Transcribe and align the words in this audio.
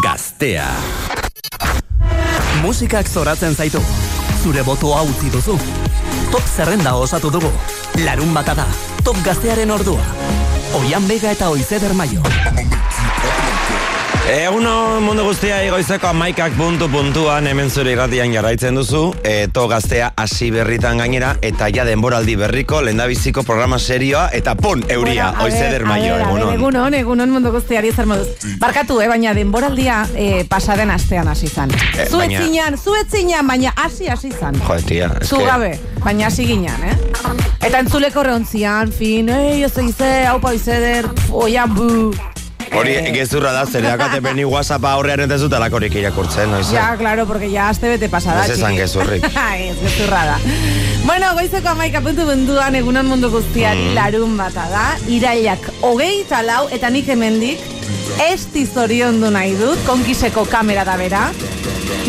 Gaztea. 0.00 0.66
Musikak 2.62 3.08
zoratzen 3.08 3.54
zaitu. 3.54 3.80
Zure 4.42 4.62
botoa 4.64 5.02
utzi 5.02 5.30
duzu. 5.30 5.58
Top 6.30 6.48
zerrenda 6.56 6.94
osatu 6.94 7.30
dugu. 7.30 7.50
Larun 8.04 8.32
bata 8.32 8.54
da. 8.54 8.66
Top 9.04 9.16
gaztearen 9.24 9.70
ordua. 9.70 10.00
Oian 10.80 11.04
bega 11.08 11.34
eta 11.36 11.50
oizeder 11.50 11.92
maio. 11.92 12.22
Eguno 14.30 15.00
mundu 15.02 15.24
guztia 15.26 15.56
egoizeko 15.66 16.06
amaikak 16.12 16.52
puntu 16.54 16.86
puntuan 16.88 17.46
hemen 17.50 17.68
zure 17.74 17.90
irratian 17.96 18.30
jarraitzen 18.32 18.76
duzu 18.78 19.00
Eto 19.26 19.64
gaztea 19.68 20.12
hasi 20.16 20.50
berritan 20.54 21.02
gainera 21.02 21.32
Eta 21.42 21.66
ja 21.74 21.82
denboraldi 21.84 22.36
berriko 22.38 22.78
lendabiziko 22.86 23.42
programa 23.42 23.80
serioa 23.82 24.28
Eta 24.32 24.54
pon, 24.54 24.84
euria, 24.88 25.32
Bueno, 25.32 25.44
oizeder 25.48 25.84
maio, 25.90 26.14
egunon 26.22 26.54
Egunon, 26.54 26.94
egunon 26.94 27.34
mundu 27.34 27.50
guztiari 27.52 27.90
zer 27.92 28.06
moduz. 28.06 28.28
Barkatu, 28.62 29.00
eh, 29.02 29.08
baina 29.10 29.34
denboraldia 29.34 29.98
eh, 30.14 30.44
pasaden 30.48 30.90
astean 30.94 31.28
hasi 31.28 31.48
zan. 31.48 31.70
Eh, 31.98 32.06
zu 32.08 32.18
baina- 32.22 32.38
etzinan, 32.40 32.78
zu 32.78 32.94
etzinan, 33.00 33.46
baina 33.46 33.72
hasi 33.76 34.06
hasi 34.08 34.30
zan. 34.32 34.54
Joder, 34.66 34.84
tia, 34.86 35.10
es 35.20 35.28
Zu 35.28 35.38
gabe, 35.44 35.72
baina 36.04 36.26
hasi 36.28 36.46
ginen, 36.46 36.84
eh? 36.84 36.96
Eta 37.60 37.78
entzuleko 37.82 38.22
reontzian, 38.22 38.92
fin, 38.92 39.28
ei, 39.28 39.62
ez 39.64 39.76
eize, 39.78 40.12
hau 40.26 40.38
paizeder, 40.40 41.08
oian 41.32 41.74
bu. 41.74 42.14
Hori 42.74 42.94
gezurra 43.12 43.52
da, 43.52 43.64
zer 43.66 43.82
dakate 43.84 44.20
beni 44.26 44.44
whatsappa 44.48 44.92
aurrean 44.96 45.30
ez 45.30 45.40
dut 45.42 45.52
alakorik 45.52 45.94
irakurtzen, 46.00 46.50
noiz? 46.50 46.70
Ja, 46.72 46.94
claro, 46.98 47.26
porque 47.26 47.50
ya 47.52 47.68
aste 47.68 47.88
bete 47.90 48.08
pasada, 48.08 48.44
Ez 48.46 48.56
esan 48.58 48.76
gezurrik. 48.76 49.24
Ez 49.68 49.76
gezurra 49.82 50.24
da. 50.32 50.38
Bueno, 51.04 51.32
goizeko 51.34 51.68
amaika 51.74 52.00
puntu 52.00 52.24
bunduan 52.28 52.74
egunon 52.78 53.06
mundu 53.06 53.30
guztiari 53.30 53.82
Mm. 53.90 53.94
larun 53.96 54.36
bata 54.38 54.64
da. 54.70 54.84
Irailak 55.08 55.68
hogei 55.82 56.24
talau 56.28 56.68
eta 56.70 56.90
nik 56.90 57.08
hemendik 57.08 57.58
esti 58.30 58.64
zoriondu 58.66 59.30
nahi 59.30 59.54
dut, 59.58 59.78
konkiseko 59.86 60.44
kamera 60.50 60.84
da 60.84 60.96
bera. 60.96 61.26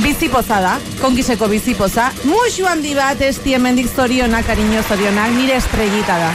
Bizipoza 0.03 0.59
da, 0.61 0.77
konkiseko 1.01 1.47
bizipoza. 1.47 2.09
Muxu 2.23 2.65
handi 2.69 2.93
bat 2.97 3.21
esti 3.21 3.53
hemendik 3.55 3.89
zorionak, 3.95 4.45
kariño 4.47 4.81
zorionak, 4.87 5.31
nire 5.37 5.57
estrellita 5.59 6.17
da. 6.17 6.31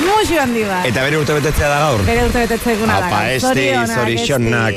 Muxu 0.00 0.38
handi 0.40 0.62
bat. 0.68 0.86
Eta 0.88 1.02
bere 1.04 1.18
urte 1.20 1.36
betetzea 1.36 1.68
da 1.68 1.78
gaur? 1.84 2.04
Bere 2.06 2.24
urte 2.26 2.44
betetze 2.46 2.72
eguna 2.74 2.98
da. 3.00 3.08
Apa, 3.08 3.18
gaur. 3.18 3.32
esti, 3.36 3.48
Zorionak, 3.48 3.96
zorixonak. 3.98 4.74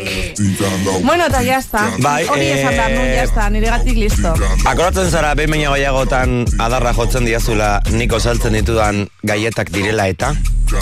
Bueno, 1.06 1.30
eta 1.30 1.44
jazta. 1.46 1.86
Bai, 2.04 2.26
Hori 2.28 2.48
eh, 2.50 2.58
esan 2.60 2.76
behar 2.76 2.92
nun, 2.98 3.14
jazta, 3.14 3.48
nire 3.54 3.72
gatik 3.72 4.02
listo. 4.02 4.34
Akoratzen 4.66 5.12
zara, 5.12 5.36
behin 5.40 5.56
baina 5.56 5.72
goiagotan 5.76 6.44
adarra 6.68 6.94
jotzen 6.98 7.30
diazula 7.30 7.78
niko 7.96 8.20
saltzen 8.20 8.60
ditudan 8.60 9.06
gaietak 9.24 9.72
direla 9.76 10.10
eta? 10.12 10.36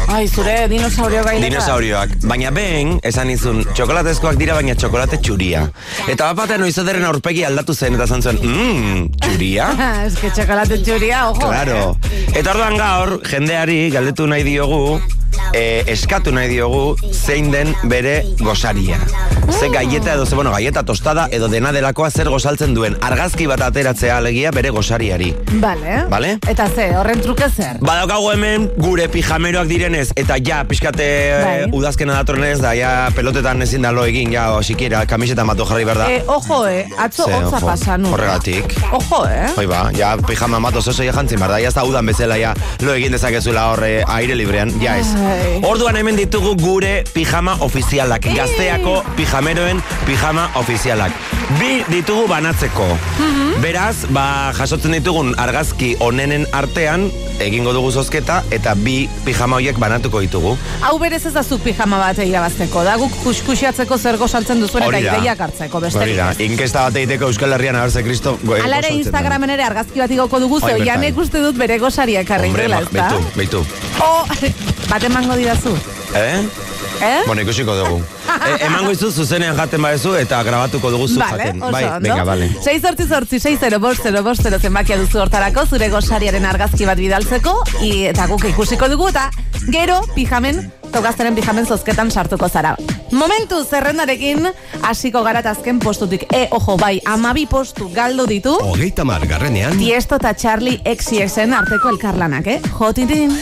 Ai, 0.08 0.28
zure 0.28 0.68
dinosaurio 0.72 1.24
gaileka. 1.26 1.50
Dinosaurioak. 1.50 2.14
Baina 2.28 2.52
behin, 2.56 2.96
esan 3.06 3.30
izun, 3.34 3.62
txokolatezkoak 3.76 4.38
dira, 4.40 4.56
baina 4.58 4.76
txokolate 4.80 5.20
txuria. 5.24 5.66
Eta 6.08 6.30
bat 6.30 6.44
batean 6.44 6.64
oizaderen 6.66 7.04
aurpegi 7.08 7.44
aldatu 7.48 7.76
zen, 7.76 7.98
eta 7.98 8.08
zantzuen, 8.08 8.40
mmm, 8.42 9.10
txuria? 9.24 9.70
Ez 10.08 10.16
que 10.20 10.32
txokolate 10.34 10.80
txuria, 10.84 11.26
ojo. 11.32 11.50
Claro. 11.50 11.98
Eta 12.34 12.54
orduan 12.54 12.78
gaur, 12.80 13.18
jendeari 13.28 13.80
galdetu 13.94 14.23
nahi 14.28 14.44
diogu, 14.44 15.00
e, 15.54 15.84
eskatu 15.88 16.32
nahi 16.34 16.50
diogu, 16.50 16.96
zein 17.12 17.52
den 17.52 17.74
bere 17.90 18.24
gosaria. 18.40 19.00
Ze 19.52 19.70
gaieta 19.70 20.14
edo, 20.14 20.26
ze, 20.26 20.36
bueno, 20.36 20.52
gaieta 20.52 20.84
tostada 20.84 21.28
edo 21.32 21.48
dena 21.52 21.72
delakoa 21.76 22.10
zer 22.12 22.30
gozaltzen 22.32 22.74
duen. 22.74 22.96
Argazki 23.04 23.46
bat 23.48 23.62
ateratzea 23.62 24.18
alegia 24.18 24.52
bere 24.56 24.72
gosariari. 24.74 25.34
Vale. 25.62 25.98
Vale. 26.10 26.38
Eta 26.50 26.68
ze, 26.70 26.90
horren 26.98 27.22
truke 27.22 27.50
zer? 27.50 27.80
Badaukagu 27.84 28.32
hemen 28.34 28.70
gure 28.78 29.08
pijameroak 29.12 29.68
direnez, 29.70 30.08
eta 30.20 30.38
ja, 30.44 30.64
pixkate 30.68 31.08
Bai. 31.44 31.56
udazkena 31.76 32.18
datorrenez, 32.22 32.60
da 32.64 32.74
ja 32.78 32.94
pelotetan 33.16 33.62
ezin 33.66 33.86
da 33.86 33.92
lo 33.92 34.06
egin, 34.10 34.32
ja, 34.34 34.50
o, 34.56 34.64
sikiera, 34.64 35.04
kamiseta 35.10 35.46
matu 35.46 35.68
jarri 35.70 35.86
behar 35.86 36.04
da. 36.04 36.10
Eh, 36.12 36.24
ojo, 36.28 36.64
eh, 36.68 36.88
atzo 36.98 37.28
hotza 37.28 37.62
pasan. 37.64 38.08
Horregatik. 38.10 38.78
Ojo, 38.92 39.24
eh? 39.30 39.52
Hoi 39.58 39.68
ba, 39.70 39.86
ja, 39.98 40.16
pijama 40.28 40.60
mato 40.64 40.82
zozo 40.82 41.04
ja 41.04 41.14
jantzin 41.14 41.40
behar 41.40 41.58
da, 41.58 41.62
ja 41.62 41.70
ez 41.74 41.76
da 41.78 41.86
udan 41.88 42.08
bezala, 42.10 42.40
ja, 42.42 42.56
lo 42.82 42.96
egin 42.96 43.14
dezakezula 43.14 43.68
horre 43.74 43.94
aire 44.14 44.36
librean, 44.36 44.72
ja 44.82 44.98
ez. 45.02 45.08
Ai. 45.16 45.60
Orduan 45.68 45.98
hemen 45.98 46.18
ditugu 46.20 46.56
gure 46.62 47.04
pijama 47.14 47.58
ofizialak, 47.66 48.26
gazteako 48.38 49.00
pijameroen 49.18 49.82
pijama 50.06 50.50
ofizialak. 50.60 51.12
Bi 51.60 51.84
ditugu 51.90 52.28
banatzeko. 52.30 52.88
Mhm. 53.20 53.62
Beraz, 53.62 54.06
ba, 54.10 54.52
jasotzen 54.58 54.92
ditugun 54.98 55.34
argazki 55.40 55.94
onenen 56.04 56.46
artean, 56.52 57.10
egingo 57.44 57.74
dugu 57.74 57.92
zozketa, 57.92 58.42
eta 58.52 58.74
bi 58.76 59.08
pijama 59.26 59.58
horiek 59.60 59.78
banatuko 59.80 60.22
ditugu. 60.24 60.56
Hau 60.82 60.98
berez 61.00 61.26
ez 61.26 61.34
da 61.34 61.44
zu 61.44 61.60
pijama 61.60 62.00
bat 62.02 62.18
irabazteko, 62.24 62.84
da 62.84 62.96
guk 63.02 63.14
kuskusiatzeko 63.24 63.98
zer 63.98 64.18
gozaltzen 64.18 64.62
duzuen 64.62 64.84
eta 64.90 65.00
ideiak 65.00 65.40
hartzeko, 65.48 65.80
besterik 65.84 66.18
da, 66.18 66.32
ez. 66.32 66.40
inkesta 66.40 66.88
bat 66.88 66.96
egiteko 67.02 67.30
Euskal 67.32 67.54
Herrian 67.54 67.76
abertze 67.80 68.04
Kristo 68.04 68.38
den. 68.44 69.00
Instagramen 69.00 69.50
ere 69.50 69.64
argazki 69.64 70.00
bat 70.00 70.12
igoko 70.12 70.40
dugu, 70.40 70.60
ze 70.60 70.74
oianek 70.74 71.18
uste 71.18 71.40
dut 71.44 71.58
bere 71.58 71.80
Hombre, 72.48 72.64
duela, 72.68 72.76
ma- 72.76 72.82
ez 72.82 72.92
da? 72.92 73.10
beitu, 73.10 73.64
beitu. 73.64 73.93
O, 74.02 74.26
bat 74.94 75.04
emango 75.10 75.36
didazu, 75.36 75.74
Eh? 76.14 76.42
eh? 77.02 77.22
Bueno, 77.26 77.42
ikusiko 77.42 77.74
dugu. 77.74 77.96
e, 78.46 78.66
emango 78.68 78.92
izu 78.94 79.10
zuzenean 79.12 79.56
jaten 79.58 79.82
badezu 79.82 80.12
eta 80.20 80.44
grabatuko 80.46 80.92
dugu 80.94 81.08
zu 81.08 81.18
Vale, 81.20 81.48
jaten. 81.48 81.60
bai, 81.74 81.84
ondo. 81.88 82.00
venga, 82.06 82.24
vale. 82.28 82.50
6 82.62 82.82
sortzi 82.86 83.08
sortzi, 83.08 83.40
6 83.42 83.58
0 83.64 83.80
bost 83.82 84.04
0 84.06 84.22
bost 84.24 84.44
0 84.46 84.60
zenbakia 84.62 84.98
duzu 85.02 85.18
hortarako, 85.24 85.66
zure 85.66 85.90
gosariaren 85.90 86.46
argazki 86.46 86.86
bat 86.86 87.02
bidaltzeko, 87.02 87.56
i, 87.82 88.06
eta 88.12 88.28
guk 88.30 88.46
ikusiko 88.52 88.90
dugu, 88.92 89.08
eta 89.10 89.32
gero 89.74 90.04
pijamen, 90.14 90.62
tokazteren 90.94 91.34
pijamen 91.36 91.66
zozketan 91.66 92.12
sartuko 92.12 92.48
zara. 92.50 92.76
Momentu 93.12 93.64
zerrendarekin, 93.66 94.46
hasiko 94.84 95.24
gara 95.26 95.42
azken 95.50 95.80
postutik. 95.80 96.28
E, 96.34 96.46
ojo, 96.52 96.78
bai, 96.78 97.00
amabi 97.06 97.48
postu 97.50 97.90
galdu 97.90 98.28
ditu, 98.30 98.54
Hogeita 98.62 99.04
margarrenean, 99.04 99.80
Tiesto 99.82 100.22
eta 100.22 100.36
Charlie 100.36 100.78
XCXen 100.86 101.54
arteko 101.58 101.90
elkarlanak, 101.90 102.48
eh? 102.48 102.62
Jotitin. 102.78 103.34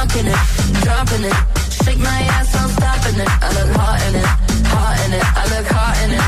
Dropping 0.00 0.32
it, 0.32 0.38
dropping 0.82 1.24
it. 1.24 1.36
Shake 1.84 1.98
my 1.98 2.20
ass, 2.32 2.54
I'm 2.56 2.70
stopping 2.70 3.20
it. 3.20 3.28
I 3.28 3.48
look 3.52 3.76
hot 3.76 4.00
in 4.08 4.14
it, 4.16 4.24
hot 4.72 4.96
in 5.04 5.12
it. 5.12 5.24
I 5.36 5.44
look 5.52 5.66
hot 5.68 5.96
in 6.04 6.10
it. 6.16 6.24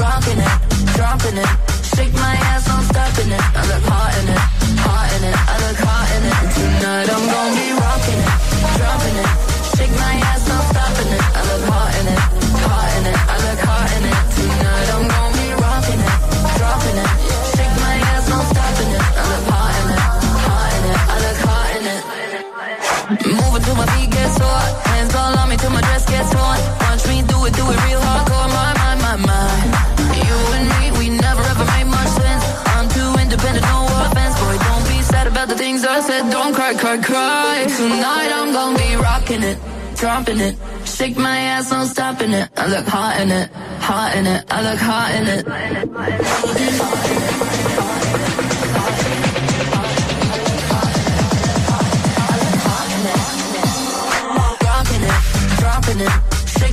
Rocking 0.00 0.40
it, 0.40 0.56
dropping 0.96 1.36
it. 1.36 1.50
Shake 1.94 2.14
my 2.14 2.34
ass, 2.48 2.68
I'm 2.70 2.84
stopping 2.84 3.30
it. 3.30 3.42
I 3.54 3.62
look 3.68 3.84
hot 3.84 4.16
in 4.18 4.28
it, 4.28 4.40
hot 4.80 5.12
in 5.12 5.24
it. 5.28 5.36
I 5.36 5.56
look 5.64 5.78
hot 5.84 6.08
in 6.16 6.22
it. 6.24 6.36
Tonight 6.54 7.10
I'm 7.12 7.26
gonna 7.32 7.61
cry, 36.78 36.96
cry, 36.96 37.02
cry. 37.02 37.66
Tonight 37.76 38.30
I'm 38.32 38.52
gonna 38.52 38.78
be 38.78 38.96
rocking 38.96 39.42
it, 39.42 39.58
dropping 39.96 40.40
it. 40.40 40.56
Shake 40.84 41.16
my 41.16 41.38
ass, 41.38 41.72
I'm 41.72 41.86
stopping 41.86 42.32
it. 42.32 42.48
I 42.56 42.66
look 42.66 42.86
hot 42.86 43.20
in 43.20 43.30
it, 43.30 43.50
hot 43.80 44.14
in 44.16 44.26
it. 44.26 44.44
I 44.50 44.62
look 44.62 44.78
hot 44.78 45.14
in 45.14 45.26
it. 45.26 45.38
it, 45.38 45.56
dropping 55.60 56.00
it. 56.00 56.12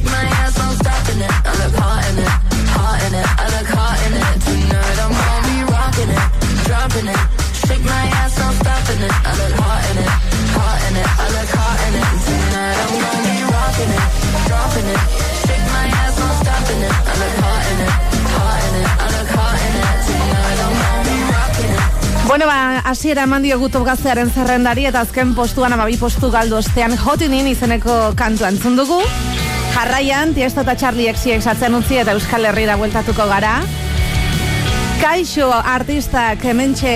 My 0.06 0.24
ass, 0.42 0.60
I'm 0.60 0.76
stopping 0.76 1.20
it. 1.20 1.32
I 1.32 1.52
look 1.62 1.76
hot 1.76 2.06
in 2.10 2.20
it, 2.20 2.30
hot 2.72 3.04
in 3.06 3.14
it. 3.16 3.28
I 3.28 3.46
look 3.54 3.68
hot 3.68 4.00
in 4.06 4.14
it. 4.16 4.24
Tonight 4.48 5.00
I'm 5.04 5.12
gonna 5.20 5.48
be 5.50 5.58
rocking 5.72 6.10
it, 6.10 6.24
dropping 6.66 7.08
it. 7.08 7.39
Bueno, 22.30 22.46
ba, 22.46 22.78
hasiera 22.86 23.24
eman 23.26 23.42
diogu 23.42 23.72
top 23.74 23.88
gaztearen 23.88 24.30
zerrendari 24.30 24.84
eta 24.86 25.00
azken 25.02 25.32
postuan 25.34 25.74
amabi 25.74 25.96
postu 25.98 26.30
galdu 26.30 26.60
ostean 26.60 26.94
jotinin 26.94 27.48
izeneko 27.50 27.96
kantu 28.20 28.46
entzun 28.46 28.76
dugu. 28.78 29.00
Jarraian, 29.74 30.36
Tiesto 30.38 30.62
eta 30.62 30.76
Charlie 30.78 31.10
X 31.10 31.48
atzen 31.50 31.74
utzi 31.74 31.98
eta 31.98 32.14
Euskal 32.14 32.46
Herrira 32.46 32.76
bueltatuko 32.78 33.26
gara. 33.34 33.56
Kaixo 35.02 35.50
artistak 35.50 36.46
hementxe 36.46 36.94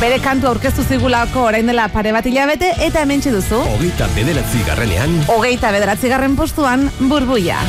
bere 0.00 0.22
kantu 0.24 0.48
aurkeztu 0.48 0.88
zigulako 0.88 1.50
orain 1.52 1.68
dela 1.68 1.90
pare 1.92 2.16
bat 2.16 2.24
hilabete 2.24 2.72
eta 2.80 3.04
hementxe 3.04 3.36
duzu. 3.36 3.60
hogeita 3.76 4.08
bederatzi 4.16 4.64
garrenean, 4.64 5.20
Hogeita 5.28 5.70
bederatzi 5.70 6.08
garren 6.08 6.34
postuan, 6.34 6.88
burbuia. 6.98 7.60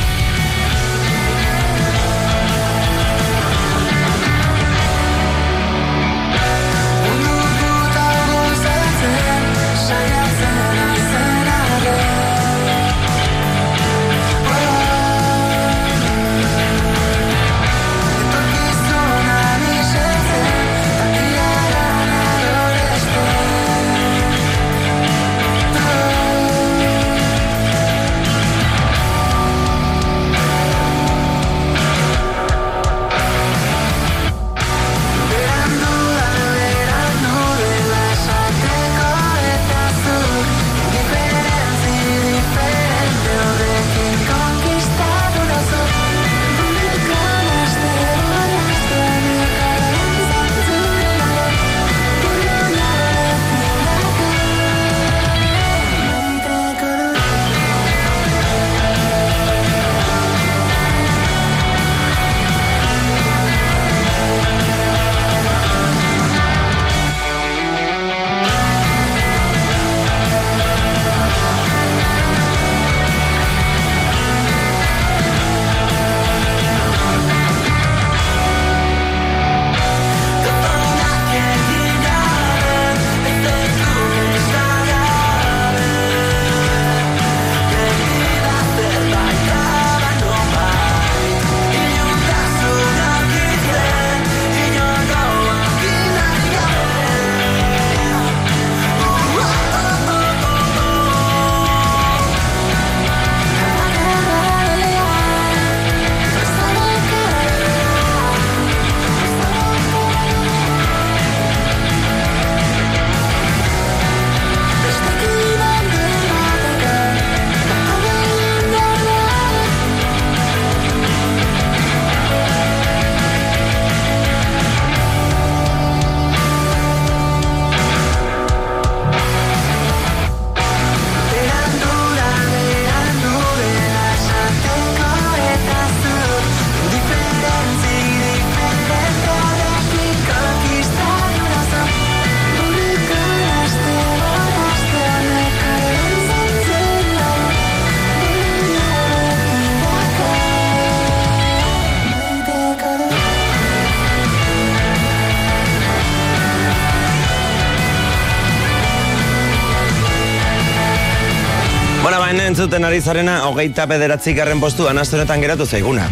Entzuten 162.54 162.84
ari 162.86 163.00
zarena, 163.02 163.48
hogeita 163.48 163.82
bederatzi 163.90 164.30
garren 164.36 164.60
postuan 164.62 164.98
astonetan 165.00 165.40
geratu 165.42 165.64
zaiguna. 165.66 166.04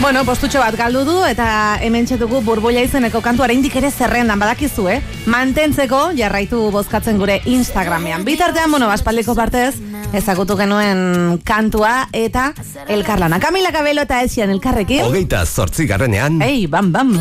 Bueno, 0.00 0.24
postutxo 0.26 0.58
bat 0.58 0.74
galdu 0.74 1.04
du 1.06 1.14
eta 1.26 1.78
hemen 1.86 2.06
txetugu 2.06 2.40
burbuia 2.42 2.82
izeneko 2.82 3.20
kantu 3.22 3.44
oraindik 3.46 3.76
ere 3.78 3.92
zerrendan 3.92 4.42
badakizu, 4.42 4.88
eh? 4.90 4.96
Mantentzeko 5.30 6.00
jarraitu 6.18 6.64
bozkatzen 6.74 7.20
gure 7.22 7.38
Instagramean. 7.46 8.26
Bitartean, 8.26 8.74
bueno, 8.74 8.88
baspaldiko 8.90 9.36
partez, 9.38 9.76
ezagutu 10.18 10.58
genuen 10.58 11.38
kantua 11.46 12.08
eta 12.10 12.48
elkarlana. 12.88 13.38
Kamila 13.38 13.70
Kabelo 13.70 14.02
eta 14.02 14.24
Esian 14.26 14.50
elkarrekin. 14.50 15.06
Hogeita 15.06 15.46
zortzi 15.46 15.86
garrenean, 15.86 16.42
Ei, 16.42 16.66
bam, 16.66 16.90
bam. 16.90 17.14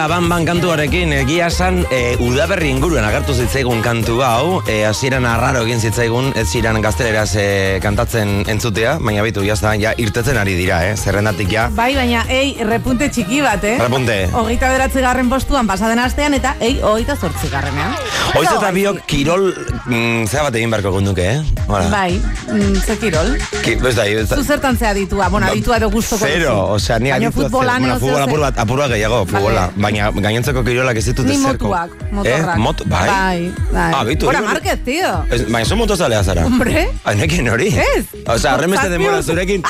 Vida, 0.00 0.08
ban 0.08 0.28
ban 0.28 0.46
kantuarekin, 0.46 1.12
egia 1.12 1.48
esan, 1.50 1.82
e, 1.92 2.16
udaberri 2.24 2.70
inguruen 2.72 3.04
agertu 3.04 3.34
zitzaigun 3.34 3.82
kantu 3.84 4.22
hau, 4.24 4.62
e, 4.66 4.84
hasieran 4.86 5.26
arraro 5.28 5.64
egin 5.66 5.80
zitzaigun, 5.80 6.30
ez 6.40 6.46
ziren 6.48 6.80
gazteleraz 6.80 7.34
e, 7.36 7.44
kantatzen 7.82 8.46
entzutea, 8.48 8.96
baina 9.00 9.22
bitu, 9.26 9.44
jazta, 9.44 9.74
ja, 9.76 9.92
irtetzen 9.98 10.38
ari 10.40 10.54
dira, 10.56 10.80
eh, 10.86 10.96
zerrendatik 10.96 11.50
ja. 11.52 11.68
Bai, 11.76 11.92
baina, 11.98 12.24
ei, 12.32 12.56
repunte 12.64 13.10
txiki 13.10 13.42
bat, 13.44 13.64
eh? 13.64 13.76
Repunte. 13.82 14.16
Hogeita 14.32 14.70
beratzi 14.72 15.04
garren 15.04 15.28
postuan 15.28 15.68
pasaden 15.68 16.00
astean 16.00 16.38
eta 16.38 16.54
ei, 16.60 16.78
hogeita 16.80 17.18
zortzi 17.18 17.52
garrenean. 17.52 17.96
Hoiz 18.38 18.48
eta 18.48 18.72
biok 18.72 19.04
kirol, 19.10 19.50
mm, 19.84 20.30
zera 20.30 20.48
bat 20.48 20.56
egin 20.56 20.72
beharko 20.72 20.94
gunduke, 20.96 21.28
eh? 21.34 21.59
Hola. 21.70 21.88
Bai, 21.90 22.20
mm, 22.50 22.74
ze 22.86 22.96
kirol. 22.98 23.36
Ki, 23.62 23.72
ez 23.86 23.94
da, 23.94 24.04
ez 24.06 24.28
da- 24.28 24.36
Zu 24.36 24.44
zertan 24.44 24.76
zea 24.78 24.92
ditua, 24.94 25.28
bueno, 25.30 25.46
aditua 25.46 25.76
edo 25.76 25.90
gustoko 25.90 26.26
Zero, 26.26 26.54
osea, 26.74 26.98
ni 26.98 27.10
aditua 27.12 27.44
futbolan 27.44 27.78
bueno, 27.80 27.94
edo 27.96 28.00
futbola 28.00 28.24
apur 28.24 28.40
bat, 28.40 28.58
apur 28.58 28.78
bat 28.78 28.90
gehiago, 28.90 29.20
futbola, 29.26 29.66
Vale. 29.70 29.82
baina 29.84 30.10
gainontzeko 30.10 30.64
kirolak 30.64 30.96
ez 30.96 31.04
ditut 31.06 31.26
Ni 31.26 31.34
ezerko. 31.36 31.68
motuak, 31.68 31.90
motorrak. 32.12 32.56
Eh, 32.56 32.58
mot, 32.58 32.82
bai? 32.86 33.08
Bai, 33.08 33.54
bai. 33.72 33.92
Ah, 33.94 34.04
bitu, 34.04 34.26
Hora, 34.28 34.38
hori- 34.40 34.46
Market, 34.52 34.84
tío. 34.84 35.12
Ez, 35.30 35.44
baina 35.48 35.64
zo 35.64 35.76
motozalea 35.76 36.22
zara? 36.24 36.44
Hombre. 36.46 36.88
Hainekin 37.04 37.48
hori? 37.48 37.68
Ez. 37.68 38.04
Zazpi 38.40 38.88
denbora 38.90 39.18
urte. 39.18 39.26
zurekin, 39.30 39.62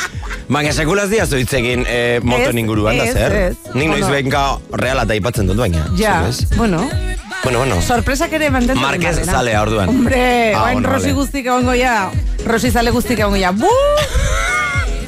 baina 0.48 0.72
sekulaz 0.72 1.08
diazu 1.10 1.36
hitz 1.36 1.52
egin 1.52 1.84
eh, 1.88 2.20
moton 2.22 2.48
Ez, 2.56 2.62
inguruan 2.64 2.96
da 2.98 3.04
ez, 3.04 3.12
zer? 3.14 3.32
ez. 3.32 3.56
Nik 3.74 3.88
noiz 3.88 4.00
Bueno. 4.00 4.14
behinka 4.14 4.58
reala 4.72 5.02
eta 5.02 5.12
aipatzen 5.12 5.46
dut 5.46 5.56
baina. 5.56 5.84
Ja, 5.98 6.24
ez? 6.28 6.46
bueno, 6.56 6.88
Bueno, 7.42 7.58
bueno. 7.60 7.80
sorpresak 7.82 8.32
ere 8.32 8.50
mantentzen. 8.50 8.82
Marquez 8.82 9.24
zalea 9.24 9.62
orduan. 9.62 9.88
Hombre, 9.88 10.54
Ah, 10.54 10.64
oain 10.64 10.74
bueno, 10.82 10.90
Rosi 10.92 11.12
guztik 11.12 11.46
egongo 11.46 11.74
ja. 11.74 12.10
Rosi 12.46 12.70
zale 12.70 12.90
guztik 12.90 13.18
egongo 13.18 13.36
ja. 13.36 13.52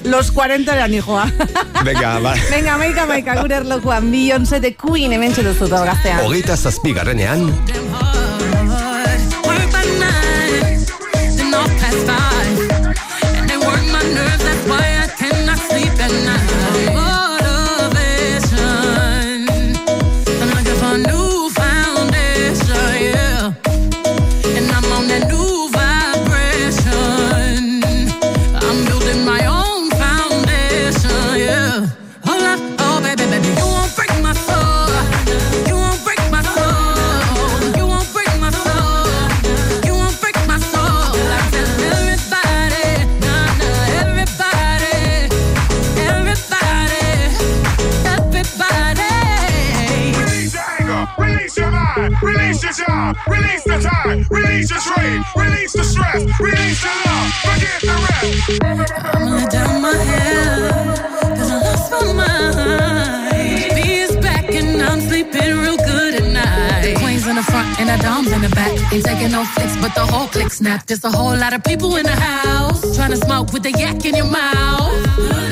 Los 0.04 0.32
40 0.32 0.72
eran 0.74 0.92
hijoa. 0.94 1.30
Venga, 1.84 2.18
ba. 2.18 2.34
Venga, 2.50 2.76
maika, 2.78 3.06
maika, 3.06 3.36
gure 3.40 3.56
erlokuan. 3.56 4.10
Beyoncé 4.10 4.60
de 4.60 4.74
Queen 4.74 5.12
hemen 5.12 5.32
txeduzut 5.32 5.70
gaztean. 5.70 6.24
hogeita 6.24 6.56
zazpi 6.56 6.92
the 53.80 53.88
time, 53.88 54.26
release 54.30 54.70
your 54.70 54.80
trade, 54.80 55.22
release 55.36 55.72
the 55.72 55.84
stress, 55.84 56.22
release 56.40 56.82
the 56.82 56.92
love, 57.06 57.32
forget 57.44 57.80
the 57.80 57.94
rest. 58.06 58.62
I'ma 59.14 59.30
let 59.36 59.50
down 59.50 59.82
my 59.82 59.94
head, 59.94 60.98
cause 61.36 61.50
I 61.50 61.58
lost 61.62 61.90
my 61.90 62.12
mind. 62.12 63.74
B 63.74 63.94
is 64.00 64.16
back 64.16 64.52
and 64.52 64.82
I'm 64.82 65.00
sleeping 65.00 65.58
real 65.58 65.76
good 65.76 66.14
at 66.14 66.32
night. 66.32 66.96
Queens 66.98 67.26
in 67.26 67.36
the 67.36 67.42
front 67.42 67.80
and 67.80 67.88
the 67.88 67.96
doms 68.02 68.30
in 68.32 68.42
the 68.42 68.48
back. 68.50 68.72
Ain't 68.92 69.04
taking 69.04 69.32
no 69.32 69.44
flicks, 69.44 69.76
but 69.76 69.94
the 69.94 70.04
whole 70.04 70.28
click 70.28 70.50
snap. 70.50 70.86
There's 70.86 71.04
a 71.04 71.10
whole 71.10 71.36
lot 71.36 71.52
of 71.52 71.64
people 71.64 71.96
in 71.96 72.04
the 72.04 72.16
house. 72.16 72.96
Trying 72.96 73.12
to 73.12 73.16
smoke 73.16 73.52
with 73.52 73.62
the 73.62 73.72
yak 73.72 74.04
in 74.04 74.14
your 74.16 74.26
mouth. 74.26 75.51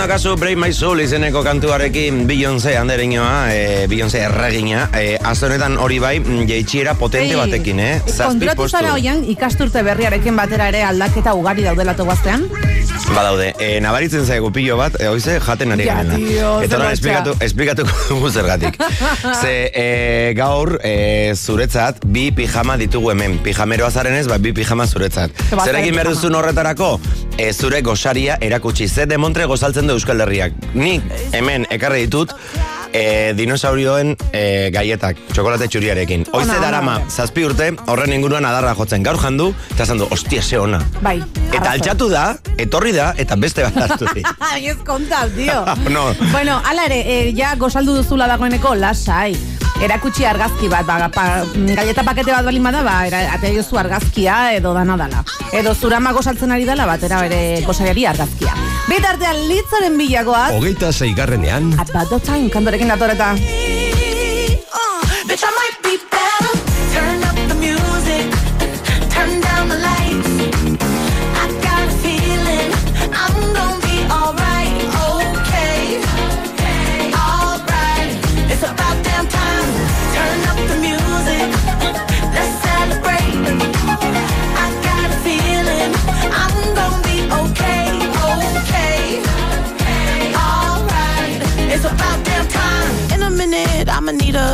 Hortzen 0.00 0.08
dakazu 0.08 0.36
Break 0.40 0.56
My 0.56 0.72
Soul 0.72 1.02
izeneko 1.04 1.42
kantuarekin 1.44 2.22
Beyoncé 2.26 2.72
andereñoa, 2.80 3.52
e, 3.52 3.86
Beyoncé 3.86 4.22
erragina. 4.24 4.88
E, 4.96 5.18
honetan 5.20 5.76
hori 5.76 5.98
bai, 5.98 6.20
mm, 6.20 6.46
jeitsiera 6.48 6.94
potente 6.94 7.36
batekin, 7.36 7.80
eh? 7.80 8.00
Konturatu 8.16 8.66
zara 8.70 8.94
hoian, 8.94 9.26
ikasturte 9.28 9.82
berriarekin 9.82 10.36
batera 10.36 10.68
ere 10.72 10.84
aldaketa 10.84 11.34
ugari 11.34 11.68
daudela 11.68 11.94
toguaztean? 11.96 12.48
Badaude, 13.10 13.54
e, 13.58 13.80
nabaritzen 13.82 14.24
zaigu 14.26 14.52
pilo 14.54 14.76
bat, 14.78 14.94
e, 15.00 15.08
hoize 15.10 15.38
jaten 15.42 15.74
ari 15.74 15.86
tio, 15.86 16.50
Eta 16.62 16.78
orain 16.78 16.94
esplikatu, 16.94 17.34
esplikatuko 17.42 17.90
dugu 18.10 18.30
zergatik. 18.30 18.78
Ze 19.42 19.54
e, 19.74 19.86
gaur 20.38 20.76
e, 20.84 21.34
zuretzat 21.34 22.04
bi 22.06 22.30
pijama 22.36 22.76
ditugu 22.80 23.10
hemen. 23.14 23.38
Pijameroa 23.44 23.90
zarenez, 23.90 24.26
ba, 24.30 24.38
bi 24.38 24.54
pijama 24.56 24.86
zuretzat. 24.86 25.34
Bat 25.50 25.66
Zer 25.66 25.80
egin 25.82 25.98
behar 25.98 26.12
duzun 26.12 26.38
horretarako? 26.38 26.92
E, 27.36 27.52
zure 27.52 27.82
gosaria 27.82 28.38
erakutsi. 28.40 28.88
Ze 28.88 29.06
demontre 29.10 29.46
gozaltzen 29.50 29.90
du 29.90 29.98
Euskal 29.98 30.22
Herriak. 30.22 30.54
Ni 30.74 31.00
hemen 31.32 31.66
ekarri 31.70 32.06
ditut 32.06 32.36
e, 32.92 33.32
dinosaurioen 33.36 34.14
e, 34.32 34.70
gaietak, 34.74 35.18
txokolate 35.32 35.68
txuriarekin. 35.70 36.26
Ona, 36.32 36.44
ona, 36.44 36.58
darama, 36.62 36.96
ona. 37.00 37.10
zazpi 37.10 37.44
urte, 37.46 37.70
horren 37.90 38.14
inguruan 38.16 38.46
adarra 38.48 38.74
jotzen. 38.78 39.04
Gaur 39.06 39.20
jandu, 39.20 39.50
eta 39.74 39.86
esan 39.86 40.02
du, 40.02 40.08
ostia, 40.10 40.42
ze 40.42 40.58
ona. 40.58 40.80
Bai. 41.04 41.18
Eta 41.50 41.72
altxatu 41.72 42.10
da, 42.12 42.24
etorri 42.58 42.94
da, 42.96 43.12
eta 43.18 43.38
beste 43.40 43.66
bat 43.66 43.78
hartu 43.86 44.10
di. 44.14 44.24
Ai, 44.50 44.66
ez 44.72 44.78
konta, 44.86 45.26
tio. 45.36 45.62
No. 45.90 46.12
Bueno, 46.30 46.60
ala 46.70 46.84
ere, 46.86 47.00
e, 47.02 47.32
ja 47.34 47.54
gozaldu 47.58 47.96
duzula 47.96 48.28
dagoeneko, 48.30 48.76
lasai. 48.78 49.34
Erakutsi 49.80 50.26
argazki 50.28 50.68
bat, 50.68 50.84
ba, 50.84 51.08
pa, 51.08 51.24
galleta 51.72 52.02
pakete 52.04 52.34
bat 52.34 52.44
balin 52.44 52.66
bada, 52.66 52.82
ba, 52.84 52.98
era, 53.08 53.22
atea 53.32 53.54
jozu 53.54 53.78
argazkia 53.80 54.52
edo 54.58 54.74
dana 54.76 54.96
dala. 55.00 55.22
Edo 55.56 55.72
zurama 55.74 56.12
gozaltzen 56.12 56.52
ari 56.52 56.66
dela, 56.68 56.84
batera 56.86 57.22
bere 57.24 57.62
gozariari 57.64 58.04
argazkia. 58.10 58.52
Bitartean 58.90 59.38
litzaren 59.48 59.96
bilagoaz, 59.96 60.50
Hogeita 60.52 60.92
zeigarrenean, 60.92 61.72
About 61.80 62.10
the 62.10 62.20
time, 62.20 62.50
kantorekin 62.50 62.79
Regina 62.80 62.96
Toreta. 62.96 63.32
Uh, 64.72 65.04
bitch, 65.28 65.44
I 65.44 65.50
might 65.50 65.82
be 65.82 66.19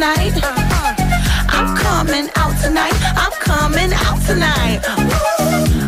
Tonight. 0.00 0.32
I'm 1.52 1.76
coming 1.76 2.30
out 2.36 2.56
tonight. 2.62 2.96
I'm 3.20 3.32
coming 3.32 3.92
out 3.92 4.18
tonight. 4.24 4.80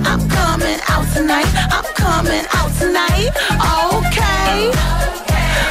I'm 0.05 0.29
coming 0.29 0.81
out 0.92 1.07
tonight. 1.14 1.48
I'm 1.72 1.88
coming 1.96 2.44
out 2.53 2.70
tonight. 2.77 3.33
Okay. 3.88 4.68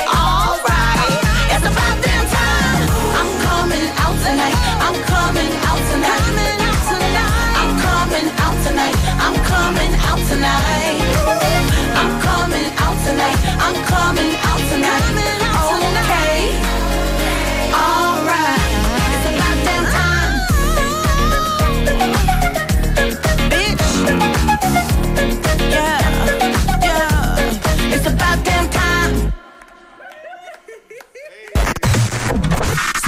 Alright. 0.09 1.21
It's 1.53 1.65
about 1.69 1.95
damn 2.01 2.25
time. 2.33 2.89
I'm 3.19 3.29
coming 3.45 3.87
out 4.01 4.17
tonight. 4.25 4.57
I'm 4.85 4.97
coming 5.13 5.53
out 5.69 5.81
tonight. 5.91 6.25
I'm 7.61 7.77
coming 7.85 8.27
out 8.41 8.57
tonight. 8.65 8.97
I'm 9.21 9.37
coming 9.37 9.85
out 12.89 12.97
tonight. 13.05 13.37
I'm 13.61 13.75
coming 13.85 14.33
out 14.41 14.61
tonight. 14.71 15.30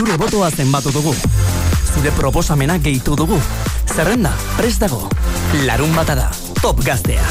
Zure 0.03 0.17
botoa 0.17 0.49
zenbatu 0.51 0.91
dugu. 0.91 1.13
Zure 1.93 2.11
proposamena 2.11 2.75
gehitu 2.77 3.15
dugu. 3.15 3.39
Zerrenda, 3.95 4.33
prest 4.57 4.81
dago. 4.81 5.07
Larun 5.63 5.93
bata 5.95 6.15
da, 6.15 6.29
top 6.61 6.81
gaztea. 6.83 7.23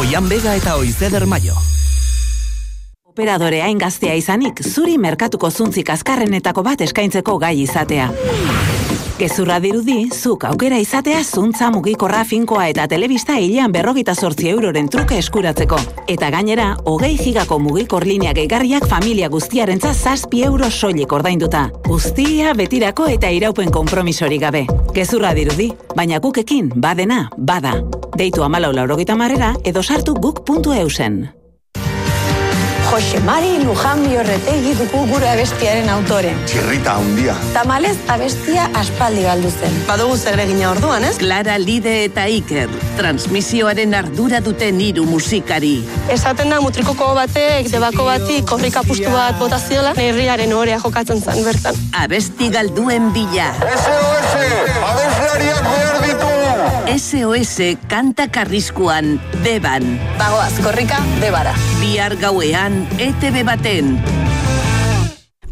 Oian 0.00 0.28
bega 0.28 0.54
eta 0.56 0.76
oizeder 0.80 1.26
maio. 1.26 1.52
Operadore 3.04 3.60
hain 3.64 3.78
gaztea 3.78 4.14
izanik, 4.16 4.62
zuri 4.64 4.96
merkatuko 4.98 5.50
zuntzik 5.50 5.90
azkarrenetako 5.92 6.64
bat 6.64 6.80
eskaintzeko 6.88 7.36
gai 7.42 7.58
izatea. 7.66 8.08
Gezurra 9.16 9.56
dirudi, 9.64 10.10
zuk 10.12 10.42
aukera 10.44 10.76
izatea 10.76 11.22
zuntza 11.24 11.70
mugikorra 11.72 12.18
finkoa 12.28 12.66
eta 12.68 12.84
telebista 12.86 13.38
hilean 13.40 13.72
berrogita 13.72 14.12
sortzi 14.14 14.50
euroren 14.50 14.90
truke 14.92 15.16
eskuratzeko. 15.22 15.78
Eta 16.12 16.28
gainera, 16.34 16.66
hogei 16.84 17.14
gigako 17.16 17.56
mugikor 17.64 18.04
linea 18.04 18.34
gehigarriak 18.36 18.84
familia 18.90 19.30
guztiarentza 19.32 19.94
zazpi 19.94 20.42
euro 20.44 20.68
soilik 20.70 21.12
ordainduta. 21.16 21.70
Guztia 21.88 22.52
betirako 22.52 23.08
eta 23.14 23.32
iraupen 23.32 23.72
kompromisori 23.72 24.36
gabe. 24.42 24.66
Gezurra 24.92 25.32
dirudi, 25.32 25.70
baina 25.96 26.20
gukekin 26.20 26.68
badena, 26.76 27.30
bada. 27.38 27.72
Deitu 28.20 28.44
amalau 28.44 28.74
laurogita 28.76 29.16
marrera 29.16 29.54
edo 29.64 29.82
sartu 29.82 30.12
guk.eusen. 30.20 31.35
Jose 32.96 33.20
Mari 33.20 33.58
Luján 33.62 34.00
Biorretegi 34.08 34.70
dugu 34.78 35.02
gure 35.10 35.26
abestiaren 35.28 35.90
autore. 35.92 36.30
Txirrita 36.48 36.94
handia. 36.96 37.34
Tamalez 37.52 37.98
abestia 38.08 38.70
aspaldi 38.80 39.26
galdu 39.26 39.50
zen. 39.50 39.74
Badugu 39.84 40.14
zegregina 40.16 40.70
orduan, 40.70 41.04
ez? 41.04 41.18
Clara 41.20 41.58
Lide 41.60 41.92
eta 42.06 42.24
Iker, 42.32 42.72
transmisioaren 42.96 43.92
ardura 43.98 44.40
duten 44.46 44.80
hiru 44.80 45.04
musikari. 45.10 45.74
Esaten 46.14 46.54
da 46.54 46.62
mutrikoko 46.64 47.10
batek, 47.20 47.68
debako 47.74 48.08
bati, 48.08 48.40
korrika 48.48 48.80
pustu 48.88 49.12
bat 49.12 49.36
botaziola, 49.42 49.92
herriaren 50.00 50.56
orea 50.56 50.80
jokatzen 50.80 51.20
zen 51.20 51.44
bertan. 51.44 51.76
Abesti 52.00 52.48
galduen 52.56 53.12
bila. 53.12 53.52
SOS! 53.76 54.40
Abeslariak 54.94 55.62
behar 55.68 56.02
ditu! 56.06 56.35
SOS 56.90 57.78
kanta 57.88 58.28
karriskuan, 58.28 59.20
deban. 59.44 59.84
Bagoaz, 60.18 60.54
korrika, 60.62 61.00
debara. 61.20 61.54
Bihar 61.80 62.16
gauean, 62.20 62.86
ETV 62.98 63.44
baten. 63.46 64.25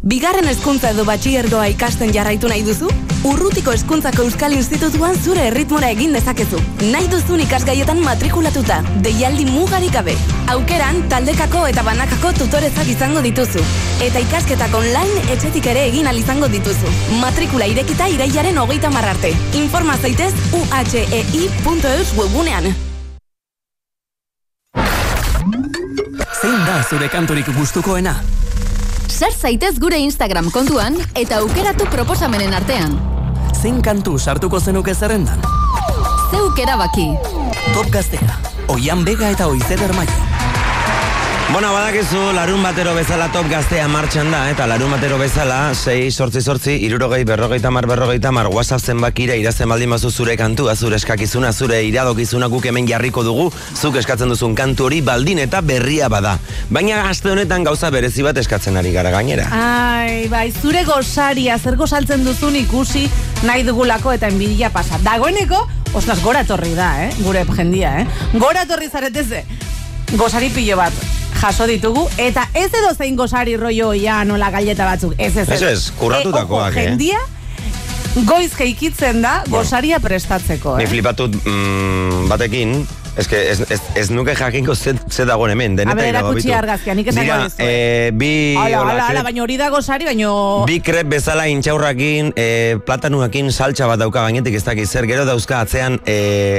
Bigarren 0.05 0.45
hezkuntza 0.45 0.91
edo 0.93 1.01
batxilergoa 1.01 1.63
ikasten 1.71 2.11
jarraitu 2.13 2.45
nahi 2.45 2.61
duzu? 2.61 2.91
Urrutiko 3.25 3.71
hezkuntzako 3.73 4.27
Euskal 4.27 4.53
Institutuan 4.53 5.15
zure 5.17 5.47
erritmora 5.49 5.89
egin 5.95 6.13
dezakezu. 6.13 6.59
Nahi 6.91 7.07
duzun 7.09 7.41
ikasgaietan 7.41 8.03
matrikulatuta, 8.05 8.77
deialdi 9.01 9.47
mugarik 9.49 9.95
gabe. 9.97 10.13
Aukeran, 10.53 11.01
taldekako 11.09 11.63
eta 11.71 11.81
banakako 11.89 12.35
tutorezak 12.37 12.93
izango 12.93 13.25
dituzu. 13.25 13.65
Eta 14.05 14.21
ikasketak 14.27 14.77
online 14.77 15.25
etxetik 15.33 15.71
ere 15.73 15.87
egin 15.89 16.05
izango 16.13 16.53
dituzu. 16.53 16.93
Matrikula 17.17 17.65
irekita 17.65 18.05
irailaren 18.05 18.61
hogeita 18.61 18.93
marrarte. 18.93 19.33
Informa 19.57 19.97
zaitez 19.97 20.33
uhei.eus 20.53 22.13
webunean. 22.13 22.75
Zein 26.41 26.65
da 26.69 26.83
zure 26.91 27.09
kanturik 27.09 27.49
gustukoena? 27.57 28.19
Sar 29.07 29.31
zaitez 29.31 29.77
gure 29.79 29.97
Instagram 30.01 30.49
kontuan 30.51 30.97
eta 31.15 31.39
aukeratu 31.43 31.87
proposamenen 31.91 32.53
artean. 32.57 32.97
Zein 33.55 33.81
kantu 33.81 34.17
sartuko 34.19 34.59
zenuke 34.59 34.93
zerrendan? 34.95 35.41
Zeuk 36.31 36.59
erabaki. 36.59 37.07
Top 37.73 37.89
gaztea, 37.93 38.39
oian 38.73 39.05
bega 39.07 39.31
eta 39.31 39.47
oizeder 39.51 39.93
maio. 39.95 40.24
Bona, 41.45 41.69
badakizu, 41.69 42.17
larun 42.33 42.63
batero 42.65 42.95
bezala 42.97 43.27
top 43.29 43.45
gaztea 43.51 43.85
martxan 43.87 44.31
da, 44.33 44.39
eta 44.49 44.65
larun 44.65 44.89
batero 44.95 45.19
bezala, 45.21 45.75
6 45.77 46.09
sortzi 46.17 46.41
sortzi, 46.41 46.73
irurogei, 46.87 47.19
berrogei 47.23 47.59
tamar, 47.61 47.85
berrogei 47.85 48.17
tamar, 48.19 48.47
whatsapp 48.49 48.81
zenbakira 48.81 49.35
irazen 49.37 49.69
baldin 49.69 49.91
bazu 49.93 50.09
zure 50.09 50.33
kantua, 50.41 50.73
zure 50.75 50.97
eskakizuna, 50.97 51.51
zure 51.53 51.83
iradokizuna 51.85 52.49
guk 52.49 52.65
hemen 52.65 52.89
jarriko 52.89 53.21
dugu, 53.23 53.51
zuk 53.77 53.99
eskatzen 54.01 54.33
duzun 54.33 54.55
kantu 54.57 54.87
hori 54.87 55.03
baldin 55.05 55.43
eta 55.43 55.61
berria 55.61 56.09
bada. 56.09 56.33
Baina 56.73 57.03
aste 57.11 57.29
honetan 57.29 57.67
gauza 57.67 57.91
berezi 57.93 58.25
bat 58.25 58.41
eskatzen 58.41 58.81
ari 58.81 58.95
gara 58.95 59.11
gainera. 59.13 59.45
Ai, 59.53 60.25
bai, 60.31 60.47
zure 60.49 60.81
gosaria, 60.89 61.59
zer 61.59 61.77
gozaltzen 61.77 62.25
duzun 62.25 62.57
ikusi 62.63 63.05
nahi 63.45 63.61
dugulako 63.69 64.15
eta 64.17 64.33
enbidia 64.33 64.73
pasa. 64.73 64.97
Dagoeneko, 65.05 65.61
ostras, 65.93 66.17
gora 66.25 66.41
torri 66.43 66.73
da, 66.73 66.89
eh? 67.05 67.13
Gure 67.21 67.45
jendia, 67.53 67.99
eh? 68.01 68.33
Gora 68.33 68.65
torri 68.65 68.89
zareteze. 68.89 69.45
Gosari 70.17 70.49
pilo 70.53 70.81
bat 70.81 71.05
jaso 71.45 71.67
ditugu, 71.69 72.07
eta 72.17 72.47
ez 72.57 72.71
edo 72.73 72.91
zein 72.97 73.15
gosari 73.15 73.55
rollo 73.57 73.93
ya 73.93 74.23
nola 74.25 74.49
galleta 74.53 74.85
batzuk. 74.87 75.13
Ez 75.17 75.35
ez, 75.37 75.47
Eso 75.49 75.67
ez, 75.69 75.91
kurratutakoak, 75.99 76.71
ojo, 76.73 76.79
eh? 76.79 76.85
Jendia, 76.89 77.19
goiz 78.25 78.53
geikitzen 78.57 79.21
da, 79.21 79.37
gosaria 79.51 79.99
prestatzeko, 80.01 80.77
Ni 80.79 80.87
eh? 80.87 80.89
flipatut 80.89 81.35
mm, 81.43 82.25
batekin, 82.31 82.79
Que 83.15 83.49
ez, 83.51 83.61
ez, 83.71 83.79
ez 83.95 84.09
nuke 84.11 84.33
jakinko 84.35 84.75
ze, 84.75 84.91
ze 85.09 85.23
dagoen 85.25 85.51
hemen, 85.53 85.71
A 85.71 85.75
denetak 85.79 85.95
ber, 86.01 86.13
dago 86.13 86.27
erakutsi 86.33 86.51
argazkia, 86.51 86.93
nik 86.93 87.07
esango 87.07 87.23
Dira, 87.23 87.47
eh, 87.63 88.11
bi... 88.13 88.55
Ala, 88.59 88.81
hola, 88.81 88.91
ala, 88.91 89.05
ala, 89.13 89.21
baina 89.23 89.41
hori 89.41 89.55
da 89.57 89.69
gosari, 89.71 90.03
baino... 90.05 90.33
Bi 90.67 90.81
krep 90.83 91.07
bezala 91.13 91.45
intxaurrakin, 91.47 92.33
e, 92.35 92.75
platanuakin 92.85 93.53
saltsa 93.55 93.87
bat 93.87 94.01
dauka 94.03 94.25
gainetik 94.27 94.57
ez 94.59 94.63
dakit 94.67 94.91
zer, 94.91 95.07
gero 95.07 95.23
dauzka 95.25 95.61
atzean 95.63 95.95
e, 96.05 96.17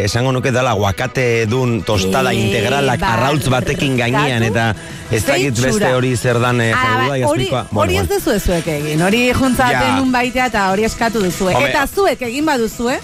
esango 0.08 0.32
nuke 0.32 0.50
dela 0.50 0.72
guakate 0.80 1.44
dun 1.46 1.82
tostada 1.84 2.32
Eh, 2.32 2.40
integralak 2.46 3.04
bar- 3.04 3.18
arrautz 3.20 3.50
batekin 3.52 4.00
gainean, 4.00 4.42
eta 4.48 4.70
ez 5.12 5.22
dakit 5.28 5.60
beste 5.60 5.92
hori 5.92 6.14
zer 6.16 6.40
dan 6.40 6.60
e, 6.64 6.72
Ah, 6.72 7.04
jarri 7.04 7.12
ba, 7.12 7.28
hori, 7.28 7.50
hori 7.84 8.00
ez 8.00 8.08
duzu 8.08 8.38
zuek 8.40 8.66
egin, 8.78 9.02
hori 9.04 9.26
juntzaten 9.36 9.92
Ja. 9.92 9.94
nun 10.00 10.10
baitea 10.10 10.46
eta 10.48 10.70
hori 10.72 10.88
eskatu 10.88 11.20
duzue. 11.20 11.52
Eta 11.68 11.84
zuek 11.86 12.22
egin 12.32 12.48
baduzue, 12.48 12.96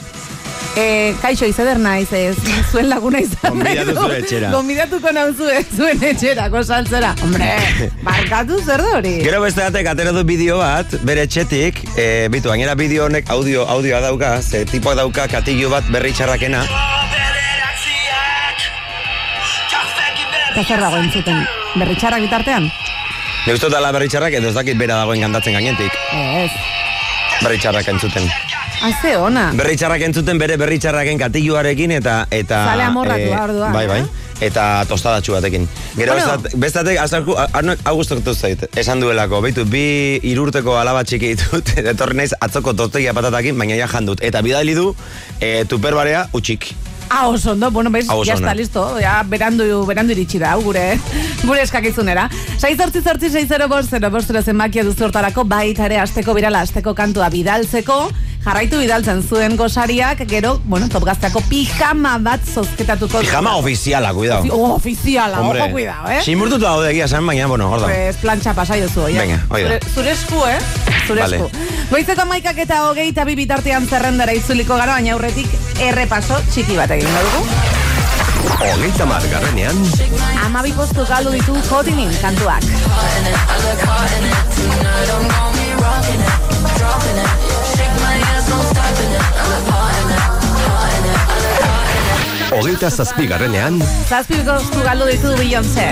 E, 0.72 1.12
kaixo 1.20 1.44
izeder 1.44 1.76
naiz 1.76 2.08
ez, 2.16 2.36
zuen 2.72 2.88
laguna 2.88 3.20
izan 3.20 3.58
du. 3.60 3.92
zure 3.92 4.18
etxera. 4.22 4.50
Gonbidatuko 4.54 5.12
nauzue 5.12 5.58
zuen 5.76 6.00
etxerako 6.12 6.62
saltzera. 6.64 7.10
Hombre, 7.26 7.50
barkatu 8.06 8.56
zer 8.62 8.80
da 8.80 8.94
hori. 8.96 9.18
Gero 9.26 9.42
beste 9.44 9.60
batek 9.66 9.90
atera 9.92 10.14
du 10.16 10.22
bideo 10.24 10.56
bat, 10.62 10.94
bere 11.04 11.26
etxetik, 11.28 11.82
e, 11.96 12.06
bitu, 12.32 12.48
gainera 12.48 12.76
bideo 12.78 13.04
honek 13.10 13.28
audio, 13.34 13.66
audioa 13.74 14.00
dauka, 14.04 14.38
ze 14.42 14.64
tipoa 14.70 14.96
dauka 14.96 15.28
katillo 15.28 15.68
bat 15.74 15.92
berri 15.92 16.14
txarrakena. 16.16 16.64
Eta 20.52 20.64
zer 20.68 20.80
dago 20.84 20.98
entzuten, 21.00 21.38
berritxarrak 21.80 22.24
bitartean? 22.26 22.66
Ne 23.46 23.54
uste 23.56 23.70
dela 23.72 23.92
berri 23.92 24.08
txarrak, 24.12 24.36
edo 24.40 24.50
ez 24.52 24.56
dakit 24.56 24.76
bera 24.80 25.00
dagoen 25.00 25.24
gandatzen 25.24 25.56
gainetik. 25.56 25.96
Ez. 26.12 26.50
Berri 27.42 27.60
txarrak 27.60 27.88
entzuten. 27.94 28.28
Haze 28.82 29.14
ona. 29.16 29.52
Berri 29.54 29.76
txarrak 29.78 30.02
entzuten 30.08 30.40
bere 30.42 30.56
berri 30.58 30.78
txarraken 30.82 31.20
katilloarekin 31.20 31.92
eta... 32.00 32.16
eta 32.34 32.64
Zale 32.72 32.82
amorratua, 32.88 33.36
eh, 33.38 33.44
orduan, 33.46 33.72
Bai, 33.76 33.86
bai. 33.86 34.00
eh? 34.02 34.28
Eta 34.42 34.82
tostadatxu 34.90 35.36
batekin. 35.36 35.68
Gero 35.94 36.16
Bueno. 36.16 36.26
bueno. 36.42 36.58
bestatek, 36.58 36.98
azarku, 36.98 37.36
hau 37.38 37.94
gustatu 37.94 38.34
zait, 38.34 38.64
esan 38.76 38.98
duelako, 39.00 39.38
beitu, 39.44 39.62
bi 39.70 40.18
irurteko 40.26 40.74
alaba 40.80 41.04
txiki 41.06 41.36
ditut, 41.36 41.70
etorri 41.92 42.16
naiz 42.18 42.32
atzoko 42.42 42.74
tostegia 42.74 43.14
patatakin, 43.14 43.54
baina 43.58 43.76
ja 43.78 43.86
jandut. 43.86 44.18
Eta 44.20 44.42
bidali 44.42 44.74
du, 44.74 44.88
e, 45.38 45.62
tuperbarea 45.70 46.24
utxik. 46.34 46.72
Ah, 47.12 47.28
oso 47.28 47.52
ondo, 47.52 47.70
bueno, 47.70 47.90
bez, 47.90 48.08
Ah, 48.08 48.14
oso 48.16 48.24
ya 48.24 48.34
ondo. 48.34 48.48
está 48.48 48.54
listo, 48.56 48.82
ya 48.98 49.22
berandu, 49.22 49.84
berandu 49.86 50.12
iritsi 50.16 50.38
da, 50.42 50.56
gure, 50.56 50.98
gure 51.46 51.62
eskakizunera. 51.62 52.26
Sai 52.58 52.74
zortzi 52.74 53.02
zortzi 53.04 53.30
sei 53.30 53.46
zero 53.46 53.68
bost, 53.68 53.90
zero 53.94 54.10
bost, 54.10 54.26
zero 54.26 54.42
zenbakia 54.42 54.82
duzu 54.82 55.04
hortarako, 55.06 55.44
baita 55.44 55.86
ere 55.86 56.00
asteko 56.02 56.34
birala, 56.34 56.64
asteko 56.66 56.94
kantua 56.98 57.28
bidaltzeko, 57.30 57.98
jarraitu 58.44 58.78
bidaltzen 58.82 59.22
zuen 59.22 59.56
gosariak, 59.56 60.24
gero, 60.28 60.56
bueno, 60.64 60.88
topgazteako 60.90 61.42
pijama 61.48 62.16
bat 62.22 62.42
zozketatuko. 62.54 63.20
Pijama 63.22 63.54
ofiziala, 63.56 64.12
cuidado. 64.14 64.44
Oh, 64.50 64.74
ofiziala, 64.74 65.40
ojo, 65.40 65.68
cuidado, 65.70 66.10
eh? 66.10 66.22
Simurtuta 66.24 66.66
daude 66.66 66.90
egia 66.90 67.06
esan, 67.06 67.26
baina, 67.26 67.46
bueno, 67.46 67.70
hor 67.70 67.80
da. 67.84 67.90
Pues 67.92 68.16
plantxa 68.22 68.54
pasai 68.54 68.80
duzu, 68.82 69.06
oia. 69.06 69.22
Venga, 69.22 69.38
hoi 69.48 69.62
da. 69.62 69.68
Zure, 69.68 69.92
zure 69.94 70.10
esku, 70.16 70.42
eh? 70.46 70.58
Zure 71.06 71.22
Vale. 71.22 71.36
esku. 71.36 71.50
Goizeko 71.92 72.26
maikak 72.26 72.58
eta 72.66 72.82
hogeita 72.88 73.24
bi 73.28 73.36
bitartean 73.38 73.86
zerrendara 73.86 74.34
itzuliko 74.34 74.76
gara, 74.80 74.98
baina 74.98 75.14
aurretik 75.14 75.48
errepaso 75.80 76.40
txiki 76.50 76.76
bat 76.80 76.90
egingo 76.98 77.24
dugu. 77.28 77.46
Hogeita 78.62 79.06
margarrenean, 79.06 79.78
Amabi 80.42 80.72
postu 80.74 81.06
galdu 81.06 81.30
ditu 81.30 81.54
Hotinin 81.70 82.10
kantuak. 82.20 82.66
Hogeita 92.52 92.90
zazpigarrenean, 92.90 93.80
Zazpi 94.08 94.38
postu 94.46 94.82
galdu 94.84 95.06
ditu 95.10 95.34
Beyoncé. 95.40 95.86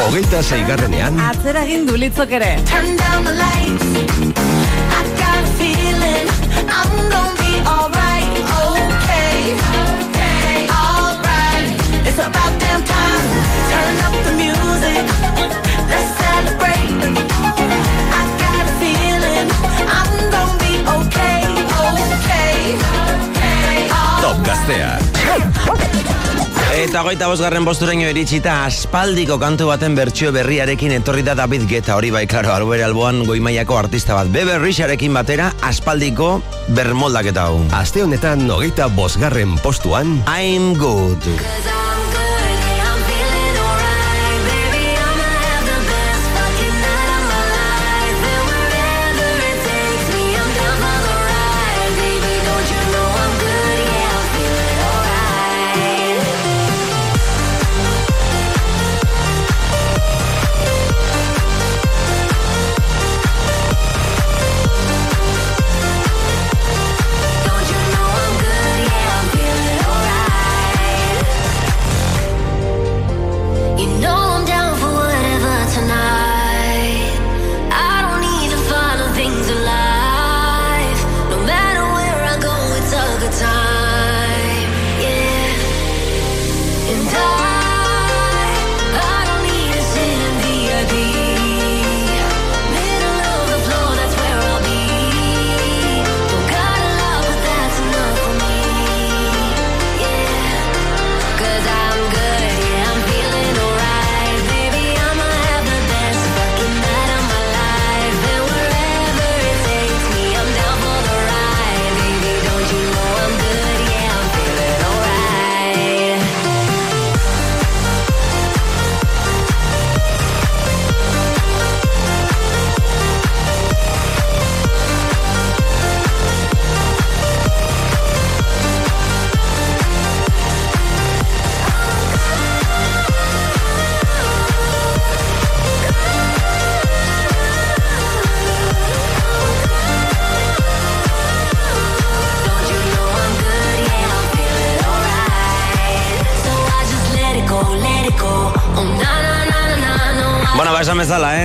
Hogeita 0.00 0.40
zeigarrenean, 0.42 1.18
Atzera 1.20 1.60
egin 1.66 1.84
du 1.86 1.94
litzok 2.00 2.30
ere. 2.38 2.54
Turn 2.70 2.96
down 2.96 3.24
the 3.24 3.34
lights. 3.36 3.84
I 4.96 5.02
got 5.20 5.36
a 5.38 5.50
feeling 5.58 6.26
I'm 6.66 6.94
gonna 7.12 7.36
be 7.36 7.52
alright. 7.68 8.32
Okay. 8.62 9.54
Okay. 10.08 10.64
Alright. 10.72 11.68
It's 12.08 12.16
about 12.16 12.52
damn 12.64 12.82
time. 12.88 13.28
Turn 13.70 13.96
up 14.08 14.16
the 14.24 14.32
music. 14.40 15.04
Let's 15.92 16.10
celebrate. 16.24 16.96
I 18.18 18.22
got 18.40 18.62
a 18.64 18.74
feeling 18.80 19.46
I'm 19.98 20.12
gonna 20.34 20.56
be 20.64 20.72
okay. 20.96 21.44
Okay. 21.76 22.56
Okay. 23.36 23.88
Top 24.24 24.38
Gaztea. 24.48 25.89
Eta 26.90 27.04
goita 27.06 27.28
bosgarren 27.30 27.62
posturaino 27.62 28.08
iritsita 28.10 28.64
aspaldiko 28.64 29.36
kantu 29.38 29.68
baten 29.68 29.94
bertsio 29.94 30.32
berriarekin 30.34 30.90
etorri 30.96 31.22
da 31.22 31.36
David 31.38 31.68
Guetta 31.70 31.94
hori 31.94 32.10
bai, 32.10 32.24
klaro, 32.26 32.50
albere 32.50 32.82
alboan 32.82 33.20
goimaiako 33.28 33.76
artista 33.78 34.16
bat. 34.18 34.26
Bebe 34.34 34.56
Richarekin 34.58 35.14
batera 35.14 35.52
aspaldiko 35.68 36.32
bermoldaketa 36.74 37.44
hau. 37.46 37.60
Aste 37.78 38.02
honetan 38.02 38.42
hogeita 38.50 38.90
bosgarren 38.98 39.54
postuan, 39.62 40.18
I'm 40.26 40.74
good. 40.82 41.30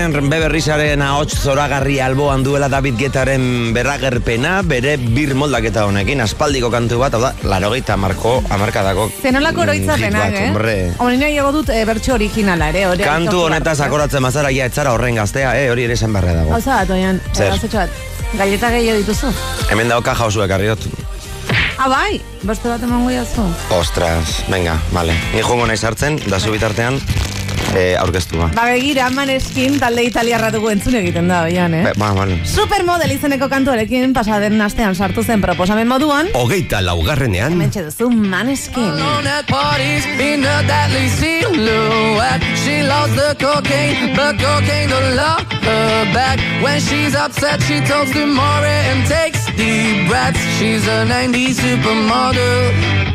Eh? 0.06 0.22
Bebe 0.30 0.50
Richaren 0.50 1.02
ahots 1.02 1.38
zoragarri 1.41 2.00
alboan 2.00 2.44
duela 2.44 2.68
David 2.70 2.98
Guettaren 3.00 3.74
berragerpena, 3.74 4.62
bere 4.68 4.96
bir 4.98 5.34
moldaketa 5.36 5.86
honekin, 5.88 6.22
aspaldiko 6.22 6.70
kantu 6.74 7.00
bat, 7.02 7.15
hau 7.15 7.22
da, 7.24 7.34
larogeita 7.44 7.98
marko, 7.98 8.38
amarkadako. 8.50 9.08
Zenolako 9.22 9.65
oroitzapenak, 9.65 10.32
bat, 10.32 10.39
eh? 10.39 10.48
Hombre. 10.50 10.76
Hori 11.06 11.20
nahi 11.22 11.39
ego 11.41 11.52
dut 11.56 11.72
e, 11.74 11.82
bertso 11.88 12.13
originala 12.15 12.70
ere. 12.74 12.86
Hori 12.91 13.08
Kantu 13.08 13.46
honetaz 13.48 13.78
dut, 13.80 13.88
akoratzen 13.88 14.24
mazara, 14.26 14.52
ja, 14.54 14.70
etzara 14.70 14.94
horren 14.94 15.18
gaztea, 15.22 15.56
eh? 15.58 15.70
Hori 15.74 15.88
ere 15.88 15.98
esan 15.98 16.13
barra 16.13 16.34
eh? 16.34 16.39
dago. 16.41 16.54
Gauza 16.56 16.82
bat, 16.82 16.96
oian, 16.98 17.22
Zer? 17.34 17.56
gauzetxo 17.56 17.82
bat. 17.82 18.02
Galleta 18.36 18.72
gehiago 18.74 19.02
dituzu. 19.04 19.34
Hemen 19.72 19.94
dauka 19.94 20.15
jauzuek 20.18 20.52
arriot. 20.52 20.89
Ah, 21.78 21.89
bai, 21.91 22.22
beste 22.48 22.70
bat 22.72 22.84
emango 22.84 23.12
jazu. 23.12 23.44
Ostras, 23.76 24.44
venga, 24.50 24.78
vale. 24.96 25.15
Ni 25.34 25.44
jongo 25.44 25.68
nahi 25.68 25.78
sartzen, 25.78 26.22
da 26.32 26.39
zu 26.39 26.54
bitartean, 26.56 27.02
eh, 27.75 27.95
aurkeztu 27.99 28.38
ba. 28.39 28.49
Ba, 28.55 28.65
begira, 28.71 29.09
maneskin 29.13 29.77
talde 29.79 30.03
italiarra 30.07 30.49
dugu 30.53 30.69
entzun 30.73 30.95
egiten 31.01 31.27
da, 31.31 31.43
oian, 31.49 31.73
eh? 31.73 31.83
Be, 31.89 31.93
ba, 31.99 32.11
vale. 32.17 32.39
Supermodel 32.47 33.11
izeneko 33.15 33.49
kantuarekin 33.51 34.13
pasaden 34.15 34.61
astean 34.61 34.95
sartu 34.95 35.23
zen 35.23 35.41
proposamen 35.43 35.88
moduan. 35.88 36.29
hogeita 36.33 36.81
laugarrenean, 36.81 37.51
Hementxe 37.55 37.83
duzu 37.88 38.09
maneskin. 38.11 38.89
Alone 38.95 39.27
at 39.39 39.47
parties 39.47 40.05
in 40.19 40.43
a 40.45 40.57
deadly 40.67 41.07
silhouette. 41.19 42.43
She 42.63 42.81
loves 42.83 43.13
the 43.15 43.35
cocaine, 43.39 44.15
but 44.15 44.35
cocaine 44.39 44.89
don't 44.89 45.15
love 45.15 45.43
her 45.65 46.13
back. 46.13 46.39
When 46.63 46.79
she's 46.79 47.15
upset, 47.15 47.61
she 47.63 47.79
talks 47.81 48.11
to 48.13 48.25
Maury 48.25 48.79
and 48.91 49.05
takes 49.07 49.45
deep 49.57 50.07
breaths. 50.07 50.39
She's 50.59 50.88
a 50.88 51.05
90s 51.05 51.59
supermodel. 51.61 53.14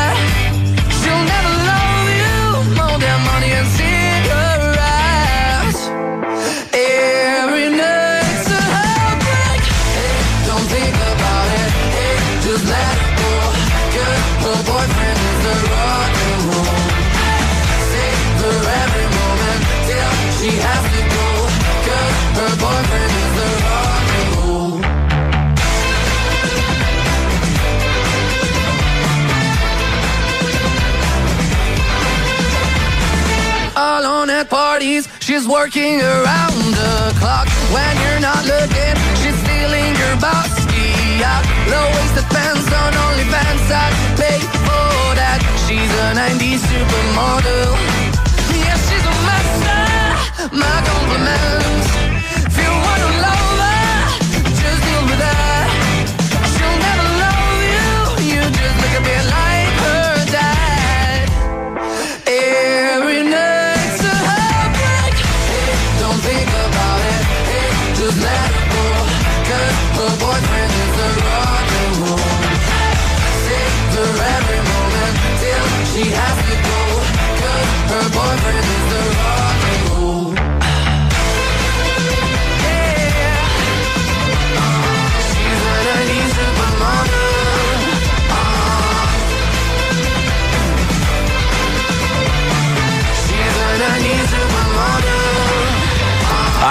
She's 35.41 35.49
working 35.49 35.99
around 35.99 36.53
the 36.53 37.15
clock 37.17 37.47
when 37.73 37.97
you're 38.03 38.19
not 38.19 38.45
looking. 38.45 38.93
She's 39.17 39.33
stealing 39.41 39.95
your 39.97 40.15
bossy 40.21 41.23
out. 41.25 41.43
Low 41.65 41.87
waisted 41.97 42.29
pants 42.29 42.69
on 42.69 42.93
OnlyFans. 42.93 43.65
I'd 43.73 43.95
pay 44.21 44.37
for 44.37 45.15
that. 45.17 45.41
She's 45.65 45.89
a 45.97 46.13
90s 46.13 46.61
supermodel. 46.69 47.73
Yeah, 48.53 48.77
she's 48.85 49.01
a 49.01 49.15
master. 49.25 50.57
My 50.61 50.77
compliments. 50.85 52.10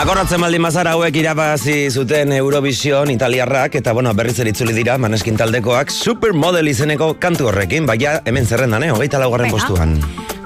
Agorratzen 0.00 0.40
baldin 0.40 0.62
mazara 0.64 0.94
hauek 0.96 1.16
irabazi 1.20 1.90
zuten 1.92 2.30
Eurovision 2.32 3.10
italiarrak 3.12 3.74
eta 3.82 3.92
bueno, 3.92 4.14
berriz 4.16 4.38
ere 4.40 4.54
itzuli 4.54 4.72
dira 4.72 4.94
maneskin 4.96 5.36
taldekoak 5.36 5.92
supermodel 5.92 6.70
izeneko 6.72 7.10
kantu 7.20 7.50
horrekin, 7.50 7.84
baina 7.84 8.14
hemen 8.24 8.48
zerrendan, 8.48 8.86
eh? 8.86 8.94
Hogeita 8.94 9.20
laugarren 9.20 9.52
postuan. 9.52 9.92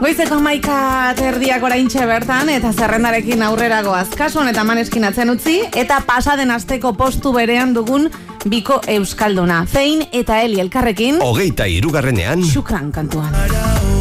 Goizeko 0.00 0.40
maika 0.42 1.14
terdiak 1.14 1.62
oraintxe 1.62 2.02
bertan 2.10 2.50
eta 2.50 2.74
zerrendarekin 2.74 3.46
aurrera 3.46 3.84
goaz. 3.86 4.08
Kasu 4.18 4.42
honetan 4.42 4.66
maneskin 4.66 5.06
atzen 5.06 5.30
utzi 5.30 5.60
eta 5.70 6.00
pasaden 6.02 6.50
asteko 6.50 6.96
postu 6.98 7.30
berean 7.38 7.78
dugun 7.78 8.10
biko 8.50 8.80
euskalduna. 8.98 9.68
Zein 9.70 10.02
eta 10.10 10.42
Eli 10.42 10.58
elkarrekin 10.66 11.22
Hogeita 11.22 11.70
irugarrenean. 11.70 12.42
Xukran 12.42 12.90
kantuan. 12.90 13.93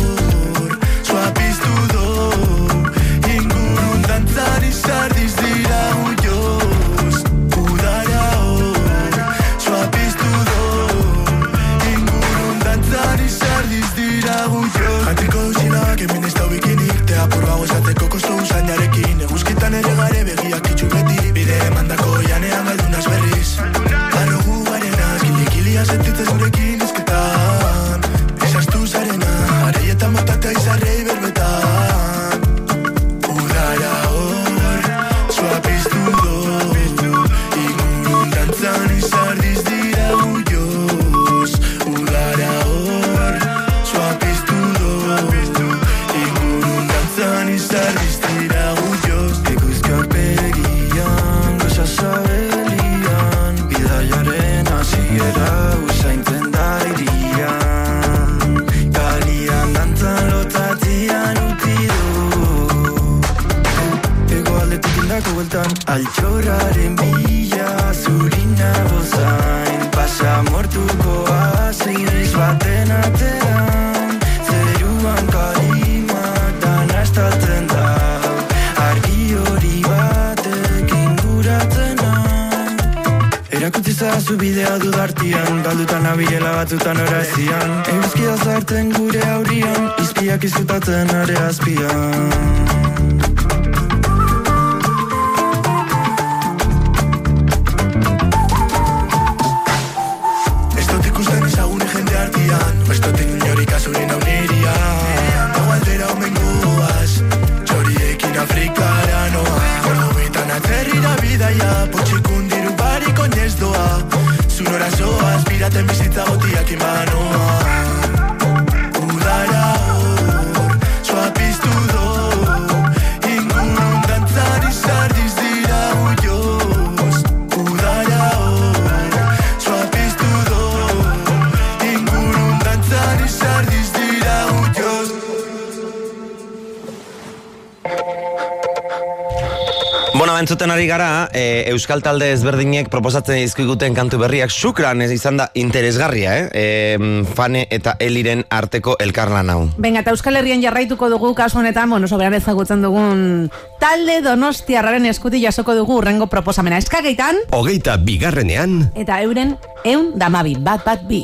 Euskal 141.73 142.03
Talde 142.05 142.27
ezberdinek 142.33 142.89
proposatzen 142.93 143.39
dizkiguten 143.41 143.95
kantu 143.97 144.19
berriak 144.21 144.51
sukran 144.53 145.01
ez 145.01 145.09
izan 145.12 145.39
da 145.39 145.47
interesgarria, 145.57 146.36
eh? 146.38 146.49
E, 146.53 147.23
fane 147.33 147.65
eta 147.73 147.95
eliren 148.03 148.43
arteko 148.53 148.95
elkarlan 149.01 149.49
hau. 149.49 149.59
Venga, 149.81 150.03
eta 150.03 150.13
Euskal 150.13 150.38
Herrian 150.38 150.62
jarraituko 150.62 151.09
dugu 151.09 151.33
kasu 151.38 151.59
honetan, 151.63 151.89
bueno, 151.89 152.07
soberan 152.07 152.38
ezagutzen 152.38 152.86
dugun 152.86 153.49
talde 153.81 154.19
donostiarraren 154.21 155.05
eskuti 155.09 155.41
jasoko 155.41 155.73
dugu 155.75 155.97
urrengo 155.97 156.27
proposamena. 156.29 156.77
Eskageitan, 156.77 157.41
Hogeita 157.51 157.97
bigarrenean. 157.97 158.91
eta 158.95 159.21
euren 159.25 159.57
eun 159.83 160.13
damabi, 160.15 160.55
bat 160.59 160.86
bat 160.86 161.01
bi. 161.09 161.23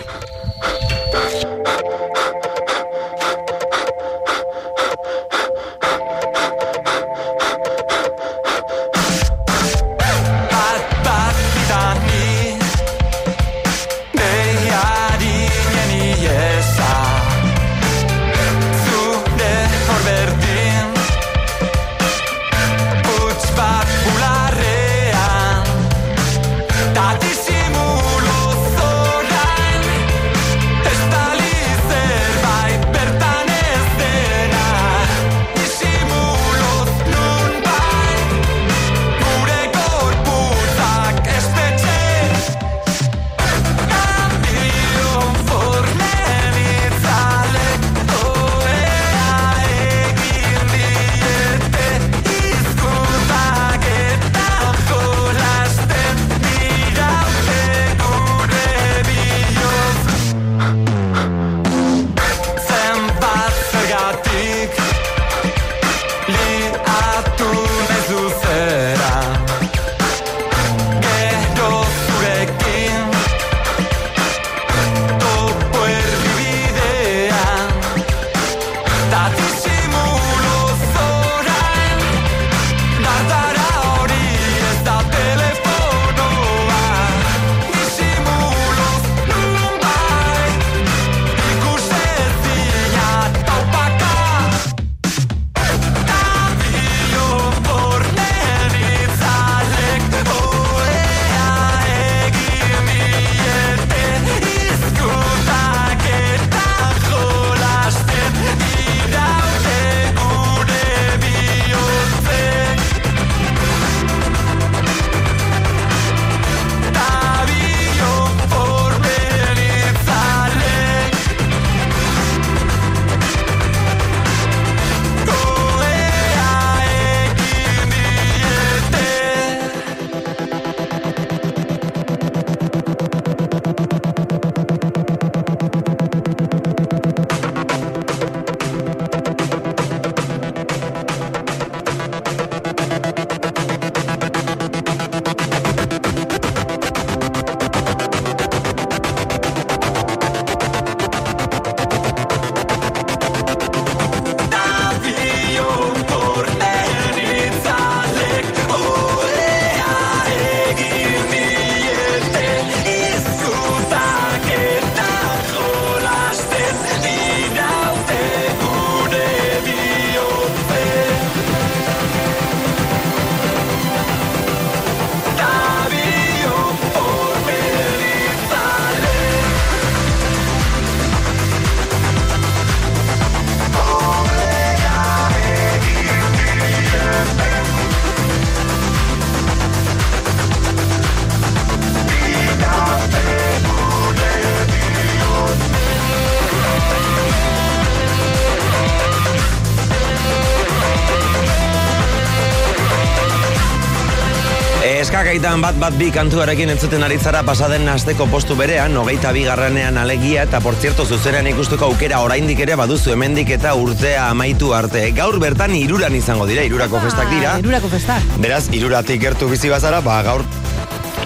Eskakaitan 205.30 205.62
bat 205.62 205.76
bat 205.78 205.94
bi 205.94 206.08
kantuarekin 206.10 206.72
entzuten 206.74 207.04
aritzara 207.06 207.44
pasaden 207.46 207.84
asteko 207.92 208.26
postu 208.32 208.56
berean, 208.58 208.96
hogeita 208.98 209.30
bi 209.30 209.44
garranean 209.46 210.00
alegia, 210.02 210.48
eta 210.50 210.58
portzierto 210.66 211.06
zuzenean 211.06 211.46
ikusteko 211.52 211.86
aukera 211.86 212.24
oraindik 212.26 212.64
ere 212.66 212.74
baduzu 212.80 213.14
hemendik 213.14 213.52
eta 213.54 213.76
urtea 213.78 214.24
amaitu 214.32 214.72
arte. 214.74 215.04
Gaur 215.14 215.38
bertan 215.38 215.76
iruran 215.78 216.18
izango 216.18 216.50
dira, 216.50 216.64
irurako 216.66 217.04
festak 217.06 217.30
dira. 217.30 217.60
Irurako 217.62 217.94
festak. 217.94 218.26
Beraz, 218.42 218.64
iruratik 218.74 219.22
gertu 219.22 219.52
bizi 219.54 219.70
bazara, 219.70 220.02
ba 220.02 220.18
gaur 220.26 220.42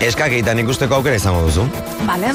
eskakeitan 0.03 0.59
ikusteko 0.63 0.99
aukera 0.99 1.15
izango 1.15 1.45
duzu. 1.45 1.63
Vale. 2.03 2.33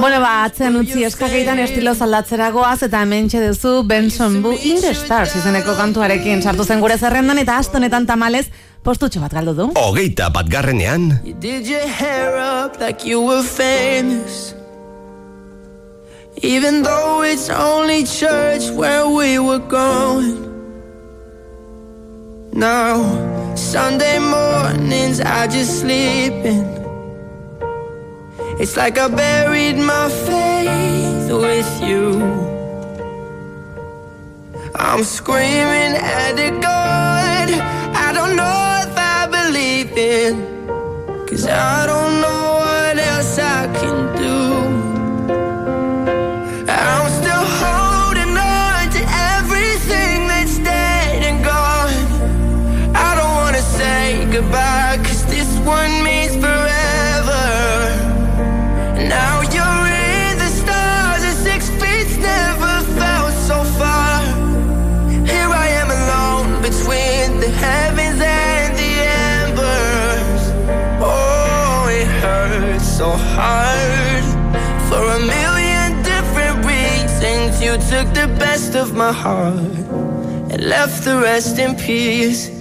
Bueno, 0.00 0.20
ba, 0.22 0.32
atzen 0.46 0.76
utzi 0.80 1.04
eskakeitan 1.04 1.60
estilo 1.66 1.92
zaldatzera 1.94 2.48
goaz 2.54 2.78
eta 2.86 3.02
hemen 3.04 3.28
duzu 3.28 3.82
Benson 3.84 4.40
Bu 4.42 4.54
in 4.56 4.80
the 4.80 4.94
Stars 4.94 5.36
izeneko 5.36 5.76
kantuarekin 5.76 6.42
sartu 6.42 6.64
zen 6.64 6.80
gure 6.80 6.96
zerrendan 6.98 7.38
eta 7.38 7.58
astonetan 7.58 8.06
tamalez 8.06 8.46
postutxo 8.82 9.20
bat 9.22 9.32
galdu 9.32 9.54
du. 9.54 9.66
Hogeita 9.78 10.30
bat 10.30 10.48
garrenean, 10.50 11.20
Did 11.38 11.66
your 11.66 11.86
hair 11.86 12.36
up 12.36 12.80
like 12.80 13.04
you 13.04 13.20
were 13.22 13.42
famous? 13.42 14.54
Even 16.42 16.82
though 16.82 17.22
it's 17.22 17.48
only 17.50 18.04
church 18.04 18.70
where 18.70 19.06
we 19.08 19.38
were 19.38 19.60
going. 19.60 20.50
Now, 22.52 23.00
Sunday 23.54 24.18
mornings 24.18 25.20
I 25.20 25.46
just 25.46 25.80
sleep 25.80 26.32
in. 26.44 26.66
It's 28.58 28.76
like 28.76 28.98
I 28.98 29.08
buried 29.08 29.78
my 29.78 30.08
faith 30.26 31.30
with 31.30 31.72
you. 31.82 32.20
I'm 34.74 35.04
screaming 35.04 35.94
at 35.96 36.32
the 36.32 36.50
God 36.60 37.81
Cause 39.94 41.46
I 41.46 41.84
don't 41.86 42.21
my 79.02 79.10
heart 79.10 79.56
and 80.52 80.62
left 80.62 81.04
the 81.04 81.16
rest 81.18 81.58
in 81.58 81.74
pieces. 81.74 82.51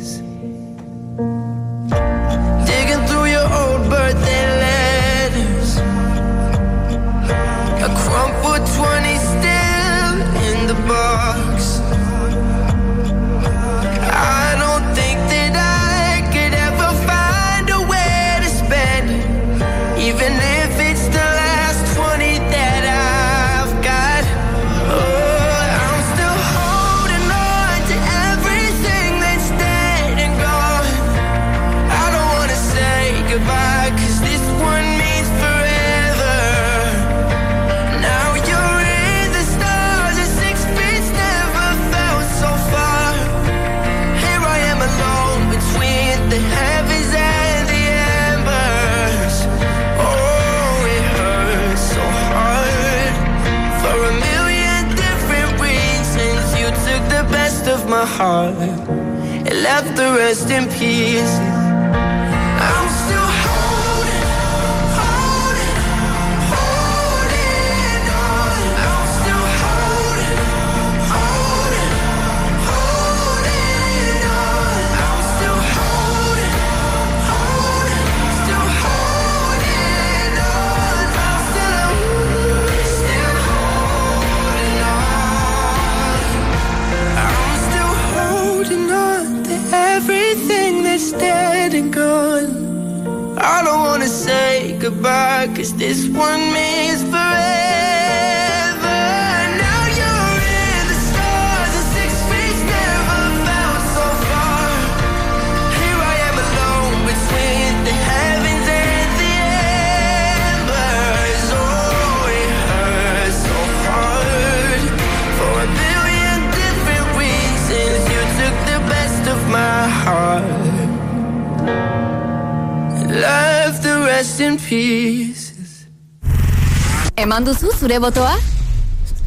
Eman 127.31 127.45
duzu 127.47 127.69
zure 127.79 127.95
botoa? 128.03 128.33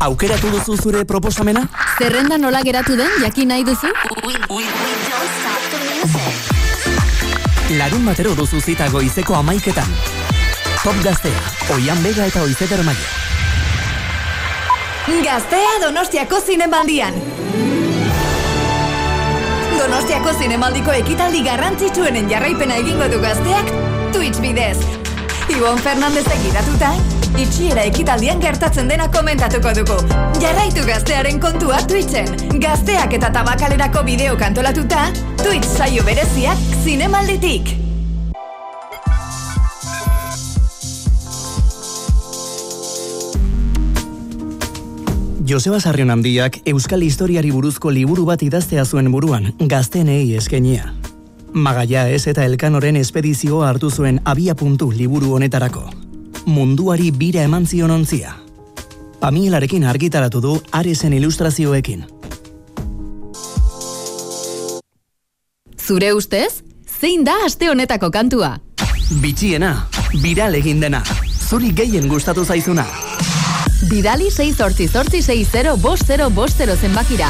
Aukeratu 0.05 0.51
duzu 0.53 0.75
zure 0.77 1.07
proposamena? 1.09 1.63
Zerrenda 1.97 2.37
nola 2.37 2.61
geratu 2.61 2.99
den 3.01 3.09
jakin 3.23 3.49
nahi 3.49 3.65
duzu? 3.65 3.89
Larun 7.79 8.05
batero 8.05 8.35
duzu 8.37 8.61
zita 8.61 8.91
goizeko 8.93 9.39
amaiketan. 9.39 9.89
Top 10.83 11.01
gaztea, 11.07 11.41
oian 11.73 12.05
bega 12.05 12.27
eta 12.29 12.43
oizeder 12.45 12.85
maia. 12.85 13.09
Gaztea 15.25 15.73
Donostiako 15.87 16.43
zinemaldian. 16.45 17.17
Donostiako 19.79 20.37
zinemaldiko 20.43 20.93
ekitaldi 21.01 21.41
garrantzitsuenen 21.49 22.29
jarraipena 22.29 22.77
egingo 22.85 23.09
du 23.09 23.25
gazteak 23.25 23.73
Twitch 24.13 24.45
bidez. 24.45 24.77
Ibon 25.49 25.79
Fernandez 25.79 26.29
egiratuta, 26.37 26.93
itxiera 27.39 27.85
ekitaldian 27.89 28.41
gertatzen 28.43 28.89
dena 28.89 29.09
komentatuko 29.13 29.73
dugu. 29.77 29.97
Jarraitu 30.43 30.85
gaztearen 30.87 31.41
kontua 31.41 31.81
Twitchen. 31.87 32.29
Gazteak 32.63 33.17
eta 33.19 33.31
tabakalerako 33.35 34.05
bideo 34.07 34.37
kantolatuta, 34.41 35.09
Twitch 35.43 35.67
saio 35.67 36.05
bereziak 36.05 36.59
zinemalditik. 36.85 37.75
Joseba 45.45 45.79
Sarrion 45.79 46.09
handiak 46.09 46.63
Euskal 46.65 47.03
Historiari 47.05 47.51
buruzko 47.53 47.91
liburu 47.93 48.25
bat 48.25 48.41
idaztea 48.43 48.87
zuen 48.89 49.11
buruan, 49.13 49.51
gaztenei 49.61 50.33
eskenia. 50.39 50.95
Magaia 51.53 52.09
ez 52.09 52.25
eta 52.27 52.47
elkanoren 52.49 52.97
espedizioa 52.97 53.69
hartu 53.69 53.91
zuen 53.91 54.23
abia 54.25 54.57
puntu 54.59 54.89
liburu 54.91 55.37
honetarako. 55.37 55.85
Munduari 56.47 57.11
bira 57.11 57.43
eman 57.43 57.67
zion 57.67 57.91
ontzia. 57.91 58.35
Pamielarekin 59.21 59.85
argitaratu 59.89 60.41
du 60.41 60.59
Aresen 60.73 61.13
ilustrazioekin. 61.17 62.05
Zure 65.81 66.13
ustez, 66.13 66.63
zein 67.01 67.25
da 67.25 67.35
aste 67.47 67.69
honetako 67.69 68.11
kantua? 68.11 68.59
Bitxiena, 69.21 69.89
viral 70.23 70.55
egin 70.61 70.81
dena. 70.81 71.03
Zuri 71.49 71.73
gehien 71.77 72.09
gustatu 72.09 72.45
zaizuna. 72.45 72.87
Bidali 73.91 74.31
6 74.33 74.57
zortzi 74.57 74.89
zortzi 74.89 75.23
6 75.23 75.49
0 75.53 75.77
bost 75.81 76.09
0 76.09 76.31
bost 76.33 76.61
0 76.61 76.77
zenbakira. 76.77 77.29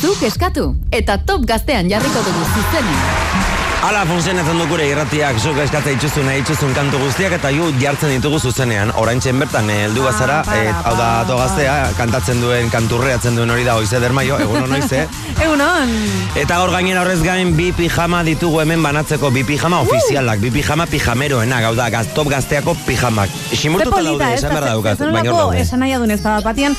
Zuk 0.00 0.22
eskatu 0.26 0.74
eta 0.90 1.18
top 1.26 1.46
gaztean 1.46 1.90
jarriko 1.90 2.22
dugu 2.26 2.46
zuzenen. 2.54 3.59
Hala 3.80 4.02
funtzionatzen 4.04 4.58
du 4.60 4.64
gure 4.68 4.84
irratiak, 4.90 5.38
zuk 5.40 5.56
eskatzea 5.62 5.94
itxuzun, 5.96 6.26
itxuzun 6.42 6.74
kantu 6.76 6.98
guztiak, 7.00 7.32
eta 7.38 7.48
ju 7.54 7.70
jartzen 7.80 8.10
ditugu 8.12 8.36
zuzenean. 8.36 8.92
Oraintxen 9.00 9.40
bertan, 9.40 9.70
eh, 9.72 9.86
heldu 9.86 10.04
bazara, 10.04 10.42
para, 10.44 10.58
eh, 10.66 10.74
hau 10.84 10.92
da 10.98 11.06
para, 11.06 11.24
to 11.30 11.38
gaztea, 11.38 11.76
kantatzen 11.96 12.42
duen, 12.42 12.68
kanturreatzen 12.68 13.40
duen 13.40 13.50
hori 13.50 13.64
da, 13.64 13.78
oize 13.80 13.98
dermaio, 13.98 14.36
egun 14.38 14.66
hon 14.66 14.76
oize. 14.76 15.06
Egunon. 15.46 15.96
Eta 16.34 16.58
gaur 16.60 16.74
gainera 16.76 17.00
horrez 17.06 17.22
gain 17.24 17.56
bi 17.56 17.72
pijama 17.72 18.20
ditugu 18.22 18.60
hemen 18.60 18.82
banatzeko 18.84 19.30
bi 19.32 19.46
pijama 19.48 19.80
ofizialak, 19.80 20.44
bi 20.44 20.50
pijama 20.50 20.84
pijameroena, 20.86 21.62
gau 21.64 21.74
da, 21.74 21.88
gaz, 21.88 22.08
top 22.14 22.28
gazteako 22.28 22.76
pijamak. 22.84 23.32
Simurtuta 23.56 24.02
daude, 24.02 24.34
esan 24.34 24.52
behar 24.52 24.74
daukat, 24.74 25.06
baina 25.08 25.32
hor 25.32 25.46
daude. 25.46 25.64
Esan 25.64 25.80
nahi 25.80 25.96
adun 25.96 26.12
ez 26.12 26.20
da 26.20 26.42
batian, 26.44 26.76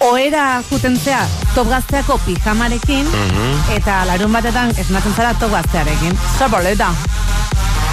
oera 0.00 0.62
juten 0.70 0.96
zea 0.96 1.26
top 1.54 1.68
gazteako 1.68 2.18
pijamarekin, 2.26 3.04
Mhm. 3.04 3.72
eta 3.76 4.04
larun 4.06 4.32
batetan 4.32 4.70
esnatzen 4.78 5.14
zara 5.14 5.34
top 5.34 5.50
gaztearekin. 5.52 6.18
Zapoleta. 6.38 6.92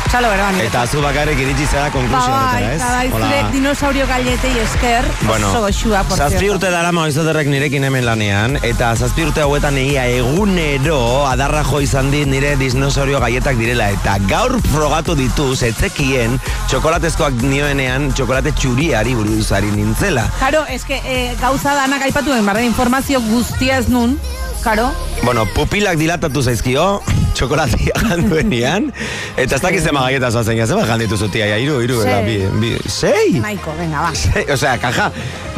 Txalo 0.08 0.30
bero 0.32 0.44
bani. 0.46 0.62
Eta 0.64 0.86
zu 0.88 1.02
bakarrik 1.04 1.40
iritsi 1.44 1.66
zara 1.68 1.88
Ba, 1.88 1.92
konklusio 1.92 2.32
bai, 2.32 2.64
horretara, 2.64 3.00
ez? 3.04 3.10
eta 3.10 3.20
bai, 3.28 3.52
dinosaurio 3.52 4.06
galletei 4.08 4.54
esker, 4.64 5.08
Bueno, 5.28 5.50
oso 5.50 5.62
goxua, 5.66 6.04
por 6.08 6.18
zazpi 6.18 6.50
urte 6.50 6.72
dara 6.72 6.94
moizoterrek 6.96 7.50
nirekin 7.52 7.84
hemen 7.84 8.06
lanean, 8.08 8.56
eta 8.64 8.94
zazpi 8.96 9.26
urte 9.28 9.44
hauetan 9.44 9.76
egia 9.82 10.06
egunero 10.08 11.00
adarra 11.28 11.66
jo 11.68 11.82
izan 11.84 12.12
dit 12.12 12.28
nire 12.28 12.56
dinosaurio 12.56 13.20
gaietak 13.20 13.60
direla, 13.60 13.90
eta 13.98 14.16
gaur 14.32 14.56
frogatu 14.72 15.16
dituz, 15.20 15.60
etzekien, 15.68 16.40
txokolatezkoak 16.72 17.44
nioenean, 17.44 18.12
txokolate 18.16 18.56
txuriari 18.56 19.16
buruzari 19.18 19.74
nintzela. 19.76 20.28
Karo, 20.40 20.64
eske 20.72 21.02
eh, 21.04 21.36
gauza 21.42 21.76
danak 21.76 22.08
aipatuen, 22.08 22.46
barren 22.48 22.72
informazio 22.72 23.20
guztia 23.28 23.82
ez 23.84 23.90
nun, 23.92 24.16
karo, 24.68 24.92
Bueno, 25.24 25.46
pupilak 25.56 25.98
dilatatu 26.00 26.42
zaizkio, 26.44 27.02
txokolatia 27.36 27.96
janduenean, 28.08 28.92
eta 29.42 29.58
ez 29.58 29.62
dakiz 29.64 29.82
zema 29.84 30.04
gaieta 30.06 30.30
zoazen, 30.32 30.60
zema 30.70 30.84
janditu 30.88 31.18
zutia, 31.18 31.48
ja, 31.50 31.58
iru, 31.60 31.80
iru, 31.84 31.98
Sei. 32.04 32.20
bi, 32.26 32.36
bi, 32.62 32.70
sei? 32.92 33.40
nahiko, 33.42 33.74
venga, 33.80 34.04
ba. 34.06 34.12
Sei, 34.16 34.44
osea, 34.54 34.76
kaja, 34.82 35.08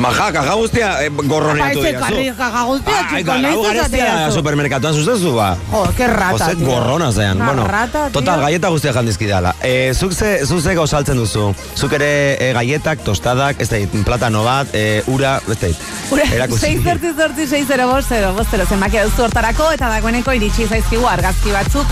maja, 0.02 0.30
kaja 0.36 0.56
guztia 0.60 0.90
eh, 1.04 1.10
gorroneatu 1.20 1.84
diazu. 1.84 2.02
karri, 2.02 2.26
kaga 2.38 2.64
guztia, 2.70 3.02
txiko, 3.12 3.26
gau 3.30 3.38
nahiz 3.44 3.60
garestia 3.66 4.06
esatea 4.06 4.30
zu. 4.30 4.38
supermerkatuan 4.40 4.98
zuzezu, 5.02 5.34
ba. 5.36 5.50
Jo, 5.74 5.84
que 5.98 6.08
rata, 6.14 6.32
Jose, 6.38 6.56
tío. 6.56 6.70
gorrona 6.70 7.12
zean. 7.12 7.44
Bueno, 7.44 7.68
rata, 7.68 8.06
total, 8.16 8.42
gaieta 8.48 8.72
guztia 8.74 8.96
jandizki 8.96 9.30
dala. 9.30 9.54
E, 9.62 9.94
zuk 9.94 10.14
ze, 10.16 10.32
zuk 10.48 10.64
ze 10.64 10.76
gausaltzen 10.80 11.20
duzu. 11.20 11.50
Zuk 11.76 11.94
ere 12.00 12.12
e, 12.40 12.52
gaietak, 12.58 13.04
tostadak, 13.06 13.62
ez 13.62 13.70
dait, 13.70 14.00
platano 14.08 14.44
bat, 14.48 14.74
e, 14.74 15.04
ura, 15.14 15.38
ez 15.50 15.60
dait. 15.62 15.86
Ura, 16.16 16.26
Erakusi. 16.40 16.74
6 16.74 16.88
zortzi 16.90 17.14
zortzi 17.20 17.48
6 17.54 17.70
0 17.76 17.88
bost 17.92 18.10
0 18.16 18.34
bost 18.40 18.56
0 18.58 18.66
zenbakia 18.74 18.99
duzu 19.04 19.26
eta 19.74 19.90
dagoeneko 19.90 20.32
iritsi 20.34 20.68
zaizkigu 20.68 21.08
argazki 21.08 21.52
batzuk 21.52 21.86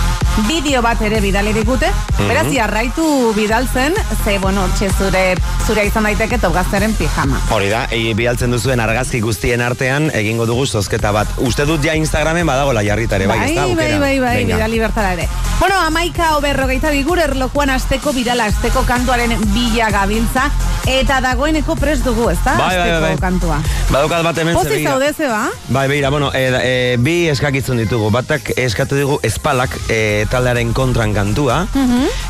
bideo 0.48 0.82
bat 0.82 1.02
ere 1.02 1.20
bidali 1.22 1.54
digute. 1.54 1.90
Mhm. 2.18 2.28
Beraz, 2.28 2.46
jarraitu 2.54 3.34
bidaltzen, 3.36 3.94
ze, 4.24 4.38
bueno, 4.40 4.64
hortxe 4.64 4.90
zure, 4.98 5.36
zure 5.66 5.86
izan 5.86 6.04
daiteke 6.04 6.38
top 6.38 6.54
gazteren 6.54 6.94
pijama. 6.94 7.40
Hori 7.50 7.70
da, 7.70 7.86
egi 7.92 8.14
bialtzen 8.14 8.52
duzuen 8.52 8.80
argazki 8.80 9.20
guztien 9.20 9.62
artean 9.62 10.12
egingo 10.14 10.46
dugu 10.46 10.66
zozketa 10.68 11.12
bat. 11.12 11.28
Uste 11.38 11.66
dut 11.66 11.84
ja 11.84 11.96
Instagramen 11.96 12.46
badagola 12.46 12.84
jarritare, 12.84 13.28
bai, 13.28 13.40
Bai, 13.40 13.50
ez 13.50 13.56
da, 13.56 13.68
bai, 13.68 14.00
bai, 14.00 14.20
bai, 14.20 14.36
Venga. 14.38 14.56
bidali 14.56 14.80
bertara 14.80 15.14
ere. 15.14 15.28
Bueno, 15.60 15.80
amaika 15.82 16.36
oberrogeita 16.38 16.92
bigur 16.92 17.20
erlokuan 17.20 17.70
asteko 17.74 18.14
birala 18.14 18.46
asteko 18.52 18.84
kantuaren 18.86 19.34
bila 19.54 19.90
gabiltza 19.92 20.52
eta 20.88 21.20
dagoeneko 21.22 21.76
prest 21.76 22.06
dugu, 22.06 22.30
ez 22.30 22.38
da? 22.46 22.58
Bai, 22.58 22.78
bai, 22.78 22.92
bai, 22.92 23.02
bai. 23.02 23.16
kantua. 23.20 23.58
Badaukat 23.90 24.24
bat 24.24 24.38
hemen 24.38 24.56
Pozik 24.56 24.72
begira. 24.72 24.92
zaude 24.92 25.14
ze 25.14 25.28
ba? 25.28 25.48
Bai, 25.70 25.88
beira, 25.88 26.10
bueno, 26.10 26.32
e, 26.34 26.46
e, 26.64 26.97
bi 27.04 27.28
eskakitzun 27.32 27.82
ditugu. 27.82 28.10
Batak 28.14 28.54
eskatu 28.58 28.98
digu 29.00 29.20
espalak 29.28 29.74
e, 29.90 30.26
taldearen 30.32 30.74
kontran 30.78 31.14
kantua. 31.16 31.66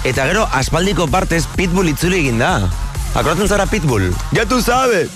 Eta 0.08 0.28
gero, 0.30 0.48
aspaldiko 0.54 1.08
partez 1.12 1.46
Pitbull 1.56 1.94
itzuli 1.94 2.24
egin 2.26 2.44
da. 2.44 2.58
Akoratzen 3.14 3.48
zara 3.48 3.66
Pitbull? 3.70 4.12
Ja 4.36 4.46
tu 4.46 4.62
sabes! 4.62 5.10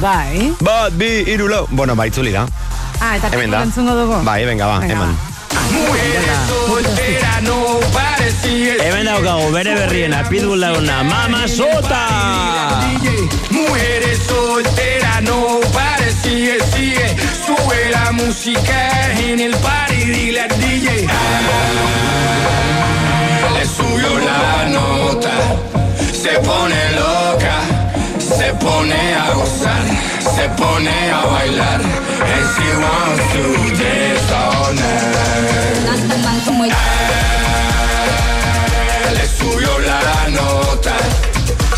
Bai. 0.00 0.54
Bat, 0.64 0.96
bi, 0.96 1.24
iru, 1.28 1.48
lau. 1.48 1.66
Bueno, 1.70 1.94
ba, 1.94 2.06
itzuli 2.08 2.32
da. 2.32 2.46
Ah, 3.00 3.16
eta 3.18 3.28
entzungo 3.34 3.94
dugu. 3.94 4.24
Bai, 4.24 4.44
venga, 4.44 4.66
ba, 4.66 4.80
Venga, 4.80 4.94
eman. 4.94 5.16
Hemen 8.84 9.06
daukagu, 9.06 9.52
bere 9.52 9.74
berriena, 9.74 10.22
Pitbull 10.28 10.60
dauna, 10.60 11.02
Mama 11.02 11.46
Sota! 11.48 12.04
Mujeres 13.50 14.18
solteras, 14.26 15.22
no 15.22 15.60
pare, 15.72 16.12
sigue, 16.22 16.58
sigue. 16.72 17.03
Sube 17.03 17.03
la 17.03 17.03
música 18.14 19.12
en 19.18 19.40
el 19.40 19.54
party, 19.56 19.94
dile 19.94 20.40
al 20.40 20.48
DJ. 20.60 21.06
Le 23.54 23.64
subió 23.66 24.18
la 24.18 24.68
nota, 24.68 25.32
se 26.12 26.32
pone 26.40 26.92
loca, 26.92 27.56
se 28.18 28.52
pone 28.54 29.14
a 29.14 29.32
gozar, 29.34 29.84
se 30.36 30.48
pone 30.60 31.10
a 31.10 31.24
bailar. 31.26 31.80
And 32.32 32.46
she 32.52 32.68
wants 32.82 33.24
to 33.32 33.42
dance 33.80 34.32
all 34.32 34.74
night. 34.74 35.14
Le 39.16 39.26
subió 39.38 39.72
la 39.80 40.28
nota, 40.30 40.96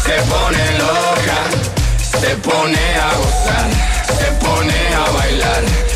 se 0.04 0.16
pone 0.32 0.64
loca, 0.84 1.38
se 2.20 2.30
pone 2.36 2.84
a 2.96 3.14
gozar, 3.20 3.68
se 4.18 4.28
pone 4.44 4.78
a 4.94 5.10
bailar. 5.10 5.95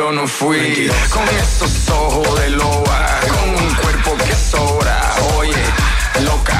yo 0.00 0.12
no 0.12 0.26
fui, 0.26 0.90
con 1.10 1.28
esos 1.28 1.90
ojos 1.90 2.40
de 2.40 2.50
loba, 2.50 3.20
con 3.28 3.50
un 3.50 3.74
cuerpo 3.74 4.16
que 4.16 4.34
sobra. 4.34 4.98
Oye, 5.36 5.62
loca, 6.24 6.58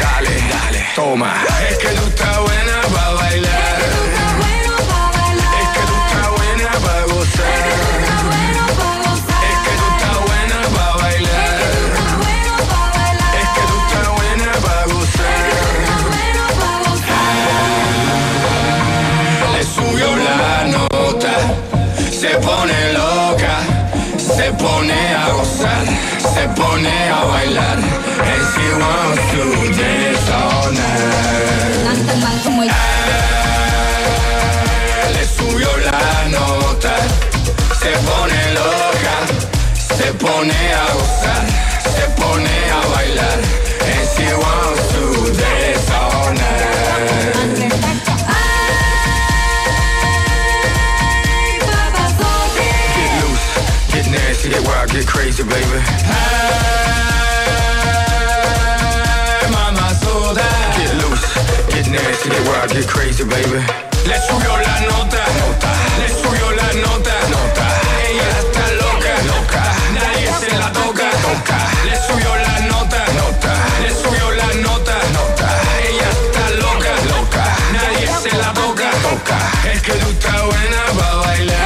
dale, 0.00 0.36
dale, 0.48 0.86
toma. 0.94 1.34
Es 1.68 1.78
que 1.78 1.88
tú 1.88 2.06
estás 2.06 2.38
pone 22.58 22.92
loca, 22.92 23.56
se 24.18 24.52
pone 24.52 25.14
a 25.14 25.30
gozar, 25.32 25.86
se 26.34 26.44
pone 26.56 26.94
a 27.10 27.24
bailar. 27.30 27.78
And 28.30 28.42
she 28.52 28.66
wants 28.82 29.22
to 29.32 29.42
dance 29.78 30.30
all 30.40 30.72
night. 30.72 31.86
Le 35.14 35.24
subió 35.36 35.70
la 35.86 36.02
nota, 36.36 36.94
se 37.80 37.92
pone 38.08 38.40
loca, 38.58 39.16
se 39.96 40.08
pone 40.24 40.60
a 40.82 40.86
gozar, 40.94 41.44
se 41.94 42.04
pone 42.20 42.56
a 42.78 42.80
bailar. 42.92 43.38
And 43.92 44.04
she 44.14 44.28
wants 44.42 44.84
to 44.94 45.02
See 54.48 54.54
that 54.54 54.64
where 54.64 54.80
I 54.80 54.88
get 54.88 55.04
crazy, 55.04 55.44
baby. 55.44 55.78
Hey, 59.36 59.44
mama, 59.52 59.92
soda. 60.00 60.48
Get 60.72 60.88
loose, 61.04 61.20
get 61.68 61.84
nasty. 61.92 62.32
That 62.32 62.42
where 62.48 62.56
I 62.64 62.66
get 62.72 62.88
crazy, 62.88 63.28
baby. 63.28 63.60
Le 64.08 64.16
subió 64.24 64.56
la 64.56 64.88
nota, 64.88 65.20
nota. 65.36 65.68
Le 66.00 66.08
subió 66.16 66.48
la 66.56 66.64
nota, 66.80 67.12
nota. 67.28 67.66
Ella 68.08 68.28
está 68.40 68.64
loca, 68.80 69.12
loca. 69.28 69.60
Nadie 69.92 70.32
se 70.40 70.48
la 70.56 70.72
toca, 70.72 71.12
toca. 71.28 71.58
Le 71.84 71.96
subió 72.08 72.32
la 72.32 72.72
nota, 72.72 73.04
nota. 73.20 73.52
Le 73.84 73.90
subió 74.00 74.32
la 74.32 74.48
nota, 74.64 74.96
nota. 75.12 75.48
Ella 75.84 76.08
está 76.08 76.44
loca, 76.56 76.92
loca. 77.12 77.44
Nadie 77.76 78.08
se 78.24 78.32
la 78.32 78.48
toca, 78.56 78.88
toca. 79.04 79.36
Es 79.68 79.84
que 79.84 79.92
tú 79.92 80.08
estás 80.08 80.40
buena 80.40 80.80
para 80.96 81.16
bailar. 81.16 81.57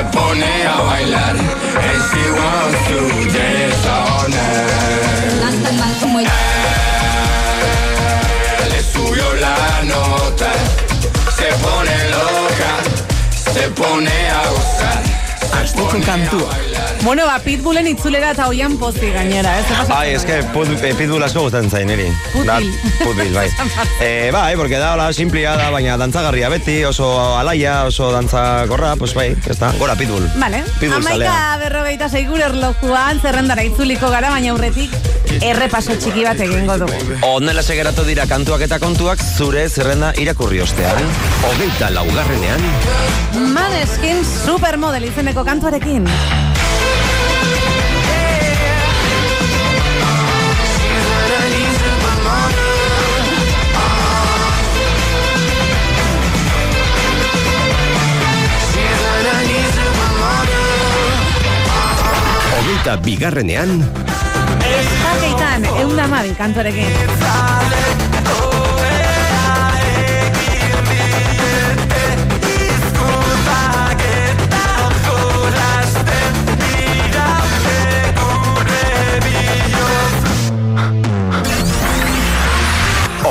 Se 0.00 0.06
pone 0.16 0.66
a 0.66 0.82
bailar. 0.88 1.36
And 1.36 2.00
she 2.08 2.24
wants 2.38 2.80
to 2.88 2.98
dance 3.36 3.86
all 3.86 4.28
night. 4.28 4.70
Le 8.70 8.80
subió 8.92 9.28
la 9.34 9.82
nota, 9.84 10.52
se 11.36 11.48
pone 11.64 11.96
loca, 12.16 12.72
se 13.52 13.68
pone 13.70 14.30
a 14.30 14.42
gozar. 14.50 15.09
Asteko 15.70 16.00
kantua. 16.04 16.50
Bueno, 17.04 17.24
ba, 17.26 17.38
Pitbullen 17.44 17.86
itzulera 17.86 18.32
eta 18.34 18.48
hoian 18.50 18.74
pozi 18.78 19.12
gainera, 19.14 19.52
ez? 19.60 19.66
Zer 19.68 19.76
pasatzen 19.76 19.94
Bai, 19.94 20.14
eske 20.16 20.38
put- 20.52 20.82
eh, 20.82 20.94
pitbull 20.98 21.22
asko 21.22 21.44
gustatzen 21.44 21.70
zain 21.70 21.86
niri. 21.86 22.08
Putil. 22.32 22.46
Da, 22.48 22.56
Putil, 23.04 23.30
bai. 23.32 23.46
eh, 24.02 24.30
bai, 24.34 24.56
porque 24.56 24.78
da 24.82 24.92
hola 24.94 25.12
simplia 25.12 25.54
da, 25.56 25.70
baina 25.70 25.96
dantzagarria 25.96 26.48
beti, 26.50 26.82
oso 26.84 27.08
alaia, 27.38 27.84
oso 27.86 28.10
dantzakorra, 28.12 28.96
pues 28.96 29.14
bai, 29.14 29.28
ez 29.46 29.58
da, 29.60 29.70
gora 29.78 29.94
pitbull. 29.94 30.26
Vale, 30.42 30.64
Pitbull 30.80 30.98
amaika 30.98 31.30
zalea. 31.30 31.56
berrogeita 31.62 32.08
zeigur 32.10 32.40
erlojuan 32.40 33.20
zerrendara 33.22 33.62
itzuliko 33.64 34.10
gara, 34.10 34.30
baina 34.34 34.50
aurretik 34.52 34.90
errepaso 35.38 35.96
txiki 35.96 36.24
bat 36.26 36.40
egingo 36.44 36.76
dugu. 36.82 37.18
Ondela 37.30 37.62
segeratu 37.62 38.04
dira 38.08 38.26
kantuak 38.30 38.66
eta 38.66 38.80
kontuak 38.82 39.22
zure 39.22 39.68
zerrenda 39.68 40.12
irakurri 40.20 40.60
ostean. 40.64 41.10
Hogeita 41.50 41.90
laugarrenean, 41.94 42.68
Maneskin 43.54 44.24
supermodel 44.24 45.10
izeneko 45.10 45.44
kantuarekin. 45.46 46.08
hogeita 62.80 62.96
bigarrenean, 63.04 63.82
Eskakeitan, 64.78 65.64
eunda 65.82 66.06
mabi 66.08 66.34
kantuarekin. 66.38 66.92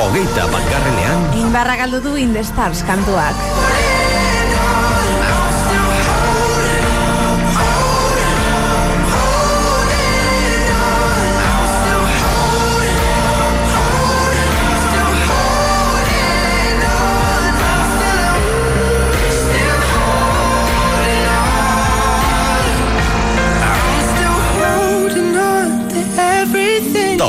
hogeita 0.09 0.45
batgarrenean, 0.49 1.25
Inbarra 1.37 1.75
galdu 1.77 2.01
du 2.01 2.15
In 2.17 2.33
the 2.33 2.43
Stars 2.43 2.81
kantuak. 2.83 3.78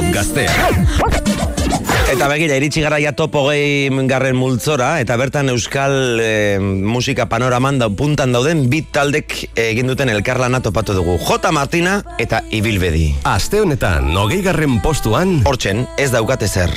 Top 0.01 0.15
gaztea. 0.15 0.53
Eta 2.11 2.27
begira, 2.31 2.57
iritsi 2.59 2.83
gara 2.83 2.99
ja 3.03 3.13
top 3.17 3.37
hogei 3.39 3.91
garren 4.09 4.39
multzora, 4.39 4.95
eta 5.03 5.15
bertan 5.21 5.53
euskal 5.53 6.19
eh, 6.25 6.57
musika 6.59 7.29
panoraman 7.31 7.79
da, 7.83 7.91
puntan 7.93 8.33
dauden 8.35 8.65
bit 8.73 8.91
taldek 8.97 9.37
egin 9.61 9.93
duten 9.93 10.11
elkarlana 10.11 10.63
topatu 10.65 10.97
dugu. 10.97 11.21
J. 11.21 11.53
Martina 11.55 12.01
eta 12.19 12.43
Ibilbedi. 12.51 13.11
Aste 13.29 13.61
honetan, 13.61 14.11
hogei 14.17 14.43
garren 14.47 14.81
postuan, 14.83 15.41
Hortzen, 15.47 15.87
ez 16.01 16.11
daukate 16.17 16.49
zer. 16.49 16.73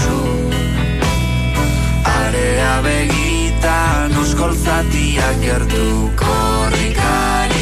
Zu 0.00 0.16
Area 2.04 2.74
begitan 2.86 4.16
oskoltzatiak 4.22 5.36
gertu 5.44 5.86
korrikarik 6.22 7.55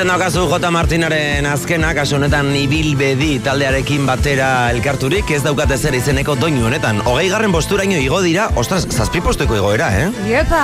Hortzen 0.00 0.14
daukazu 0.14 0.46
J. 0.48 0.68
Martinaren 0.72 1.44
azkenak, 1.44 1.98
kasu 1.98 2.14
honetan 2.16 2.46
ibilbedi 2.56 3.34
taldearekin 3.44 4.06
batera 4.08 4.70
elkarturik, 4.72 5.28
ez 5.36 5.42
daukate 5.44 5.76
zer 5.76 5.92
izeneko 5.98 6.38
doinu 6.40 6.62
honetan. 6.70 7.02
Hogei 7.04 7.26
garren 7.28 7.52
posturaino 7.52 7.98
igo 8.00 8.22
dira, 8.24 8.46
ostras, 8.56 8.86
zazpi 8.88 9.20
postuko 9.20 9.58
igoera, 9.58 9.90
eh? 10.00 10.06
Iepa, 10.24 10.62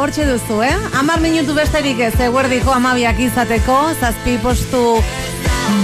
hortxe 0.00 0.24
duzu, 0.30 0.62
eh? 0.64 0.72
Amar 0.96 1.20
minutu 1.20 1.52
besterik 1.52 2.00
ez, 2.00 2.14
eguerdiko 2.30 2.72
amabiak 2.72 3.20
izateko, 3.26 3.76
zazpi 4.00 4.38
postu 4.40 4.80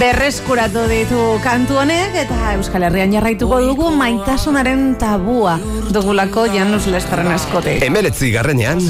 berreskuratu 0.01 0.87
ditu 0.89 1.27
kantu 1.45 1.77
honek, 1.83 2.17
eta 2.25 2.55
Euskal 2.55 2.87
Herrian 2.89 3.13
jarraituko 3.13 3.61
dugu 3.67 3.91
maitasunaren 3.93 4.95
tabua 4.97 5.59
dugulako 5.93 6.47
Janus 6.49 6.87
Lesterren 6.89 7.29
askotik. 7.37 7.85
emeletzi 7.85 8.33
garrenean, 8.33 8.81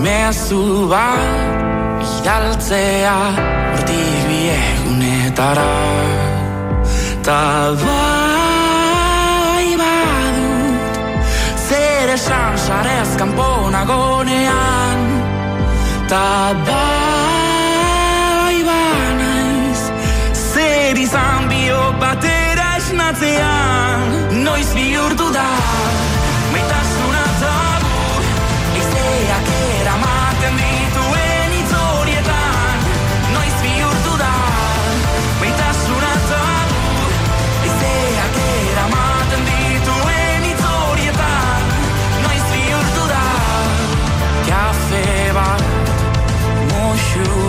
Mezu 0.00 0.88
bat 0.88 2.00
idaltzea 2.00 3.16
Hortik 3.72 4.20
bi 4.28 4.40
egunetara. 4.54 5.74
Ta 7.26 7.42
bai 7.82 9.66
badut 9.80 10.94
Zer 11.66 12.08
esan 12.16 12.56
sarez 12.66 13.10
kanpo 13.20 13.50
nagonean 13.74 15.00
Ta 16.08 16.28
bai 16.70 18.56
banaiz 18.70 19.82
Zer 20.32 20.96
izan 20.96 21.42
biok 21.52 21.94
batera 22.00 22.68
esnatzean. 22.80 24.08
Noiz 24.48 24.70
bihurtu 24.72 25.29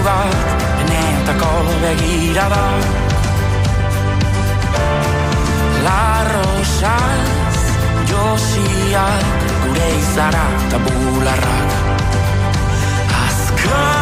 bat 0.05 0.35
Benetako 0.77 1.53
begirada 1.81 2.65
La 5.85 6.23
rosaz 6.31 7.63
Josiak 8.09 9.41
Gure 9.63 9.89
izara 10.01 10.45
eta 10.67 10.79
bularrak. 10.85 11.69
Azkar 13.23 14.00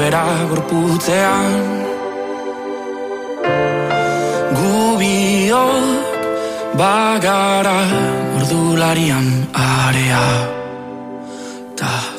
bera 0.00 0.24
gorputzean. 0.48 1.52
Gubiok 4.56 5.84
bagara 6.80 7.80
ordularian 8.38 9.28
area 9.52 10.24
ta 11.76 12.09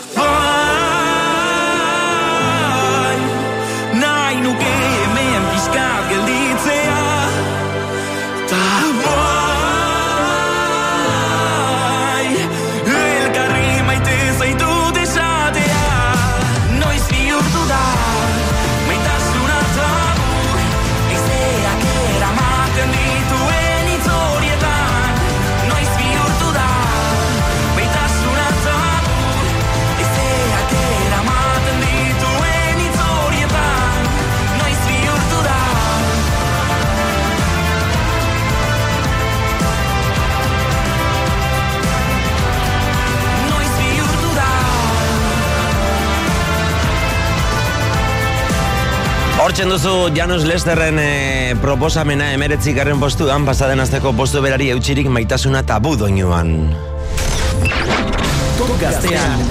Hortzen 49.42 49.72
duzu 49.74 49.92
Janus 50.14 50.44
Lesterren 50.46 51.00
eh, 51.02 51.56
proposamena 51.64 52.28
emeretzi 52.36 52.76
garren 52.78 53.00
postuan 53.02 53.42
pasaden 53.48 53.80
azteko 53.82 54.12
postu 54.14 54.38
berari 54.44 54.68
eutxirik 54.70 55.08
maitasuna 55.10 55.64
tabu 55.66 55.96
doinuan. 55.98 56.52
Top 58.60 58.76
gaztean, 58.84 59.42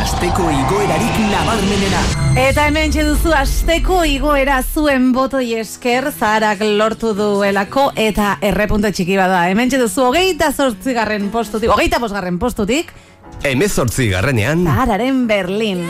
asteko 0.00 0.48
igoerarik 0.50 1.22
nabarmenena. 1.30 2.02
Eta 2.42 2.66
hemen 2.66 2.90
duzu 2.90 3.30
asteko 3.38 4.00
igoera 4.16 4.58
zuen 4.66 5.12
botoi 5.14 5.60
esker 5.62 6.10
zaharak 6.10 6.66
lortu 6.74 7.14
duelako 7.14 7.92
eta 7.94 8.40
errepunto 8.42 8.90
txiki 8.90 9.14
bada. 9.20 9.44
Hemen 9.46 9.70
duzu 9.70 10.08
hogeita 10.08 10.50
zortzigarren 10.50 11.30
postutik, 11.30 11.70
hogeita 11.70 12.02
bosgarren 12.02 12.42
postutik, 12.42 12.90
Hemezortzi 13.44 14.08
garrenean, 14.08 14.64
zahararen 14.64 15.26
Berlin. 15.28 15.86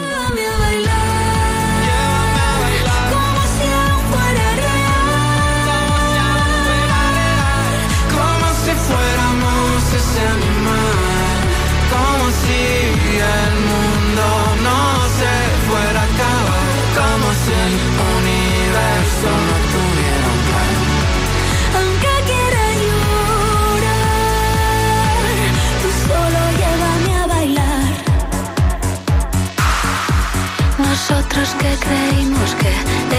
Nosotros 31.35 31.62
que 31.62 31.74
creímos 31.85 32.55
que 32.55 32.70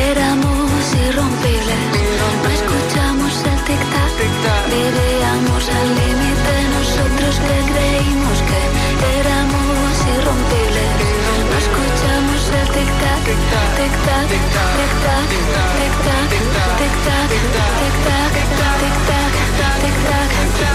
éramos 0.10 0.72
irrompibles, 1.06 1.82
no 2.16 2.48
escuchamos 2.48 3.34
el 3.44 3.60
tic-tac, 3.68 4.16
vivíamos 4.72 5.64
al 5.68 5.88
límite. 6.00 6.54
Nosotros 6.80 7.36
que 7.44 7.58
creímos 7.74 8.38
que 8.48 8.62
éramos 9.20 9.92
irrompibles, 10.16 10.92
no 11.44 11.56
escuchamos 11.60 12.40
el 12.56 12.68
tic-tac, 12.72 13.20
tic-tac, 13.28 13.68
tic-tac, 13.76 14.32
tic-tac, 14.80 15.28
tic-tac, 15.84 16.32
tic-tac, 16.80 17.28
tic-tac, 17.76 18.16
tic-tac, 19.76 20.22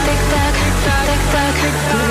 tic-tac, 0.04 0.54
tic-tac. 1.08 2.09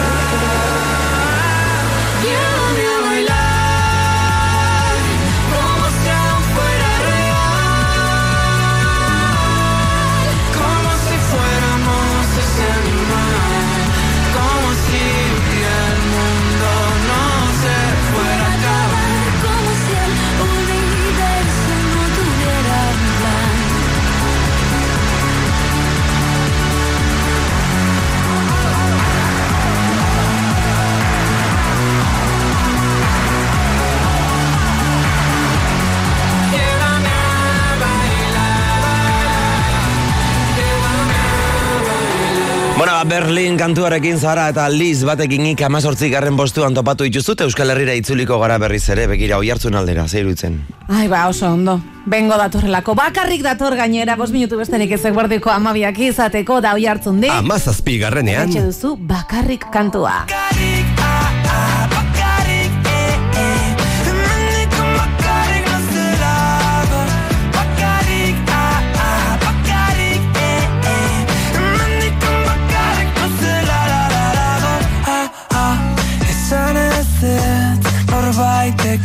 Berlin 42.80 43.58
kantuarekin 43.58 44.20
zara 44.20 44.50
eta 44.52 44.68
Liz 44.70 45.04
batekin 45.04 45.46
ik 45.46 45.62
amazortzik 45.62 46.14
garren 46.14 46.38
postuan 46.38 46.74
topatu 46.74 47.04
dituzut 47.04 47.42
Euskal 47.42 47.70
Herrira 47.74 47.94
itzuliko 47.94 48.38
gara 48.40 48.58
berriz 48.58 48.86
ere, 48.90 49.08
begira 49.08 49.38
oi 49.38 49.50
hartzun 49.50 49.76
aldera, 49.76 50.08
zeirutzen. 50.08 50.60
Ai, 50.88 51.08
ba, 51.08 51.28
oso 51.28 51.50
ondo. 51.52 51.80
Bengo 52.06 52.38
datorrelako. 52.38 52.96
Bakarrik 52.96 53.44
dator 53.44 53.76
gainera, 53.76 54.16
bos 54.16 54.32
minutu 54.32 54.58
besterik 54.58 54.92
ez 54.92 55.04
eguerdiko 55.06 55.52
amabiak 55.52 56.00
izateko 56.00 56.62
da 56.62 56.74
oi 56.78 56.86
hartzun 56.88 57.22
di. 57.22 57.30
Amazazpi 57.34 58.00
garrenean. 58.00 58.50
Etxe 58.50 58.66
duzu, 58.70 58.96
bakarrik 59.10 59.68
kantua. 59.74 60.24
Esan 60.30 60.69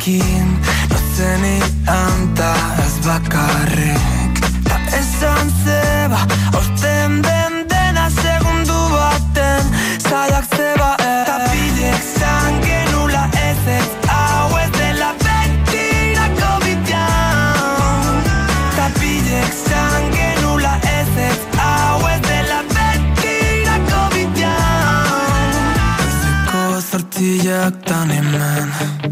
norbaitekin 0.04 0.60
Nozeni 0.90 1.60
anta 1.86 2.54
ez 2.86 3.06
bakarrik. 3.06 4.40
Ta 4.64 4.76
esan 4.98 5.52
zeba 5.64 6.18
Orten 6.52 7.22
den 7.22 7.68
dena 7.70 8.10
segundu 8.10 8.88
baten. 8.90 9.64
Zaiak 10.10 10.44
zeba 10.56 10.96
ez 10.98 11.26
Ta 11.26 11.38
bidek 11.52 12.02
zan 12.18 12.60
genula 12.62 13.28
ez 13.32 13.66
ez 13.66 13.88
Hau 14.06 14.58
ez 14.58 14.70
dela 14.78 15.14
betirako 15.24 16.64
bidean 16.64 18.22
Ta 18.76 18.90
bidek 19.00 19.52
zan 19.68 20.10
genula 20.12 20.74
ez 20.82 21.16
ez 21.28 21.38
Hau 21.56 22.08
ez 22.08 22.20
tan 27.86 28.10
hemen 28.10 29.03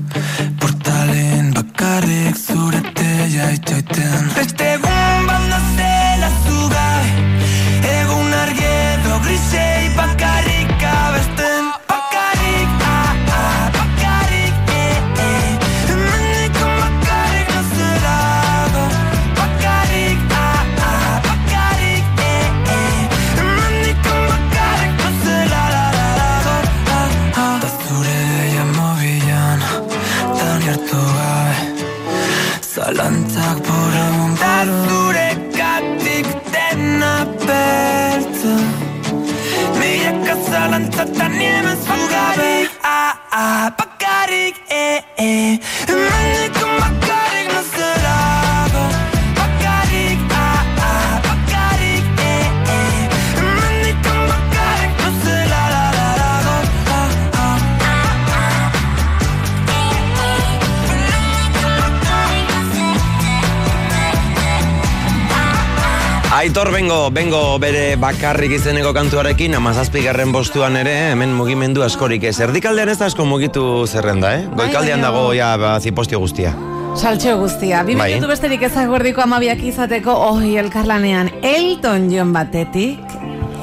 Aitor 67.03 67.15
bengo, 67.19 67.59
bere 67.59 67.97
bakarrik 67.99 68.53
izeneko 68.55 68.93
kantuarekin, 68.95 69.57
amazazpi 69.59 70.05
garren 70.05 70.31
bostuan 70.31 70.77
ere, 70.79 70.93
hemen 71.11 71.33
mugimendu 71.35 71.83
askorik 71.83 72.23
ez. 72.31 72.37
Erdikaldean 72.45 72.93
ez 72.93 72.99
da 73.01 73.09
asko 73.11 73.25
mugitu 73.27 73.89
zerrenda, 73.91 74.31
eh? 74.37 74.45
Goikaldean 74.47 75.01
baina- 75.03 75.11
dago 75.11 75.33
ja 75.35 75.57
ba, 75.59 75.81
zipostio 75.81 76.21
guztia. 76.23 76.55
Saltxo 76.95 77.35
guztia. 77.41 77.83
Bi 77.83 77.97
Bai. 77.97 78.13
minutu 78.13 78.29
besterik 78.31 78.63
ez 78.63 78.77
eguerdiko 78.77 79.21
amabiak 79.23 79.59
izateko, 79.65 80.15
oi, 80.15 80.55
elkarlanean, 80.63 81.33
Elton 81.43 82.09
John 82.13 82.33
batetik, 82.33 83.01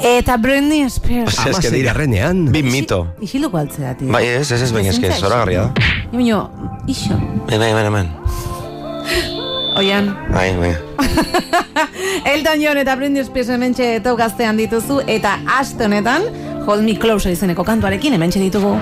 eta 0.03 0.35
Britney 0.35 0.89
Spears. 0.89 1.39
Ez 1.47 1.59
que 1.59 1.71
dira. 1.71 1.93
Bi 2.51 2.61
mito. 2.63 3.07
Isiluko 3.21 3.57
altzea, 3.57 3.95
tio. 3.95 4.11
Bai, 4.11 4.25
ez, 4.27 4.51
ez, 4.51 4.61
ez, 4.61 4.73
baina 4.73 4.89
eske, 4.89 5.13
zora 5.13 5.37
garria 5.45 5.61
da. 5.61 5.73
Baina, 6.11 6.49
iso. 6.87 7.13
Hemen, 7.47 7.69
hemen, 7.69 7.85
hemen. 7.85 8.18
Oian. 9.79 10.11
Bai, 10.33 10.55
bai. 10.59 10.75
Elton 12.33 12.59
John 12.61 12.77
eta 12.81 12.97
Britney 12.99 13.23
Spears 13.23 13.47
hementxe 13.53 13.87
tau 14.03 14.17
gaztean 14.19 14.59
dituzu, 14.59 14.99
eta 15.07 15.37
aste 15.55 15.87
honetan, 15.87 16.27
Hold 16.67 16.83
Me 16.83 16.97
Closer 16.99 17.31
izeneko 17.31 17.63
kantuarekin 17.63 18.17
hementxe 18.17 18.43
ditugu. 18.43 18.75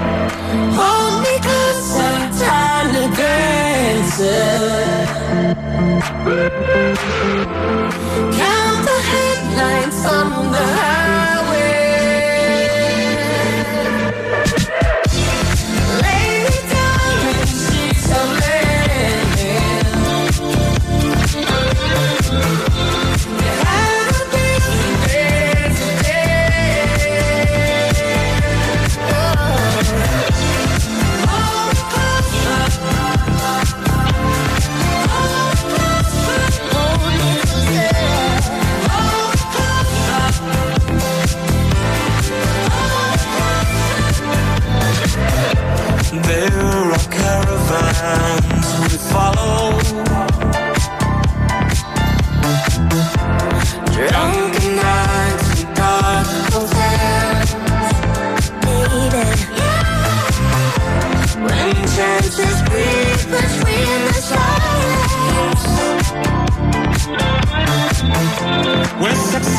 Hold 0.80 1.22
me 1.22 1.38
closer, 1.46 2.18
time 2.42 2.90
to 2.98 3.06
dance. 3.22 4.34
Count 8.42 8.86
the 8.90 9.00
headlights 9.14 10.06
on 10.18 10.52
the 10.52 10.66
highway. 10.66 10.97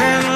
And 0.01 0.28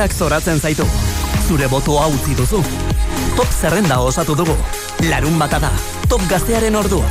Musikak 0.00 0.16
zoratzen 0.16 0.60
zaitu. 0.60 0.84
Zure 1.44 1.66
botoa 1.68 2.06
utzi 2.08 2.32
duzu. 2.32 2.62
Top 3.36 3.50
zerrenda 3.52 3.98
osatu 4.00 4.32
dugu. 4.32 4.54
Larun 5.10 5.36
bata 5.38 5.58
da. 5.60 5.68
Top 6.08 6.22
gaztearen 6.30 6.78
ordua. 6.80 7.04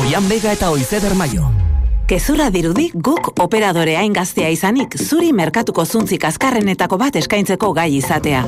Oian 0.00 0.24
bega 0.24 0.54
eta 0.56 0.70
oizeder 0.72 1.12
maio. 1.12 1.50
Gezurra 2.08 2.48
dirudi 2.54 2.88
guk 2.94 3.34
operadore 3.36 3.98
hain 4.00 4.16
gaztea 4.16 4.48
izanik 4.48 4.96
zuri 4.96 5.34
merkatuko 5.36 5.84
zuntzik 5.84 6.24
azkarrenetako 6.24 6.96
bat 6.96 7.20
eskaintzeko 7.20 7.74
gai 7.76 7.90
izatea. 7.98 8.46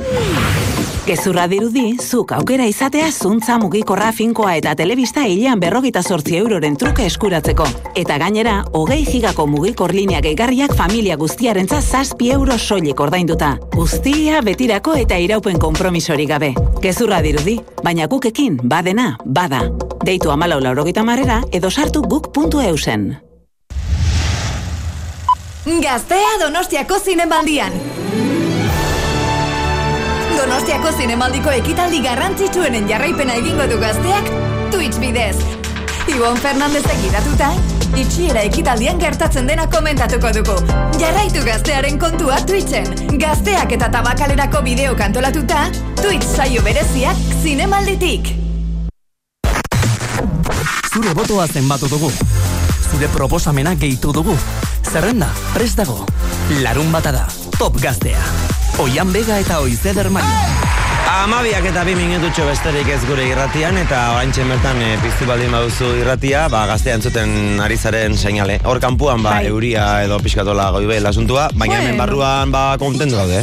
Gezurra 1.09 1.47
dirudi, 1.49 1.95
zuk 1.97 2.35
aukera 2.35 2.67
izatea 2.69 3.07
zuntza 3.09 3.55
mugikorra 3.57 4.11
finkoa 4.13 4.51
eta 4.59 4.75
telebista 4.77 5.23
hilean 5.25 5.57
berrogita 5.57 6.03
sortzi 6.05 6.35
euroren 6.37 6.75
truke 6.77 7.07
eskuratzeko. 7.09 7.65
Eta 7.97 8.19
gainera, 8.21 8.59
hogei 8.77 8.99
gigako 9.07 9.47
mugikor 9.49 9.89
linea 9.97 10.19
gehigarriak 10.21 10.75
familia 10.77 11.15
guztiarentza 11.17 11.79
zazpi 11.81 12.29
euro 12.35 12.59
soilik 12.59 13.01
ordainduta. 13.01 13.55
Guztia 13.73 14.43
betirako 14.45 14.93
eta 15.01 15.17
iraupen 15.17 15.57
konpromisori 15.57 16.27
gabe. 16.29 16.51
Gezurra 16.83 17.23
dirudi, 17.25 17.57
baina 17.81 18.05
gukekin 18.05 18.59
badena, 18.61 19.15
bada. 19.25 19.63
Deitu 20.05 20.29
amalau 20.29 20.59
laurogita 20.61 21.01
marrera 21.03 21.39
edo 21.51 21.71
sartu 21.71 22.03
guk.eusen. 22.05 23.15
Gaztea 25.65 26.37
Donostiako 26.45 27.01
zinemaldian. 27.01 27.98
Donostiako 30.49 30.89
zinemaldiko 30.97 31.51
ekitaldi 31.53 31.99
garrantzitsuenen 32.01 32.87
jarraipena 32.89 33.35
egingo 33.37 33.67
du 33.69 33.75
gazteak 33.77 34.31
Twitch 34.73 34.97
bidez. 34.97 35.35
Ibon 36.09 36.39
Fernandez 36.41 36.81
egiratuta, 36.89 37.51
itxiera 37.93 38.41
ekitaldian 38.47 38.97
gertatzen 38.97 39.45
dena 39.45 39.67
komentatuko 39.69 40.33
dugu. 40.39 40.57
Jarraitu 40.97 41.45
gaztearen 41.45 42.01
kontua 42.01 42.41
Twitchen. 42.49 42.89
Gazteak 43.21 43.77
eta 43.77 43.91
tabakalerako 43.93 44.65
bideo 44.65 44.97
kantolatuta, 44.97 45.67
Twitch 46.01 46.25
saio 46.25 46.65
bereziak 46.65 47.23
zinemalditik. 47.43 48.33
Zure 50.89 51.13
botoa 51.13 51.45
zenbatu 51.45 51.93
dugu. 51.93 52.09
Zure 52.89 53.13
proposamena 53.13 53.77
gehitu 53.77 54.17
dugu. 54.17 54.33
Zerrenda, 54.81 55.29
prest 55.53 55.77
dago. 55.77 56.07
Larun 56.63 56.89
bata 56.89 57.13
da. 57.13 57.27
Top 57.59 57.77
gaztea. 57.77 58.48
Oian 58.79 59.11
bega 59.11 59.39
eta 59.43 59.59
oizeder 59.59 60.09
maio. 60.09 60.48
Amabiak 61.09 61.65
eta 61.65 61.81
bi 61.87 61.95
minututxo 61.97 62.43
besterik 62.45 62.87
ez 62.93 62.99
gure 63.09 63.23
irratian 63.25 63.77
eta 63.81 63.97
oraintxe 64.13 64.43
bertan 64.45 64.77
e, 64.85 64.91
piztu 65.01 65.25
baldin 65.25 65.49
baduzu 65.55 65.87
irratia, 66.03 66.43
ba, 66.53 66.67
gaztea 66.69 66.99
entzuten 66.99 67.57
ari 67.65 67.77
zaren 67.81 68.13
seinale. 68.17 68.59
Hor 68.69 68.77
kanpuan 68.83 69.23
ba, 69.25 69.39
Bai. 69.39 69.47
euria 69.49 69.87
edo 70.05 70.19
pixkatola 70.21 70.69
goibe 70.75 70.99
lasuntua, 71.01 71.47
baina 71.55 71.79
hemen 71.81 71.95
Bueno. 71.97 72.03
barruan 72.03 72.51
ba, 72.53 72.63
kontentu 72.77 73.17
gaude. 73.17 73.41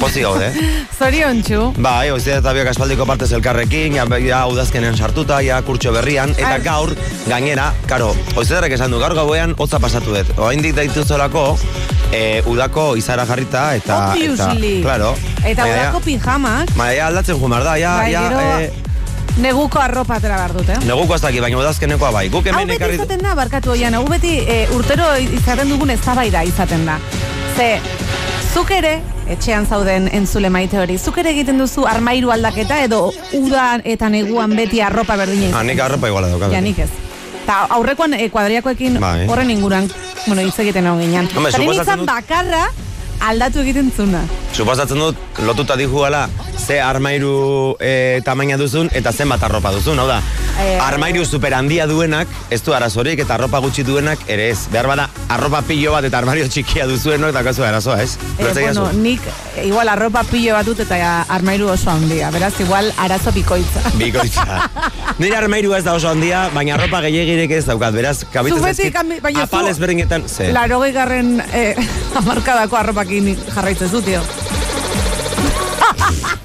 Pozi 0.00 0.24
gaude. 0.26 0.50
Zorion 0.98 1.40
txu. 1.46 1.60
Bai, 1.78 2.10
oizia 2.10 2.40
eta 2.42 2.52
biak 2.54 2.72
aspaldiko 2.74 3.06
partez 3.06 3.30
elkarrekin, 3.38 3.94
ja, 3.94 4.04
ja 4.18 4.42
udazkenen 4.50 4.96
sartuta, 4.98 5.38
ja 5.42 5.62
kurtxo 5.62 5.92
berrian, 5.94 6.34
eta 6.34 6.56
Ar- 6.58 6.66
gaur, 6.66 6.96
gainera, 7.30 7.70
karo, 7.86 8.10
oizederrek 8.34 8.74
esan 8.74 8.90
du, 8.90 8.98
gaur 8.98 9.14
gauean, 9.14 9.54
hotza 9.58 9.78
pasatu 9.78 10.14
dut. 10.14 10.34
Oaindik 10.38 10.74
daituzolako, 10.78 11.46
e, 12.12 12.42
udako 12.50 12.94
izara 12.98 13.26
jarrita, 13.26 13.68
eta... 13.78 14.00
Obviously. 14.12 14.80
Eta, 14.80 14.86
claro. 14.88 15.14
Eta 15.44 15.66
udako 15.70 16.00
pijamak, 16.06 16.70
Baina, 16.78 17.03
aldatzen 17.06 17.38
jumar 17.40 17.64
da, 17.64 17.76
ja, 17.78 17.96
Bai, 17.98 18.12
ja, 18.12 18.22
gero- 18.28 18.60
e, 18.60 18.72
neguko 19.42 19.80
arropa 19.80 20.14
atera 20.16 20.36
behar 20.36 20.52
dute. 20.54 20.76
neguko 20.86 21.14
ez 21.16 21.20
daki, 21.22 21.40
baina 21.40 21.58
udazkenekoa 21.58 22.10
bai. 22.12 22.28
Guk 22.28 22.46
Hau 22.46 22.52
hemen 22.54 22.68
beti 22.68 22.76
ekarri... 22.82 22.94
izaten 23.00 23.22
da, 23.22 23.34
barkatu 23.34 23.70
oian, 23.74 23.94
hau 23.94 24.04
beti 24.08 24.36
e, 24.38 24.68
urtero 24.74 25.08
izaten 25.18 25.68
dugun 25.68 25.90
eztabaida 25.90 26.42
izaten 26.44 26.84
da. 26.86 26.98
Ze, 27.56 27.80
zuk 28.54 28.70
ere, 28.70 29.00
etxean 29.30 29.66
zauden 29.66 30.08
entzule 30.12 30.50
maite 30.50 30.78
hori, 30.78 30.98
zuk 30.98 31.18
ere 31.18 31.30
egiten 31.34 31.58
duzu 31.58 31.86
armairu 31.86 32.30
aldaketa 32.30 32.80
edo 32.84 33.10
udan 33.32 33.82
eta 33.84 34.08
neguan 34.08 34.54
beti 34.56 34.80
arropa 34.82 35.16
berdina 35.16 35.58
Ah, 35.58 35.62
nik 35.64 35.80
arropa 35.80 36.08
iguala 36.08 36.28
daukat. 36.28 36.52
Ja, 36.52 36.60
nik 36.60 36.78
ez. 36.78 36.90
Ta 37.46 37.66
aurrekoan 37.76 38.14
e, 38.14 38.28
kuadriakoekin 38.30 38.98
Bai. 39.00 39.26
horren 39.28 39.50
inguruan, 39.50 39.90
bueno, 40.26 40.42
hitz 40.42 40.58
egiten 40.58 40.86
hau 40.86 40.98
ginean. 41.00 41.28
Hombre, 41.36 41.52
suposatzen 41.52 42.06
bakarra 42.06 42.68
aldatu 43.24 43.62
egiten 43.64 43.90
zuna. 43.96 44.22
Suposatzen 44.54 45.00
dut, 45.00 45.18
lotuta 45.46 45.76
dijuala, 45.80 46.26
ze 46.58 46.78
armairu 46.80 47.76
e, 47.80 48.20
tamaina 48.24 48.58
duzun, 48.60 48.90
eta 48.94 49.12
zenbat 49.12 49.42
arropa 49.42 49.72
duzun, 49.74 49.98
hau 49.98 50.06
da. 50.08 50.20
Eh, 50.62 50.78
armairu 50.78 51.24
super 51.26 51.54
handia 51.56 51.88
duenak, 51.90 52.30
ez 52.54 52.60
du 52.62 52.74
arazorik, 52.76 53.18
eta 53.24 53.34
arropa 53.34 53.58
gutxi 53.64 53.82
duenak, 53.82 54.20
ere 54.30 54.50
ez. 54.52 54.68
Behar 54.70 54.86
bada, 54.86 55.08
arropa 55.34 55.64
pilo 55.66 55.90
bat 55.96 56.06
eta 56.06 56.20
armario 56.20 56.46
txikia 56.46 56.86
duzuenok, 56.86 57.32
eta 57.34 57.42
kasu 57.42 57.64
arazoa, 57.66 57.96
ez? 58.04 58.14
Ulertzen 58.38 58.68
bueno, 58.68 58.86
nik 59.02 59.26
igual 59.64 59.90
arropa 59.90 60.22
pilo 60.30 60.54
bat 60.54 60.68
dut 60.68 60.84
eta 60.84 61.00
armairu 61.34 61.72
oso 61.72 61.90
handia. 61.90 62.30
Beraz, 62.34 62.52
igual 62.62 62.92
arazo 63.02 63.32
bikoitza. 63.34 63.82
Bikoitza. 64.00 64.60
Nire 65.18 65.36
armairu 65.40 65.74
ez 65.74 65.82
da 65.86 65.96
oso 65.98 66.12
handia, 66.12 66.46
baina 66.54 66.76
arropa 66.78 67.02
gehiagirik 67.08 67.56
ez 67.58 67.64
daukat, 67.66 67.94
beraz, 67.96 68.16
kabitzen 68.30 68.62
zaizkit, 68.62 69.26
apal 69.42 69.72
ezberdinetan. 69.72 70.28
Larogei 70.54 70.92
garren 70.94 71.40
eh, 71.50 71.74
amarkadako 72.22 72.78
arropakin 73.14 73.38
jarraitzen 73.54 73.90
zu, 73.90 74.02
tio. 74.02 74.20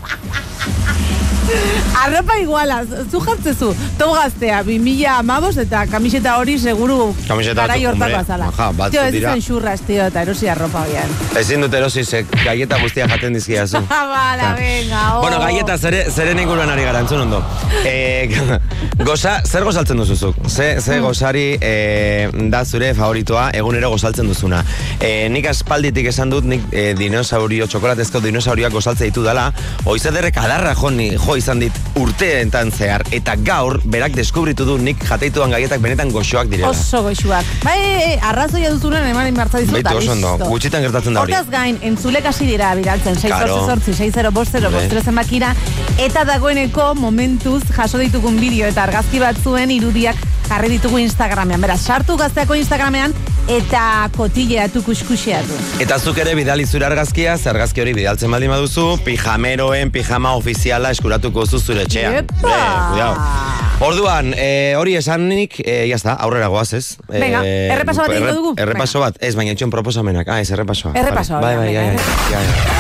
Arropa 1.99 2.37
iguala, 2.39 2.83
zu 3.11 3.19
jartzezu, 3.19 3.73
tau 3.97 4.11
gaztea, 4.13 4.61
2000 4.63 5.07
amabos 5.11 5.57
eta 5.57 5.85
kamiseta 5.89 6.35
hori 6.39 6.57
seguru 6.61 7.13
Kamiseta 7.27 7.65
garai 7.65 7.79
batzuk, 7.81 7.89
hortako 7.89 8.05
hombre, 8.05 8.19
azala. 8.21 8.45
maja, 8.51 8.67
batzuk 8.77 8.93
Tio, 8.93 9.03
ez 9.05 9.13
dira. 9.13 9.31
izan 9.33 9.41
xurras, 9.41 9.81
tio, 9.87 10.05
eta 10.05 10.21
erosi 10.21 10.47
arropa 10.47 10.83
bian. 10.87 11.11
Ezin 11.39 11.65
dut 11.65 11.73
erosi, 11.73 12.03
ze 12.05 12.21
gaieta 12.43 12.77
guztia 12.81 13.07
jaten 13.09 13.33
dizkiazu. 13.33 13.81
Bala, 13.89 14.53
venga, 14.59 15.01
oh. 15.17 15.21
Bueno, 15.21 15.39
gaieta 15.39 15.77
zere, 15.77 16.05
zeren 16.11 16.39
inguruan 16.39 16.69
ari 16.69 16.85
gara, 16.87 17.01
entzun 17.03 17.25
ondo. 17.25 17.41
E, 17.83 18.29
goza, 19.09 19.39
zer 19.45 19.65
gozaltzen 19.67 19.97
duzuzuk? 19.97 20.37
Ze, 20.47 20.69
ze 20.81 20.99
gozari 21.03 21.57
e, 21.59 22.29
da 22.53 22.63
zure 22.65 22.93
favoritoa 22.93 23.49
egunero 23.59 23.89
gozaltzen 23.95 24.29
duzuna. 24.29 24.61
E, 24.99 25.27
nik 25.33 25.49
aspalditik 25.51 26.11
esan 26.13 26.29
dut, 26.29 26.45
nik 26.45 26.69
e, 26.71 26.93
dinosaurio, 26.99 27.67
txokolatezko 27.67 28.21
dinosaurioak 28.23 28.77
gozaltze 28.77 29.09
ditu 29.09 29.25
dela, 29.25 29.49
oizederrek 29.89 30.37
adarra 30.37 30.75
jo, 30.79 30.89
jo 31.17 31.38
izan 31.39 31.59
dit 31.63 31.75
urteetan 31.99 32.71
zehar, 32.71 33.03
eta 33.15 33.35
gaur 33.47 33.79
berak 33.85 34.13
deskubritu 34.17 34.65
du 34.67 34.77
nik 34.77 35.01
jateituan 35.09 35.51
gaietak 35.55 35.81
benetan 35.83 36.11
goxoak 36.13 36.49
direla. 36.51 36.69
Oso 36.75 37.01
goxuak. 37.07 37.45
Bai, 37.63 37.77
e, 37.79 38.19
arrazoia 38.31 38.71
duzunen 38.75 39.07
eman 39.09 39.27
inbartza 39.31 39.61
dizut. 39.63 39.73
Beitu 39.77 39.89
eta 39.89 39.97
oso 40.03 40.11
ondo, 40.17 40.49
gutxitan 40.51 40.83
gertatzen 40.85 41.13
da 41.17 41.23
hori. 41.23 41.33
Hortaz 41.33 41.51
gain, 41.53 41.79
entzulek 41.91 42.25
hasi 42.29 42.45
dira 42.49 42.73
bidaltzen, 42.75 43.15
6 43.19 43.29
Claro. 43.33 43.59
sortzi, 43.65 43.93
6 43.93 44.13
0 44.19 44.31
bost 44.35 44.51
0 44.53 44.71
bost 44.73 44.93
Bai. 44.93 45.03
zenbakira, 45.03 45.53
eta 45.97 46.25
dagoeneko 46.25 46.93
momentuz 46.95 47.63
jaso 47.75 47.97
ditugun 47.97 48.39
bideo 48.39 48.67
eta 48.67 48.83
argazki 48.83 49.19
batzuen 49.19 49.71
irudiak 49.71 50.15
jarri 50.49 50.69
ditugu 50.73 50.99
Instagramean. 50.99 51.61
Beraz, 51.61 51.79
sartu 51.85 52.17
gazteako 52.17 52.57
Instagramean 52.57 53.13
eta 53.49 54.09
kotileatu 54.15 54.81
kuskuseatu. 54.85 55.57
Eta 55.81 55.97
zuk 55.99 56.17
ere 56.21 56.33
bidali 56.37 56.65
zure 56.65 56.85
argazkia, 56.85 57.37
ze 57.37 57.49
argazki 57.49 57.81
hori 57.81 57.93
bidaltzen 57.97 58.31
baldin 58.31 58.51
baduzu, 58.53 58.97
pijameroen 59.05 59.91
pijama 59.93 60.33
ofiziala 60.37 60.91
eskuratuko 60.95 61.45
zu 61.45 61.59
zure 61.59 61.85
etxean. 61.87 62.19
Epa! 62.23 62.57
Be. 62.97 63.85
Orduan, 63.85 64.33
eh, 64.35 64.73
hori 64.75 64.97
esanik, 64.99 65.61
eh, 65.63 65.85
jazta, 65.87 66.17
aurrera 66.19 66.47
goaz, 66.51 66.73
ez? 66.73 66.97
Eh, 67.07 67.19
Venga, 67.21 67.43
errepaso 67.45 68.01
bat 68.03 68.11
egingo 68.11 68.33
dugu? 68.35 68.53
Errepaso 68.59 68.99
bat, 68.99 69.15
ez, 69.21 69.35
baina 69.39 69.53
etxon 69.55 69.71
proposamenak. 69.71 70.27
Ah, 70.27 70.41
ez, 70.41 70.49
errepasoa. 70.51 70.91
Errepasoa, 70.99 71.39
Bai, 71.39 71.55
bai, 71.55 71.67
venga, 71.67 71.81
bai, 71.81 71.95
bai, 71.95 72.03
bai, 72.29 72.43
bai. 72.43 72.79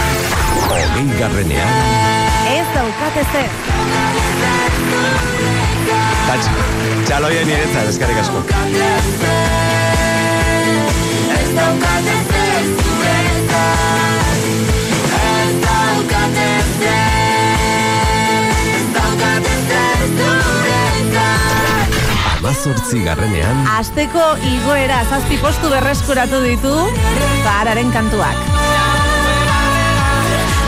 Hogei 0.67 1.19
garrenean. 1.21 1.71
Ez 2.51 2.67
daukate 2.75 3.23
zer. 3.31 3.47
Tatx, 6.27 6.49
txaloien 7.09 7.47
niretzat, 7.49 7.87
eskarrik 7.89 8.19
asko. 8.21 8.39
Ez 11.33 11.47
daukate 11.55 12.17
zer 12.29 12.67
zuretzat 12.81 14.43
Ez 15.17 15.55
daukate 15.63 16.49
zer 16.83 18.51
Ez 18.75 18.85
daukate 18.97 19.55
zer 19.71 20.05
zuretzat 20.19 21.97
Amazortzi 22.35 23.01
garrenean. 23.07 23.65
Asteko 23.79 24.29
igoera 24.51 25.01
zazpi 25.09 25.41
postu 25.41 25.73
berreskuratu 25.73 26.43
ditu 26.45 26.75
Zahararen 27.41 27.89
kantuak. 27.95 28.37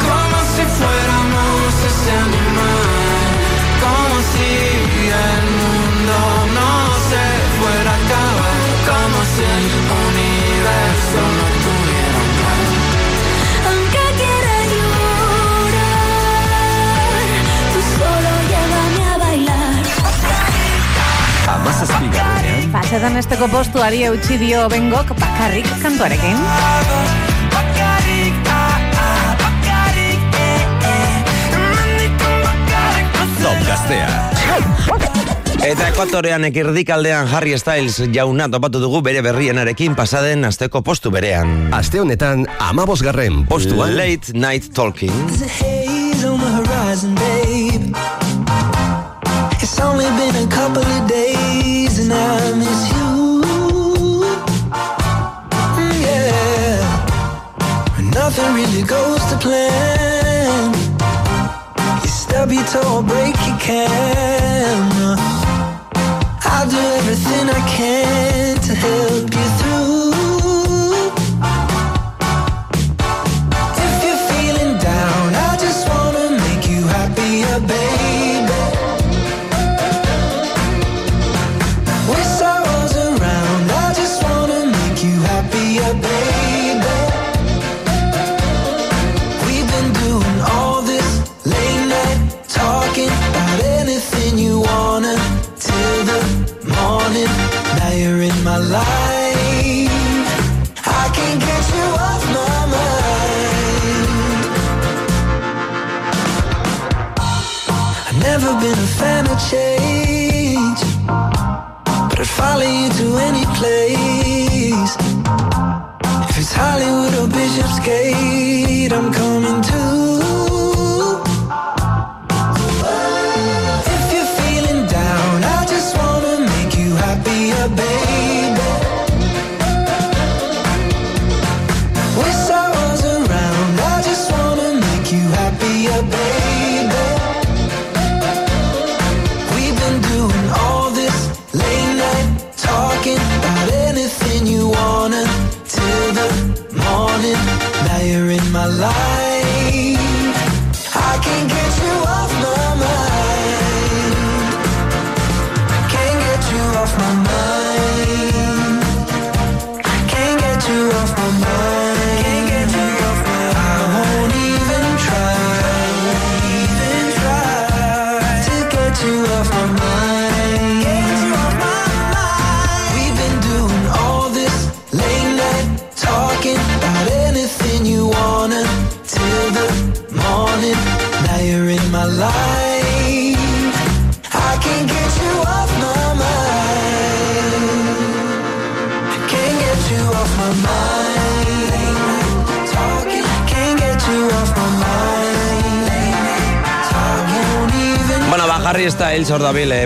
Como 0.09 0.41
si 0.55 0.65
fuéramos 0.79 1.81
ese 1.91 2.13
animal, 2.25 2.91
como 3.85 4.17
si 4.33 4.70
con 23.01 23.17
esteko 23.17 23.47
postuari 23.49 24.03
eutxi 24.05 24.35
dio 24.37 24.67
bengok 24.69 25.13
bakarrik 25.17 25.65
kantuarekin. 25.81 26.37
Top 33.41 33.65
gaztea. 33.65 35.20
Eta 35.61 35.91
ekuatorean 35.91 36.41
ekirdikaldean 36.47 37.27
Harry 37.29 37.51
Styles 37.61 37.99
jauna 38.15 38.47
topatu 38.49 38.79
dugu 38.81 39.03
bere 39.05 39.21
berrienarekin 39.21 39.93
pasaden 39.93 40.47
asteko 40.47 40.81
postu 40.81 41.11
berean. 41.13 41.69
Aste 41.77 42.01
honetan, 42.01 42.47
amabos 42.57 43.03
garren 43.05 43.43
postuan. 43.45 43.93
Late 43.95 44.33
Night 44.33 44.73
Talking. 44.73 45.13
It's 49.61 49.79
only 49.79 50.09
been 50.17 50.35
a 50.35 50.47
couple 50.49 50.81
of 50.81 51.07
days 51.07 51.99
and 51.99 52.11
I 52.11 52.53
miss 52.57 52.81
you. 52.93 53.41
Mm, 55.77 56.01
yeah. 56.01 56.81
When 57.95 58.09
nothing 58.09 58.53
really 58.55 58.81
goes 58.81 59.23
to 59.29 59.37
plan. 59.37 60.73
You 62.01 62.09
stub 62.09 62.51
your 62.51 62.65
toe, 62.65 63.03
break 63.03 63.35
your 63.45 63.59
camera. 63.59 65.30
I'll 66.61 66.69
do 66.69 66.77
everything 66.77 67.49
I 67.49 67.67
can 67.67 68.55
to 68.61 68.75
help. 68.75 69.30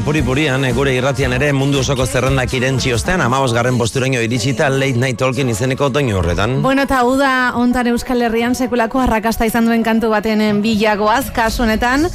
puri-purian, 0.06 0.64
eh, 0.64 0.72
gure 0.74 0.94
irratian 0.94 1.34
ere 1.34 1.50
mundu 1.54 1.80
osoko 1.82 2.06
zerrendak 2.06 2.54
irentzi 2.54 2.92
ostean, 2.94 3.24
amabosgarren 3.26 3.78
posturaino 3.80 4.22
iritsita 4.22 4.70
Late 4.70 5.02
Night 5.02 5.18
Talking 5.18 5.50
izeneko 5.50 5.90
doinu 5.90 6.20
horretan. 6.20 6.60
Bueno, 6.62 6.86
eta 6.86 7.02
uda 7.10 7.32
ontan 7.58 7.90
Euskal 7.90 8.22
Herrian 8.22 8.54
sekulako 8.54 9.02
arrakasta 9.02 9.50
izan 9.50 9.66
duen 9.66 9.84
kantu 9.84 10.14
baten 10.14 10.62
bilagoaz, 10.62 11.32
kasunetan, 11.34 12.06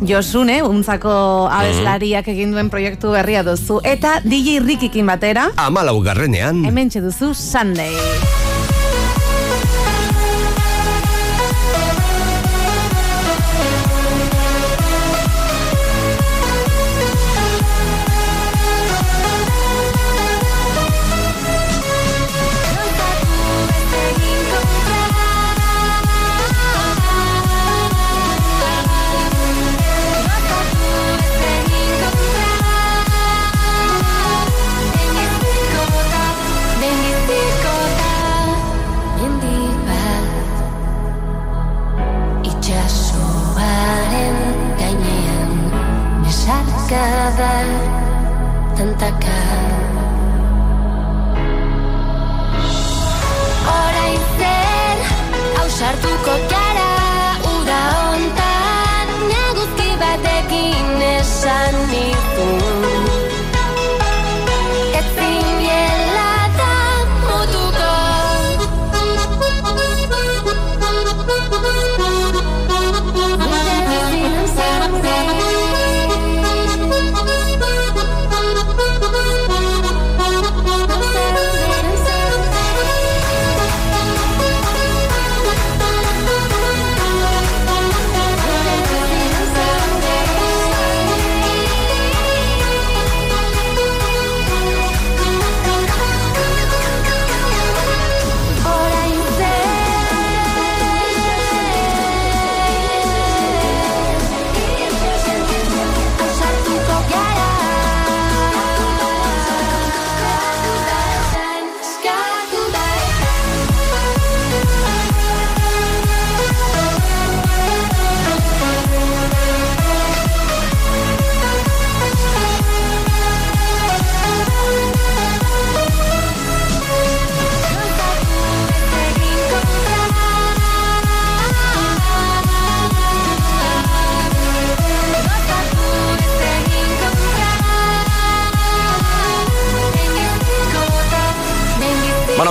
Josune, 0.00 0.58
eh, 0.58 0.64
untzako 0.64 1.12
mhm. 1.50 1.58
abeslariak 1.58 2.32
egin 2.32 2.56
duen 2.56 2.72
proiektu 2.72 3.12
berria 3.12 3.44
duzu, 3.44 3.82
eta 3.84 4.20
DJ 4.24 4.64
Rikikin 4.64 5.06
batera, 5.06 5.50
amalau 5.56 6.00
garrenean, 6.00 6.64
hemen 6.64 6.88
duzu 6.88 7.34
Sunday. 7.34 7.92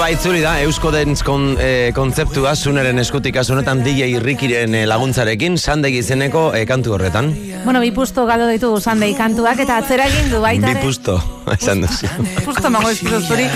Baitzuli 0.04 0.42
da, 0.44 0.58
Eusko 0.60 0.90
Dance 0.92 1.24
kon, 1.24 1.54
eh, 1.64 1.94
kontzeptua, 1.96 2.52
zuneren 2.60 3.00
eskutik 3.00 3.38
azunetan 3.40 3.80
DJ 3.86 4.10
Irrikiren 4.18 4.76
eh, 4.76 4.82
laguntzarekin, 4.90 5.56
sandegi 5.58 6.02
izeneko 6.04 6.50
eh, 6.58 6.66
kantu 6.68 6.98
horretan. 6.98 7.30
Bueno, 7.64 7.80
bi 7.80 7.94
pusto 7.96 8.26
galdo 8.28 8.50
ditugu 8.52 8.82
Sandei 8.84 9.14
kantuak 9.16 9.62
eta 9.64 9.78
atzera 9.80 10.10
egin 10.12 10.28
du 10.34 10.42
baita 10.44 10.68
Bi 10.68 10.76
ere. 10.76 10.82
pusto, 10.84 11.16
esan 11.56 11.86
duzu. 11.86 12.10
Pusto 12.44 12.72
mango 12.74 12.92
eskizu 12.92 13.22
zuri, 13.22 13.48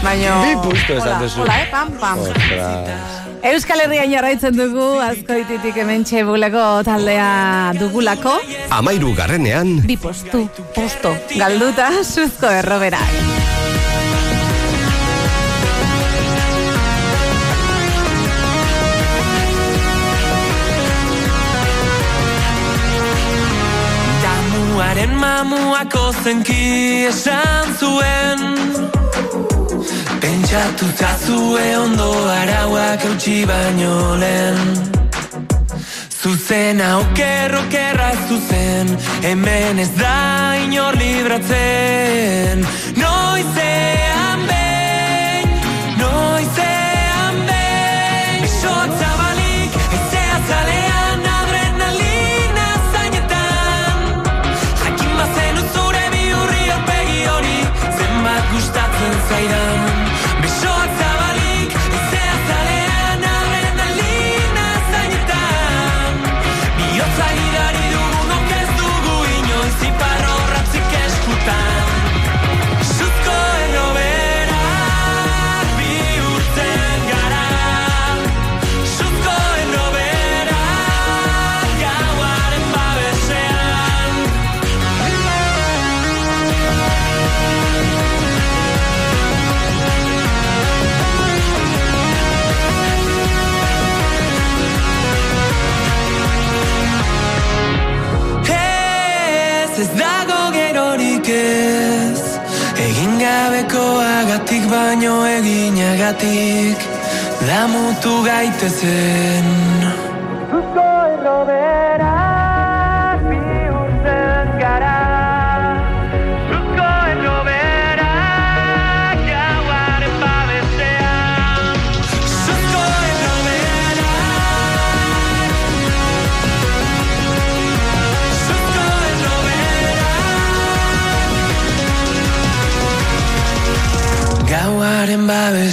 baino... 0.00 0.38
Bi 0.46 0.54
pusto 0.64 0.96
esan 0.96 1.20
duzu. 1.20 1.44
Hola, 1.44 1.58
eh, 1.60 1.68
pam, 1.74 1.92
pam. 2.00 2.24
Euskal 3.50 3.84
Herrian 3.84 4.08
jarraitzen 4.12 4.56
dugu, 4.56 4.88
azkoititik 5.04 5.76
hemen 5.84 6.06
txebuleko 6.08 6.64
taldea 6.88 7.28
dugulako. 7.76 8.38
Amairu 8.72 9.12
garrenean, 9.20 9.82
Bi 9.84 10.00
postu, 10.00 10.46
posto, 10.72 11.12
galduta, 11.36 11.92
suzko 12.08 12.48
erroberak. 12.62 13.39
Mamuako 25.44 26.12
zenki 26.22 27.06
esan 27.08 27.66
zuen. 27.78 28.40
Pentsatuta 30.20 31.16
zue 31.26 31.78
ondo 31.78 32.10
arauak 32.40 33.04
eutxi 33.04 33.46
baino 33.46 34.16
lehen. 34.20 34.58
Zuzena 36.20 36.98
okerro 36.98 37.62
kerra 37.70 38.10
zuzen 38.28 38.88
Hemen 39.22 39.78
ez 39.78 39.92
da 39.96 40.54
inor 40.64 40.94
libratzen. 40.96 42.66
Noizean 43.00 44.09
eginagatik 106.10 106.78
Damutu 107.46 108.22
gaitezen. 108.24 109.46
Zuzko 110.50 110.86
errobera 111.14 112.19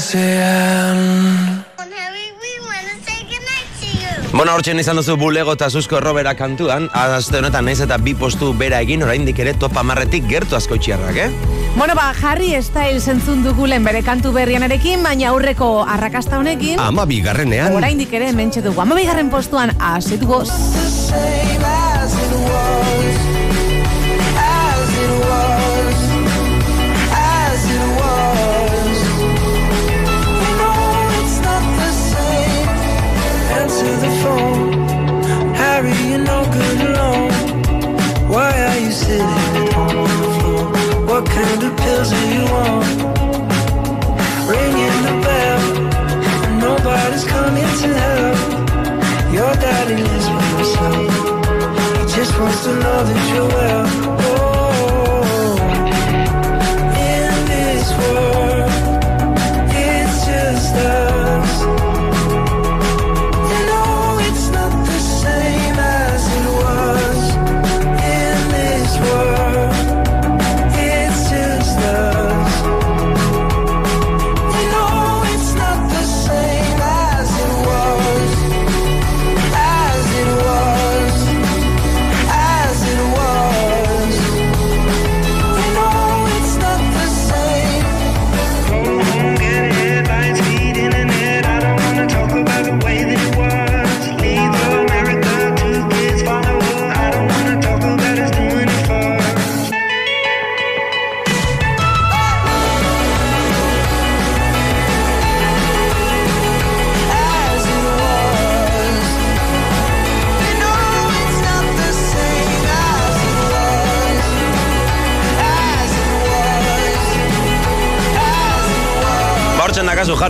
babesean 0.07 1.63
Bona 4.37 4.53
hortzen 4.53 4.77
izan 4.77 4.99
duzu 4.99 5.15
bulego 5.17 5.55
eta 5.55 5.69
zuzko 5.71 5.97
errobera 5.97 6.35
kantuan, 6.37 6.89
azte 6.93 7.39
honetan 7.39 7.65
naiz 7.65 7.79
eta 7.81 7.97
bi 7.97 8.13
postu 8.13 8.51
bera 8.53 8.81
egin, 8.85 9.01
oraindik 9.01 9.39
ere 9.41 9.55
topa 9.57 9.81
marretik 9.87 10.27
gertu 10.29 10.55
asko 10.55 10.77
txiarrak, 10.77 11.17
eh? 11.17 11.29
Bueno, 11.73 11.95
ba, 11.97 12.11
Harry 12.21 12.51
Styles 12.61 13.07
entzun 13.09 13.41
dugulen 13.41 13.87
bere 13.87 14.03
kantu 14.05 14.35
berrianerekin, 14.35 15.01
baina 15.01 15.31
aurreko 15.31 15.81
arrakasta 15.87 16.37
honekin, 16.37 16.77
amabi 16.77 17.21
garrenean, 17.25 17.73
oraindik 17.79 18.13
ere 18.13 18.29
mentxe 18.35 18.61
dugu. 18.61 18.83
Amabigarren 18.83 19.31
postuan, 19.33 19.73
as 19.79 20.11
it 20.11 20.21
Why 38.27 38.51
are 38.67 38.79
you 38.79 38.91
sitting 38.91 39.21
on 39.23 39.95
the 40.21 40.29
floor? 40.37 40.63
What 41.07 41.23
kind 41.25 41.63
of 41.63 41.71
pills 41.77 42.09
do 42.09 42.19
you 42.35 42.43
want? 42.55 42.85
Ringing 44.51 44.97
the 45.07 45.15
bell, 45.25 45.61
and 46.45 46.59
nobody's 46.59 47.23
coming 47.23 47.69
to 47.81 47.87
help. 48.03 48.39
Your 49.33 49.53
daddy 49.63 49.95
lives 49.95 50.27
with 50.33 50.49
himself. 50.55 51.13
He 51.99 52.03
just 52.17 52.33
wants 52.39 52.59
to 52.65 52.71
know 52.83 52.99
that 53.07 53.21
you're 53.33 53.47
well. 53.57 53.85
Oh, 54.29 55.55
in 57.11 57.33
this 57.51 57.87
world, 57.99 58.71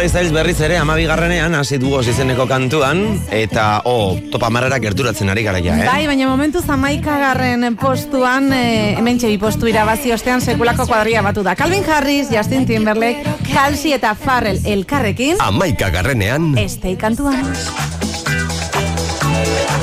zaiz 0.09 0.31
berriz 0.31 0.59
ere, 0.61 0.77
amabi 0.77 1.05
garrenean, 1.09 1.55
hasi 1.57 1.77
dugoz 1.81 2.05
izeneko 2.07 2.45
kantuan, 2.47 3.01
eta, 3.33 3.81
oh, 3.89 4.17
topa 4.31 4.49
marrera 4.53 4.77
gerturatzen 4.83 5.29
ari 5.33 5.43
gara 5.45 5.59
ja, 5.63 5.75
eh? 5.77 5.87
Bai, 5.87 6.07
baina 6.09 6.27
momentu 6.29 6.61
zamaikagarren 6.61 7.75
postuan, 7.79 8.51
e, 8.53 8.95
hemen 8.99 9.19
bi 9.19 9.37
postu 9.41 9.67
irabazi 9.67 10.13
ostean 10.13 10.41
sekulako 10.41 10.87
kuadria 10.87 11.21
batu 11.25 11.43
da. 11.43 11.55
Calvin 11.55 11.83
Harris, 11.83 12.29
Justin 12.31 12.65
Timberlake, 12.65 13.23
Halsey 13.53 13.93
eta 13.97 14.13
Farrell 14.15 14.59
elkarrekin, 14.63 15.41
amaika 15.43 15.89
garrenean, 15.89 16.57
estei 16.57 16.95
kantuan. 16.95 17.43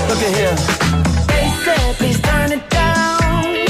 Look 0.08 0.22
at 0.22 0.34
here. 0.36 0.56
They 1.26 1.48
said, 1.64 1.96
please 1.96 2.20
turn 2.20 2.52
it 2.52 2.70
down. 2.70 3.66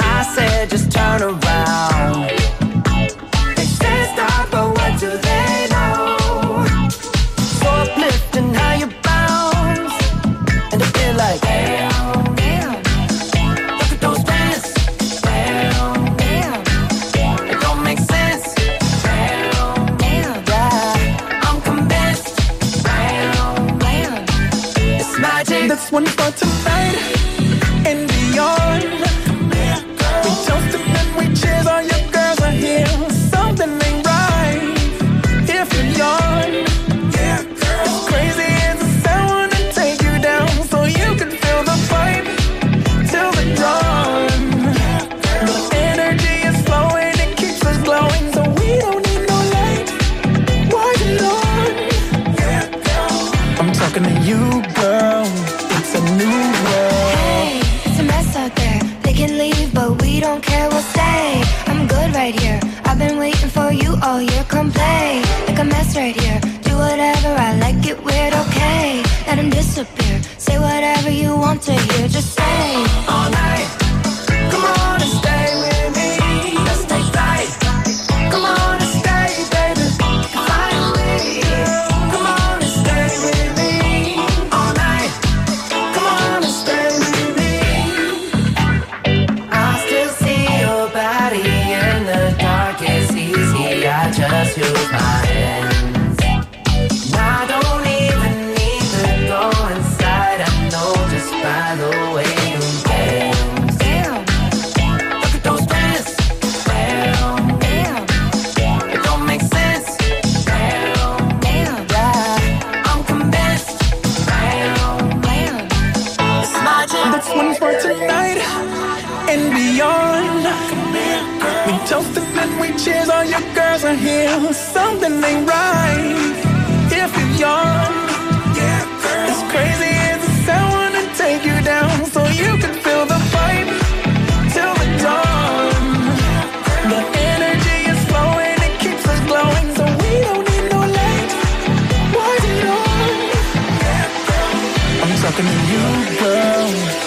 I 0.00 0.34
said, 0.34 0.70
just 0.70 0.90
turn 0.90 1.22
around. 1.22 1.43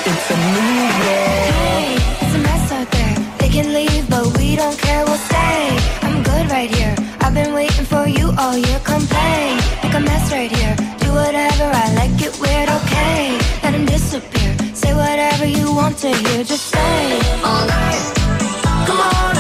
It's 0.10 0.30
a 0.32 0.38
new 0.38 0.80
world. 1.02 1.52
Hey, 1.54 1.96
it's 2.22 2.36
a 2.36 2.40
mess 2.40 2.72
out 2.72 2.90
there. 2.92 3.16
They 3.40 3.50
can 3.50 3.74
leave, 3.74 4.10
but 4.10 4.26
we 4.38 4.56
don't 4.56 4.78
care. 4.78 5.04
We'll 5.06 5.18
stay. 5.18 5.78
I'm 6.02 6.24
good 6.24 6.50
right 6.52 6.70
here. 6.70 6.96
I've 7.22 7.34
been 7.34 7.54
waiting 7.54 7.86
for 7.86 8.08
you 8.08 8.32
all 8.38 8.58
year. 8.58 8.80
Like 9.84 9.96
a 9.96 10.00
mess 10.00 10.32
right 10.32 10.52
here. 10.52 10.76
Do 11.00 11.14
whatever 11.14 11.66
I 11.84 11.94
like 11.96 12.22
it 12.22 12.34
weird. 12.42 12.70
Okay, 12.70 13.38
disappear. 13.86 14.76
Say 14.76 14.94
whatever 14.94 15.46
you 15.46 15.74
want 15.74 15.98
to 16.00 16.10
hear. 16.10 16.44
Just 16.44 16.66
say 16.68 17.20
all 17.44 17.66
night. 17.68 18.14
Come 18.86 19.00
on 19.00 19.37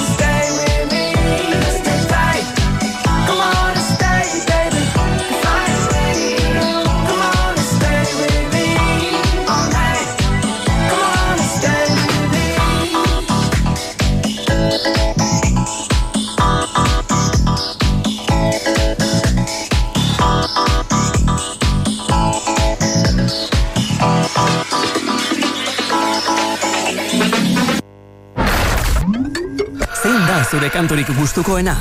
kanturik 30.77 31.09
gustukoena? 31.17 31.73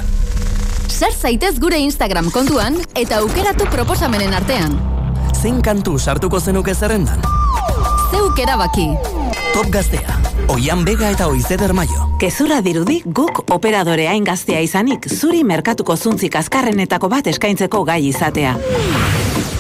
Sar 0.88 1.12
zaitez 1.12 1.58
gure 1.60 1.76
Instagram 1.84 2.30
kontuan 2.32 2.78
eta 2.96 3.18
aukeratu 3.20 3.66
proposamenen 3.68 4.32
artean. 4.32 4.78
Zein 5.36 5.58
kantu 5.60 5.98
sartuko 6.00 6.40
zenuke 6.40 6.72
zerrendan? 6.72 7.20
Zeuk 8.08 8.40
erabaki. 8.40 8.86
Top 9.52 9.68
gaztea, 9.74 10.16
Oian 10.54 10.86
Bega 10.88 11.10
eta 11.12 11.28
Oizeder 11.28 11.76
Maio. 11.76 12.08
Gezurra 12.22 12.62
dirudi 12.64 13.02
guk 13.04 13.42
operadore 13.52 14.08
hain 14.08 14.24
gaztea 14.24 14.64
izanik 14.64 15.10
zuri 15.12 15.44
merkatuko 15.44 15.96
zuntzik 15.96 16.40
azkarrenetako 16.40 17.12
bat 17.12 17.28
eskaintzeko 17.34 17.84
gai 17.84 18.00
izatea. 18.08 18.56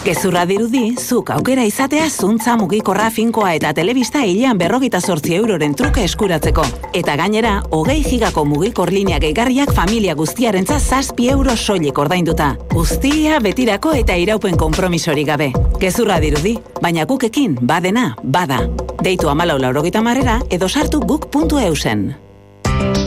Gezurra 0.06 0.44
dirudi, 0.46 0.92
zuk 1.02 1.32
aukera 1.34 1.64
izatea 1.66 2.04
zuntza 2.06 2.52
mugikorra 2.54 3.08
finkoa 3.10 3.56
eta 3.56 3.72
telebista 3.74 4.20
hilean 4.22 4.54
berrogita 4.60 5.00
sortzi 5.00 5.34
euroren 5.34 5.72
truke 5.74 6.04
eskuratzeko. 6.06 6.62
Eta 6.94 7.16
gainera, 7.18 7.56
hogei 7.74 8.04
gigako 8.04 8.44
mugikor 8.46 8.92
linea 8.94 9.18
gehigarriak 9.18 9.72
familia 9.74 10.14
guztiarentza 10.14 10.78
zazpi 10.78 11.26
euro 11.32 11.56
soilik 11.56 11.98
ordainduta. 11.98 12.52
Guztia 12.70 13.40
betirako 13.42 13.96
eta 13.98 14.14
iraupen 14.14 14.54
konpromisori 14.56 15.24
gabe. 15.26 15.48
Gezurra 15.82 16.20
dirudi, 16.22 16.54
baina 16.78 17.02
gukekin 17.04 17.58
badena, 17.60 18.12
bada. 18.22 18.60
Deitu 19.02 19.32
amalau 19.34 19.58
laurogita 19.58 20.04
marrera 20.06 20.38
edo 20.54 20.68
sartu 20.68 21.02
guk.eusen. 21.02 22.25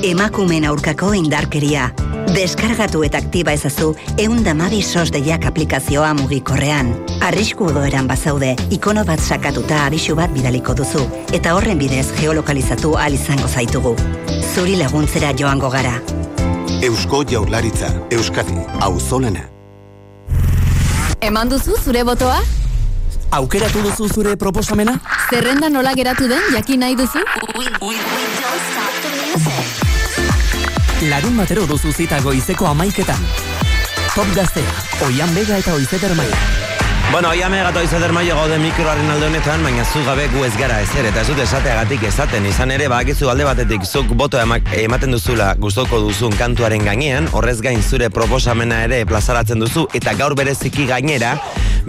Emakumeen 0.04 0.64
aurkako 0.64 1.10
indarkeria. 1.12 1.90
Deskargatu 2.32 3.02
eta 3.04 3.20
aktiba 3.20 3.52
ezazu 3.52 3.90
eundamabi 4.22 4.80
sos 4.82 5.10
deiak 5.12 5.44
aplikazioa 5.50 6.14
mugikorrean. 6.16 6.94
Arrisku 7.26 7.68
egoeran 7.68 8.08
bazaude, 8.08 8.54
ikono 8.72 9.04
bat 9.04 9.20
sakatuta 9.20 9.82
abisu 9.88 10.16
bat 10.16 10.32
bidaliko 10.32 10.76
duzu, 10.78 11.04
eta 11.36 11.56
horren 11.58 11.82
bidez 11.82 12.06
geolokalizatu 12.20 12.94
ahal 12.96 13.18
izango 13.18 13.48
zaitugu. 13.48 13.96
Zuri 14.54 14.78
laguntzera 14.80 15.34
joango 15.36 15.70
gara. 15.74 15.98
Eusko 16.82 17.26
Jaurlaritza, 17.28 17.92
Euskadi, 18.10 18.56
auzolana. 18.80 19.50
Eman 21.20 21.52
duzu 21.52 21.76
zure 21.84 22.06
botoa? 22.08 22.40
Aukeratu 23.36 23.84
duzu 23.84 24.08
zure 24.08 24.38
proposamena? 24.38 24.96
Zerrenda 25.30 25.70
nola 25.70 25.94
geratu 25.94 26.32
den 26.32 26.54
jakin 26.56 26.88
nahi 26.88 26.96
duzu? 26.96 27.20
Larun 31.08 31.38
batero 31.40 31.64
duzu 31.64 31.94
zita 31.96 32.20
goizeko 32.20 32.68
amaiketan. 32.68 33.22
Top 34.16 34.34
gaztea, 34.36 34.80
Oian 35.08 35.32
Bega 35.34 35.62
eta 35.64 35.78
Oizeder 35.80 36.16
Maio. 36.16 36.69
Bueno, 37.11 37.30
oia 37.30 37.48
megatu 37.49 37.81
izater 37.81 38.11
maio 38.14 38.36
gaude 38.38 38.60
mikroaren 38.61 39.07
alde 39.10 39.26
honetan, 39.31 39.64
baina 39.65 39.81
zu 39.81 40.03
gabe 40.06 40.27
gu 40.30 40.44
ez 40.45 40.52
gara 40.60 40.76
ezer, 40.84 41.07
eta 41.10 41.23
ez 41.23 41.27
dut 41.31 41.40
esateagatik 41.41 42.03
esaten, 42.06 42.45
izan 42.45 42.69
ere, 42.69 42.86
bakizu 42.91 43.31
alde 43.31 43.48
batetik 43.48 43.88
zuk 43.88 44.14
boto 44.14 44.38
ematen 44.38 45.18
duzula 45.18 45.56
gustoko 45.57 46.03
duzun 46.06 46.38
kantuaren 46.38 46.86
gainean, 46.86 47.26
horrez 47.34 47.57
gain 47.65 47.81
zure 47.81 48.11
proposamena 48.14 48.84
ere 48.86 49.02
plazaratzen 49.10 49.65
duzu, 49.65 49.88
eta 49.98 50.14
gaur 50.22 50.38
bereziki 50.38 50.86
gainera, 50.86 51.34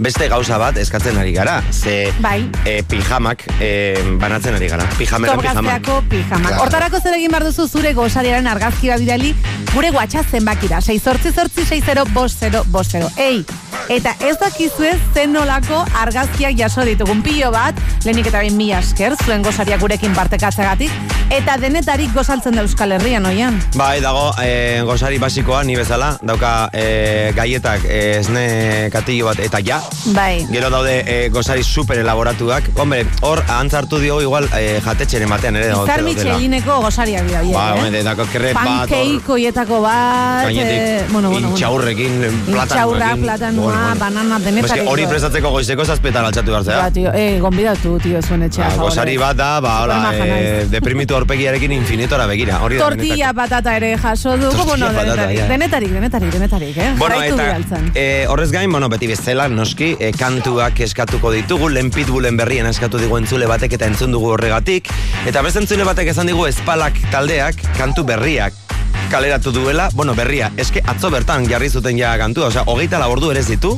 beste 0.01 0.25
gauza 0.31 0.57
bat 0.57 0.77
eskatzen 0.81 1.17
ari 1.21 1.35
gara, 1.37 1.61
ze 1.71 2.11
Bai. 2.19 2.49
e, 2.65 2.81
pijamak 2.81 3.45
e, 3.59 4.01
banatzen 4.17 4.57
ari 4.57 4.67
gara, 4.73 4.89
pijameren 4.97 5.37
pijama. 5.37 5.61
Topgazteako 5.61 6.01
pijama. 6.09 6.47
Claro. 6.47 6.63
Hortarako 6.63 7.01
zer 7.03 7.19
egin 7.19 7.29
behar 7.29 7.45
duzu 7.45 7.67
zure 7.67 7.93
gozariaren 7.93 8.47
argazki 8.47 8.89
bat 8.89 9.05
bidali 9.05 9.35
gure 9.73 9.91
WhatsApp 9.91 10.31
zenbakira. 10.31 10.81
6 10.81 10.97
sortzi 11.03 11.31
sortzi 11.31 11.65
60 11.65 12.09
bost 12.15 12.39
zero 12.39 12.63
bost 12.73 12.97
zero. 12.97 13.11
Ei, 13.17 13.45
eta 13.89 14.15
ez 14.25 14.37
dakizue 14.41 14.95
zen 15.13 15.33
nolako 15.33 15.83
argazkiak 16.01 16.55
jaso 16.57 16.85
ditugun 16.87 17.21
pilo 17.23 17.51
bat, 17.51 17.75
lehenik 18.05 18.29
eta 18.31 18.39
behin 18.43 18.57
mila 18.57 18.79
esker, 18.79 19.15
zuen 19.25 19.43
gozariak 19.43 19.81
gurekin 19.81 20.13
partekatzegatik, 20.15 20.91
eta 21.31 21.57
denetarik 21.61 22.13
gozaltzen 22.15 22.55
da 22.55 22.63
Euskal 22.65 22.91
Herrian, 22.95 23.25
oian. 23.25 23.57
Bai, 23.75 23.99
dago, 24.03 24.31
e, 24.43 24.81
gozari 24.87 25.19
basikoa, 25.21 25.63
ni 25.67 25.75
bezala, 25.79 26.13
dauka 26.23 26.69
e, 26.73 27.31
gaietak 27.35 27.85
e, 27.87 27.99
esne 28.19 28.89
katillo 28.93 29.29
bat, 29.31 29.39
eta 29.43 29.61
ja, 29.65 29.81
Bai. 30.15 30.45
Gero 30.51 30.69
daude 30.73 30.95
e, 31.05 31.29
gozari 31.29 31.63
super 31.63 31.99
elaboratuak. 32.01 32.71
Hombre, 32.81 33.03
hor 33.27 33.43
antzartu 33.53 33.99
diogu 34.01 34.25
igual 34.25 34.47
e, 34.57 34.79
jatetxeren 34.83 35.29
batean 35.29 35.59
ere. 35.59 35.69
Izar 35.71 35.85
dagote 35.85 36.01
daudela. 36.01 36.33
Michelineko 36.33 36.79
gosariak 36.87 37.27
dira, 37.27 37.41
Ba, 37.51 37.65
eh? 37.75 37.81
hombre, 37.85 38.03
dako 38.07 38.25
kerret 38.31 38.55
bat, 38.57 38.67
hor, 38.67 38.89
Pancake 38.91 39.31
hoietako 39.35 39.81
bat, 39.85 40.45
gainetik, 40.47 40.77
eh, 40.77 41.05
bueno, 41.11 41.29
bueno, 41.29 41.29
bueno. 41.31 41.49
intxaurrekin, 41.51 42.17
Intxaurra, 42.51 43.13
platanua, 43.21 43.77
banana, 43.99 44.39
denetarik. 44.39 44.87
hori 44.89 45.00
prestatzeko 45.09 45.51
goizeko 45.53 45.85
zazpetan 45.85 46.25
altxatu 46.25 46.51
behar 46.53 46.65
zera. 46.65 46.79
Ba, 46.85 46.91
tio, 46.91 47.11
eh, 47.13 47.39
gonbidatu, 47.41 47.97
tio, 48.03 48.21
zuen 48.21 48.43
etxea. 48.47 48.69
Ba, 48.75 48.87
gozari 48.87 49.17
bat 49.21 49.37
da, 49.37 49.49
ba, 49.63 49.73
hola, 49.83 49.97
e, 50.13 50.27
naiz. 50.31 50.69
deprimitu 50.71 51.15
horpegiarekin 51.15 51.71
infinitora 51.75 52.25
begira. 52.29 52.61
Hori 52.65 52.79
Tortilla 52.81 53.33
patata 53.33 53.75
ere 53.77 53.97
jaso 53.97 54.37
Tortilla 54.37 54.63
bueno, 54.63 54.91
patata, 54.95 55.27
denetarik, 55.27 55.39
denetarik, 55.47 55.91
denetarik, 55.91 56.33
denetarik, 56.33 56.77
eh? 56.77 56.93
Bueno, 56.97 57.21
eta 57.21 57.35
bidaltzen. 57.35 57.91
e, 57.95 58.25
horrez 58.27 58.51
gain, 58.51 58.71
bueno, 58.71 58.89
beti 58.89 59.07
bezala, 59.07 59.47
noski, 59.49 59.95
e, 59.99 60.11
kantuak 60.11 60.79
eskatuko 60.79 61.31
ditugu, 61.31 61.69
lehen 61.69 61.91
pitbullen 61.91 62.37
berrien 62.37 62.67
eskatu 62.67 63.01
digu 63.01 63.17
entzule 63.17 63.47
batek 63.47 63.77
eta 63.79 63.91
entzun 63.91 64.11
dugu 64.11 64.33
horregatik, 64.35 64.91
eta 65.27 65.41
beste 65.41 65.63
entzule 65.63 65.87
batek 65.87 66.13
esan 66.15 66.27
digu 66.31 66.47
espalak 66.47 66.97
taldeak 67.11 67.59
kantu 67.77 68.05
berriak 68.07 68.70
kaleratu 69.11 69.51
duela, 69.51 69.89
bueno, 69.93 70.15
berria, 70.15 70.47
eske 70.57 70.81
atzo 70.87 71.11
bertan 71.11 71.43
jarri 71.49 71.67
zuten 71.69 71.99
ja 71.99 72.13
kantua, 72.17 72.47
osea, 72.47 72.63
hogeita 72.71 72.99
labordu 73.01 73.33
ere 73.33 73.43
zitu, 73.43 73.73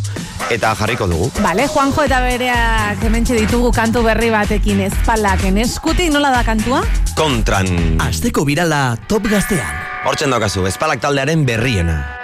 eta 0.53 0.75
jarriko 0.77 1.07
dugu. 1.09 1.31
Vale, 1.41 1.65
Juanjo 1.67 2.05
eta 2.05 2.21
bereak 2.21 3.03
hementxe 3.03 3.39
ditugu 3.41 3.73
kantu 3.73 4.05
berri 4.05 4.29
batekin 4.33 4.85
ezpalaken 4.87 5.57
eskutik 5.65 6.13
nola 6.13 6.29
da 6.37 6.43
kantua? 6.45 6.83
Kontran. 7.17 7.97
Asteko 8.05 8.45
birala 8.45 8.83
top 9.09 9.31
gaztean. 9.31 9.79
Hortzen 10.05 10.35
daukazu, 10.35 10.67
espalak 10.69 11.01
taldearen 11.01 11.47
berriena. 11.49 12.22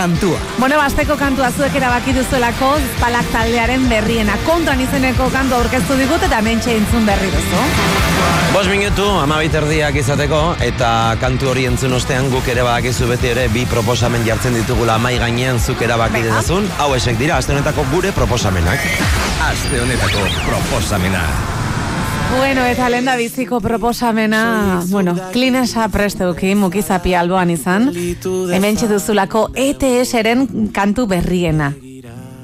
Kantua. 0.00 0.38
Bueno, 0.58 0.78
basteko 0.80 1.16
kantua 1.20 1.50
zuek 1.52 1.74
erabaki 1.76 2.14
duzuelako 2.16 2.70
Palak 3.00 3.28
taldearen 3.34 3.84
berriena. 3.90 4.38
Kontran 4.46 4.80
izeneko 4.80 5.28
kantu 5.34 5.58
aurkeztu 5.58 5.98
digut 6.00 6.24
eta 6.24 6.40
mentxe 6.44 6.72
entzun 6.78 7.04
berri 7.08 7.28
duzu. 7.34 7.66
Bos 8.54 8.64
minutu, 8.66 9.04
amabit 9.20 9.54
erdiak 9.60 9.94
izateko, 10.00 10.40
eta 10.64 10.88
kantu 11.20 11.52
hori 11.52 11.68
entzun 11.68 11.94
ostean 12.00 12.32
guk 12.32 12.48
ere 12.50 12.64
badakizu 12.66 13.06
beti 13.12 13.30
ere 13.34 13.46
bi 13.52 13.66
proposamen 13.70 14.26
jartzen 14.26 14.56
ditugula 14.58 14.98
mai 14.98 15.14
gainean 15.20 15.60
zuk 15.60 15.84
erabaki 15.86 16.24
dezazun. 16.26 16.66
Hau 16.80 16.90
esek 16.96 17.20
dira, 17.20 17.38
aste 17.38 17.54
honetako 17.54 17.86
gure 17.94 18.16
proposamenak. 18.16 18.90
Aste 19.52 19.84
honetako 19.84 20.26
proposamena. 20.48 21.24
Bueno, 22.36 22.64
eta 22.64 22.88
lenda 22.88 23.16
biziko 23.16 23.60
proposamena, 23.60 24.82
bueno, 24.88 25.16
klinesa 25.32 25.88
presteuki, 25.88 26.54
mukizapi 26.54 27.14
alboan 27.14 27.50
izan, 27.50 27.90
hemen 28.52 28.76
duzulako 28.76 29.50
ETS-eren 29.54 30.70
kantu 30.72 31.06
berriena. 31.06 31.72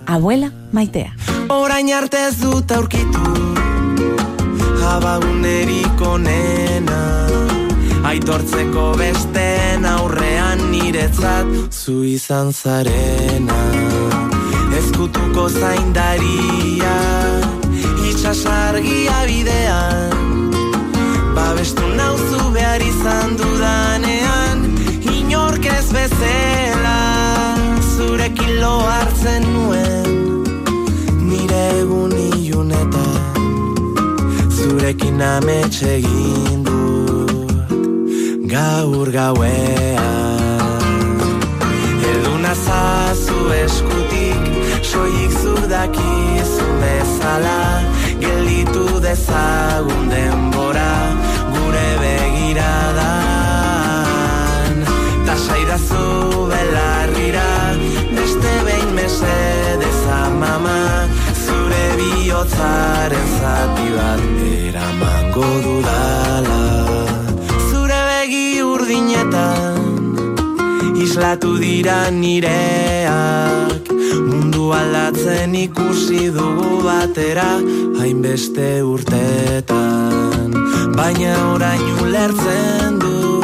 Abuela 0.06 0.50
maitea. 0.72 1.14
Orain 1.48 1.92
arte 1.94 2.18
ez 2.28 2.36
dut 2.40 2.70
aurkitu. 2.72 3.22
Abagunerik 4.86 6.00
onena. 6.02 7.00
Aitortzeko 8.06 8.92
besten 8.98 9.86
aurrean 9.86 10.62
niretzat 10.70 11.72
Zu 11.72 12.04
izan 12.06 12.52
zarena. 12.52 13.58
Ezkutuko 14.78 15.48
zaindaria 15.48 16.94
Itxasargia 18.36 19.18
bidean 19.24 20.52
Babestu 21.34 21.86
nauzu 21.96 22.52
behar 22.52 22.82
izan 22.84 23.32
dudanean 23.40 24.58
Inork 25.08 25.64
ez 25.64 25.88
bezela 25.88 26.98
Zurekin 27.96 28.60
lo 28.60 28.74
hartzen 28.84 29.42
nuen. 29.54 30.10
Nire 31.30 31.62
egun 31.80 32.12
ilunetan 32.12 33.40
Zurekin 34.52 35.22
amets 35.22 35.80
egin 35.94 36.60
dut 36.68 37.72
Gaur 38.52 39.08
gauean. 39.16 40.76
Eduna 42.12 42.52
zazu 42.52 43.40
eskutik 43.64 44.44
Soik 44.84 45.32
zudakizu 45.40 46.68
bezala 46.84 47.95
hartu 48.76 49.00
dezagun 49.00 50.04
denbora 50.10 50.92
gure 51.54 51.88
begiradan. 52.02 53.06
Ta 55.26 55.34
saidazu 55.46 56.04
belarrira 56.50 57.50
beste 58.16 58.52
behin 58.66 58.90
mese 58.98 59.38
dezamama 59.82 60.80
zure 61.44 61.86
bihotzaren 61.98 63.28
zati 63.40 63.88
bat 63.96 64.22
eramango 64.52 65.50
dudala. 65.64 66.64
Zure 67.70 68.00
begi 68.10 68.48
urdinetan 68.72 69.80
islatu 71.06 71.50
dira 71.64 71.98
nireak 72.10 73.95
Mundu 74.24 74.72
aldatzen 74.72 75.54
ikusi 75.54 76.30
dugu 76.32 76.82
batera 76.84 77.48
Hainbeste 77.98 78.82
urtetan 78.82 80.54
Baina 80.96 81.34
orain 81.52 81.86
ulertzen 82.04 82.98
dut 83.02 83.36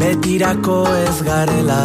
Betirako 0.00 0.80
ez 1.06 1.18
garela. 1.24 1.84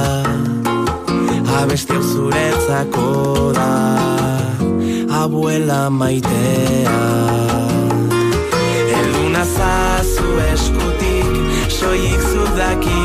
Abestiok 1.59 2.03
zuretzako 2.13 3.51
da 3.55 3.71
Abuela 5.21 5.81
maitea. 5.89 6.99
Elduna 8.99 9.43
zazu 9.55 10.29
eskutik 10.51 11.33
Soik 11.79 12.21
zudakizu 12.31 12.98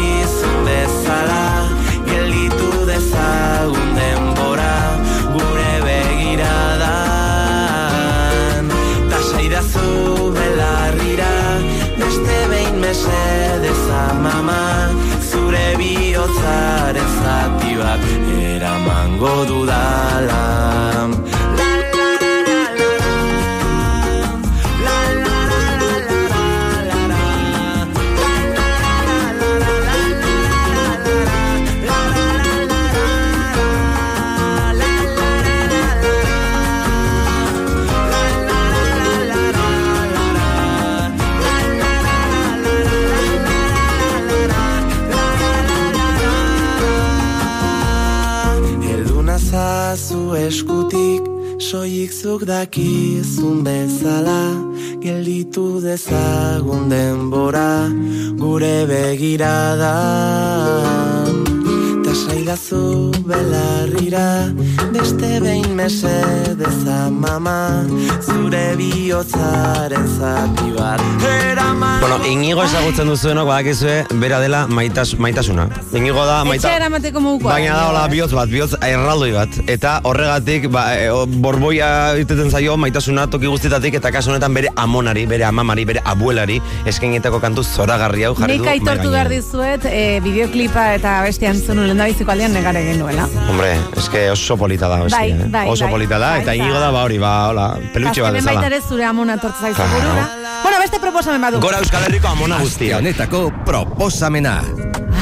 Mesedez 12.85 13.85
amama 13.89 14.93
Zure 15.25 15.69
bihotzaren 15.81 17.13
zati 17.21 17.73
bat 17.81 18.03
Eramango 18.37 19.37
dudala 19.49 20.94
Soik 51.75 52.13
zuk 52.15 52.47
dakizun 52.47 53.67
bezala 53.67 54.55
Gelditu 55.03 55.83
dezagun 55.83 56.87
denbora 56.87 57.91
Gure 58.39 58.87
begiradan 58.87 60.45
Ta 62.45 62.57
saidazu 62.57 63.25
belarrira 63.25 64.53
Beste 64.93 65.41
behin 65.41 65.73
mesedez 65.77 66.85
amama 66.93 67.87
Zure 68.21 68.77
bihotzaren 68.77 70.05
zati 70.19 70.69
bat 70.77 71.01
Eraman 71.25 72.05
Bueno, 72.05 72.19
Inigo 72.29 72.61
ezagutzen 72.61 73.09
duzuenok 73.09 73.47
badakizue 73.49 73.95
bera 74.21 74.39
dela 74.43 74.67
maitas, 74.69 75.15
maitasuna. 75.17 75.65
Inigo 75.97 76.25
da 76.29 76.43
maita... 76.45 76.69
Etxe 76.69 76.77
eramateko 76.77 77.21
modukoa. 77.21 77.55
Baina 77.55 77.73
da, 77.73 77.87
hola, 77.89 78.03
bihotz 78.13 78.33
bat, 78.37 78.51
bihotz 78.53 78.77
erraldoi 78.85 79.31
bat. 79.33 79.57
Eta 79.71 79.95
horregatik, 80.09 80.67
ba, 80.73 80.83
e, 80.99 81.09
o, 81.13 81.25
borboia 81.27 81.89
iteten 82.21 82.53
zaio 82.53 82.77
maitasuna 82.81 83.25
toki 83.33 83.49
guztietatik, 83.49 83.97
eta 84.01 84.13
kasu 84.13 84.35
honetan 84.35 84.57
bere 84.57 84.73
amonari, 84.85 85.25
bere 85.31 85.47
amamari, 85.49 85.87
bere 85.89 86.03
abuelari, 86.13 86.59
eskainetako 86.93 87.41
kantu 87.41 87.65
zoragarri 87.65 88.29
hau 88.29 88.35
jarri 88.39 88.59
Nik 88.59 88.63
du. 88.63 88.69
mahai 88.69 88.81
aitortu 88.81 89.15
behar 89.17 89.33
dizuet, 89.33 89.89
e, 89.89 90.05
bideoklipa 90.25 90.87
eta 90.99 91.17
beste 91.25 91.49
antzun 91.49 91.81
lehen 91.87 92.05
da 92.05 92.11
biziko 92.13 92.34
aldean 92.35 92.53
negare 92.53 92.83
genuela. 92.85 93.29
Hombre, 93.49 93.73
eske 93.97 94.27
oso 94.33 94.57
polita 94.59 94.89
da 94.91 94.99
Bai, 95.09 95.31
eh? 95.31 95.45
bai, 95.49 95.69
oso 95.71 95.85
bai. 95.87 95.93
polita 95.95 96.19
da, 96.19 96.31
Bai, 96.35 96.41
eta 96.43 96.51
bai. 96.53 96.59
inigo 96.59 96.81
da, 96.83 96.91
ba 96.91 97.03
hori, 97.07 97.19
ba, 97.23 97.33
hola, 97.49 97.67
pelutxe 97.95 98.23
bat 98.25 98.35
Azkenen 98.35 98.49
baita 98.51 98.67
ere 98.73 98.81
zure 98.83 99.05
amona 99.07 99.37
tortza 99.39 99.61
zaizu 99.69 99.77
Claro. 99.81 99.95
burura. 99.95 100.27
Bueno, 100.65 100.79
beste 100.81 100.99
proposamen 101.01 101.41
badu. 101.41 101.61
Gora 101.61 101.79
Euskal 101.79 102.05
Herriko 102.09 102.29
amona 102.29 102.59
guztia. 102.59 102.99
honetako 102.99 103.53
proposamena. 103.65 104.61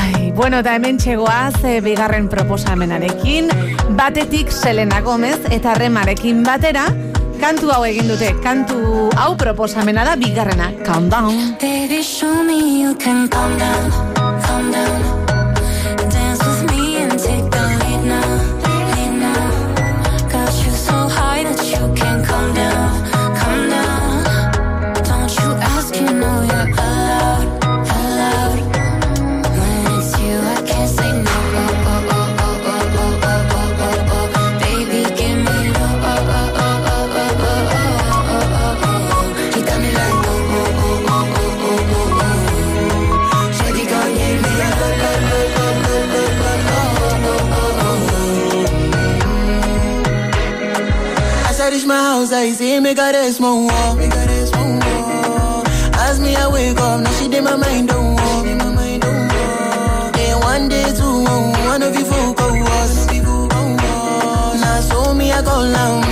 Ai, 0.02 0.32
bueno, 0.32 0.59
eta 0.64 0.74
hemen 0.74 0.97
txegoaz 0.98 1.62
e, 1.64 1.80
bigarren 1.84 2.28
proposamenarekin, 2.28 3.51
batetik 3.97 4.51
Selena 4.51 5.01
Gomez 5.01 5.39
eta 5.51 5.74
Remarekin 5.74 6.43
batera, 6.47 6.86
kantu 7.40 7.72
hau 7.74 7.84
egin 7.84 8.09
dute, 8.09 8.34
kantu 8.43 9.10
hau 9.16 9.36
proposamena 9.36 10.05
da 10.05 10.16
bigarrena, 10.16 10.72
Countdown. 10.86 11.56
Baby, 11.60 12.02
show 12.02 12.43
me 12.44 12.82
you 12.82 12.94
can 12.97 13.28
calm 13.28 13.59
down, 13.59 13.90
calm 14.47 14.70
down. 14.72 15.22
Reach 51.82 51.88
my 51.88 51.96
house, 51.96 52.32
I 52.32 52.52
see 52.52 52.80
me 52.80 52.94
got 52.94 53.14
a 53.14 53.32
small 53.32 53.66
wall. 53.66 53.96
Me 53.96 54.09
got 54.09 54.28
a 54.28 54.46
small 54.46 54.78
wall. 54.78 55.62
As 55.94 56.20
me 56.20 56.36
I 56.36 56.48
wake 56.48 56.78
up, 56.78 57.00
now 57.00 57.10
she 57.12 57.28
did 57.28 57.42
my 57.44 57.56
mind 57.56 57.88
don't 57.88 58.14
walk. 58.14 58.44
Then 60.14 60.40
one 60.40 60.68
day 60.68 60.92
two, 60.94 61.24
one 61.66 61.82
of 61.82 61.94
you 61.94 62.04
folk 62.04 62.38
was. 62.38 63.06
Now 64.60 64.80
so 64.80 65.14
me 65.14 65.32
I 65.32 65.42
go 65.42 65.72
down, 65.72 66.11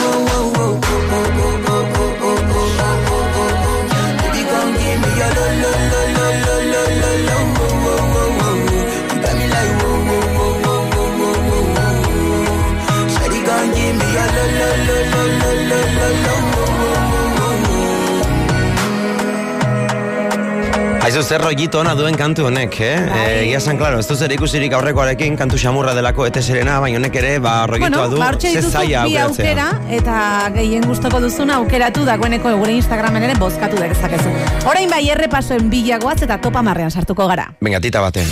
Aizu, 21.11 21.23
zer 21.27 21.41
rollito 21.43 21.81
ona 21.81 21.91
duen 21.91 22.15
kantu 22.15 22.45
honek, 22.47 22.75
eh? 22.79 22.91
Bai. 23.09 23.23
Eh, 23.27 23.39
Egia 23.41 23.57
esan, 23.59 23.75
klaro, 23.75 23.97
ez 23.99 24.05
du 24.07 24.15
zer 24.15 24.31
ikusirik 24.31 24.71
aurrekoarekin, 24.77 25.33
kantu 25.35 25.57
xamurra 25.59 25.91
delako 25.97 26.23
ete 26.29 26.39
serena, 26.41 26.77
baina 26.79 27.01
honek 27.01 27.17
ere, 27.19 27.33
ba, 27.43 27.65
rollitoa 27.67 28.05
Bueno, 28.13 28.29
du, 28.39 28.47
ze 28.47 28.61
zaila 28.61 29.01
bi 29.09 29.17
aukeratzea. 29.19 29.65
aukera 29.65 29.97
eta 29.97 30.15
gehien 30.55 30.85
gustoko 30.87 31.19
duzuna 31.19 31.57
aukeratu 31.59 32.05
dagoeneko 32.07 32.53
gure 32.61 32.77
Instagramen 32.77 33.23
ere 33.27 33.35
bozkatu 33.35 33.75
dezakezu. 33.81 34.31
Orain 34.71 34.87
bai 34.89 35.01
errepasoen 35.11 35.67
bilagoaz 35.69 36.21
eta 36.23 36.37
topa 36.39 36.61
marrean 36.63 36.91
sartuko 36.91 37.27
gara. 37.27 37.49
Venga, 37.59 37.81
tita 37.83 37.99
baten. 37.99 38.31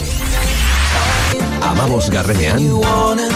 Amabos 1.73 2.10
garrenean, 2.10 2.64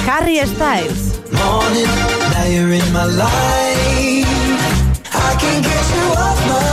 Harry 0.08 0.40
Styles. 0.48 1.20
It, 1.28 1.90
now 2.32 2.46
you're 2.48 2.72
in 2.80 2.94
my 2.94 3.04
life. 3.04 3.28
I 5.12 5.36
can't 5.36 5.64
get 5.66 5.86
you 5.98 6.16
off 6.16 6.40
my 6.48 6.73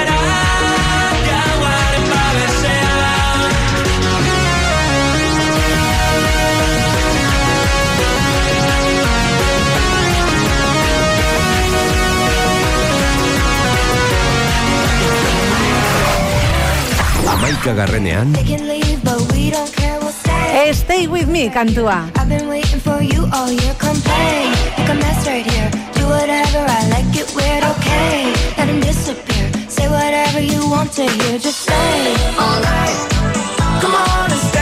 care, 19.75 19.99
we'll 19.99 20.11
stay. 20.11 20.71
Stay 20.73 21.07
with 21.07 21.27
me 21.27 21.49
kantua. 21.49 22.09
I've 22.17 22.29
been 22.29 22.47
waiting 22.47 22.79
for 22.79 23.01
you 23.01 23.27
all 23.33 23.51
year, 23.51 23.75
complain. 23.75 24.51
Make 24.77 24.89
a 24.89 24.95
mess 24.95 25.27
right 25.27 25.45
here. 25.45 25.69
Do 25.97 26.07
whatever, 26.07 26.59
I 26.77 26.81
like 26.95 27.11
it 27.21 27.27
weird, 27.35 27.63
okay. 27.73 28.31
Let 28.57 28.69
him 28.69 28.79
disappear. 28.79 29.51
Say 29.67 29.87
whatever 29.89 30.39
you 30.39 30.61
want 30.69 30.93
to 30.93 31.03
hear, 31.03 31.39
just 31.39 31.59
say. 31.67 32.15
All 32.39 32.57
night. 32.61 32.99
Come 33.81 33.95
on 33.95 34.31
and 34.31 34.41
stay 34.49 34.60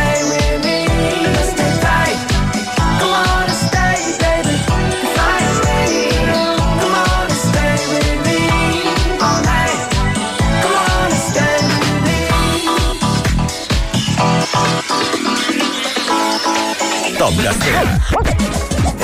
top 17.29 17.43
gaztea. 17.45 17.81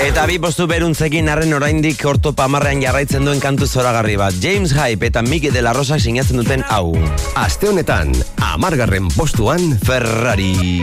Eta 0.06 0.26
bi 0.30 0.38
postu 0.42 0.68
beruntzekin 0.70 1.30
arren 1.32 1.54
oraindik 1.56 2.02
orto 2.10 2.34
pamarrean 2.38 2.82
jarraitzen 2.84 3.26
duen 3.26 3.42
kantu 3.44 3.68
zoragarri 3.68 4.18
bat. 4.20 4.36
James 4.42 4.74
Hype 4.76 5.10
eta 5.12 5.24
Miki 5.26 5.54
de 5.54 5.62
la 5.62 5.74
Rosa 5.74 6.00
sinatzen 6.00 6.42
duten 6.42 6.66
hau. 6.70 6.96
Aste 7.36 7.70
honetan, 7.70 8.14
amargarren 8.54 9.10
postuan, 9.16 9.78
Ferrari. 9.86 10.82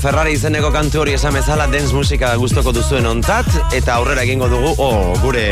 Ferrari 0.00 0.32
izeneko 0.32 0.70
kantu 0.72 1.02
hori 1.02 1.12
esan 1.12 1.34
bezala 1.36 1.66
dance 1.68 1.92
musika 1.92 2.30
gustoko 2.40 2.72
duzuen 2.72 3.04
ontat, 3.04 3.48
eta 3.76 3.98
aurrera 3.98 4.22
egingo 4.24 4.46
dugu, 4.48 4.70
oh, 4.80 5.10
gure 5.20 5.42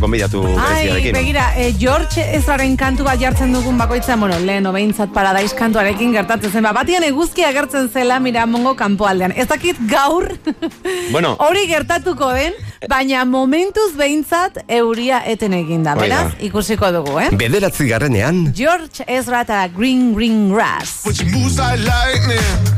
gonbidatu 0.00 0.40
Ai, 0.46 0.86
bereziarekin. 0.88 1.12
begira, 1.18 1.44
eh, 1.60 1.74
George 1.76 2.24
Ezraren 2.38 2.72
kantu 2.80 3.04
bat 3.04 3.20
jartzen 3.20 3.52
dugun 3.52 3.76
bakoitza, 3.76 4.16
bueno, 4.16 4.38
lehen 4.40 4.64
obeintzat 4.70 5.12
paradaiz 5.12 5.52
kantuarekin 5.58 6.14
gertatzen 6.16 6.50
zen, 6.56 6.64
ba, 6.64 6.72
batian 6.72 7.04
eguzki 7.04 7.44
agertzen 7.44 7.90
zela, 7.92 8.16
mira, 8.18 8.46
mongo 8.46 8.72
kanpoaldean. 8.80 9.34
Ez 9.36 9.46
dakit 9.48 9.76
gaur, 9.90 10.30
Bueno, 11.12 11.34
hori 11.44 11.66
gertatuko 11.68 12.30
den, 12.32 12.56
baina 12.88 13.26
momentuz 13.28 13.92
behintzat 13.98 14.62
euria 14.68 15.20
eten 15.28 15.52
egin 15.52 15.84
da, 15.84 15.92
Hoi 16.00 16.08
da. 16.08 16.22
beraz, 16.24 16.32
ikusiko 16.48 16.90
dugu, 16.96 17.18
eh? 17.20 17.28
bederatzi 17.36 17.88
garrenean, 17.92 18.46
George 18.56 19.04
Ezra 19.06 19.44
eta 19.44 19.66
Green 19.76 20.14
Green 20.16 20.48
Grass. 20.48 21.02
She 21.12 21.24
moves 21.28 21.58
like 21.58 21.84
lightning, 21.84 22.77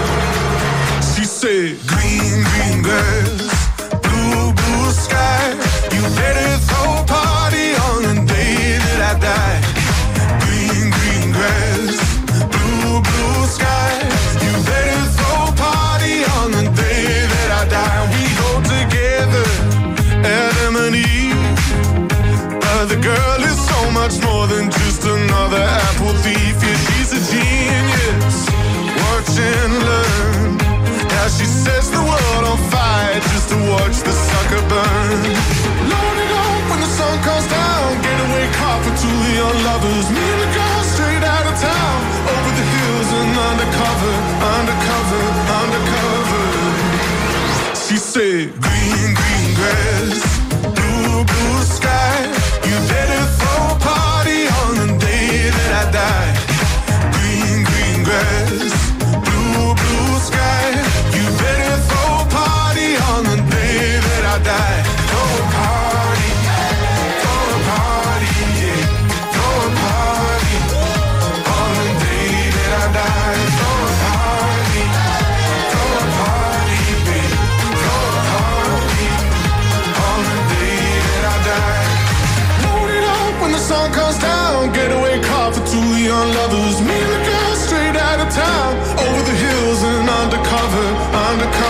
Said, 1.41 1.75
Green, 1.87 2.43
green 2.53 2.83
grass, 2.83 3.49
blue, 4.05 4.53
blue 4.53 4.91
sky. 4.91 5.57
You 5.89 6.03
better 6.13 6.57
throw 6.69 7.01
a 7.01 7.05
party 7.09 7.73
on 7.89 8.03
the 8.05 8.15
day 8.29 8.77
that 8.77 9.01
I 9.09 9.13
die. 9.17 9.57
Green, 10.45 10.93
green 10.93 11.33
grass, 11.33 11.97
blue, 12.45 13.01
blue 13.01 13.41
sky. 13.57 13.89
You 14.37 14.53
better 14.69 15.01
throw 15.17 15.49
a 15.49 15.53
party 15.57 16.21
on 16.37 16.51
the 16.51 16.69
day 16.77 17.25
that 17.33 17.49
I 17.57 17.63
die. 17.73 18.01
We 18.13 18.21
go 18.37 18.51
together, 18.77 19.45
Adam 20.21 20.75
and 20.77 20.93
Eve. 20.93 21.41
But 22.61 22.85
the 22.85 23.01
girl 23.01 23.41
is 23.41 23.57
so 23.65 23.89
much 23.89 24.21
more 24.21 24.45
than 24.45 24.69
just 24.69 25.05
another 25.05 25.57
apple 25.57 26.13
thief. 26.21 26.70
She 31.37 31.45
sets 31.45 31.87
the 31.89 32.03
world 32.03 32.43
on 32.51 32.59
fire 32.69 33.19
just 33.31 33.47
to 33.49 33.57
watch 33.71 33.97
the 34.03 34.11
sucker 34.11 34.63
burn. 34.67 35.21
Load 35.87 36.17
it 36.25 36.31
up 36.31 36.61
when 36.69 36.79
the 36.83 36.91
sun 36.91 37.15
comes 37.23 37.47
down. 37.47 37.87
Getaway 38.03 38.47
car 38.59 38.77
for 38.83 38.93
two 38.99 39.19
young 39.39 39.57
lovers. 39.63 40.07
Me 40.11 40.23
and 40.33 40.41
the 40.43 40.51
girl 40.51 40.81
straight 40.93 41.23
out 41.23 41.45
of 41.47 41.55
town. 41.55 41.99
Over 42.35 42.51
the 42.59 42.67
hills 42.75 43.09
and 43.19 43.31
undercover, 43.49 44.15
undercover, 44.59 45.23
undercover. 45.61 46.43
She 47.79 47.97
said, 47.97 48.51
Green, 48.59 49.07
green 49.15 49.49
grass, 49.55 50.19
blue, 50.75 51.23
blue 51.23 51.63
sky. 51.63 51.80
Lovers. 86.25 86.81
Me 86.81 86.93
and 86.93 87.11
the 87.15 87.21
girl 87.29 87.55
straight 87.55 87.95
out 87.95 88.19
of 88.19 88.29
town. 88.33 88.71
Over 89.05 89.21
the 89.29 89.37
hills 89.45 89.83
and 89.83 90.09
undercover, 90.09 90.87
undercover. 91.29 91.60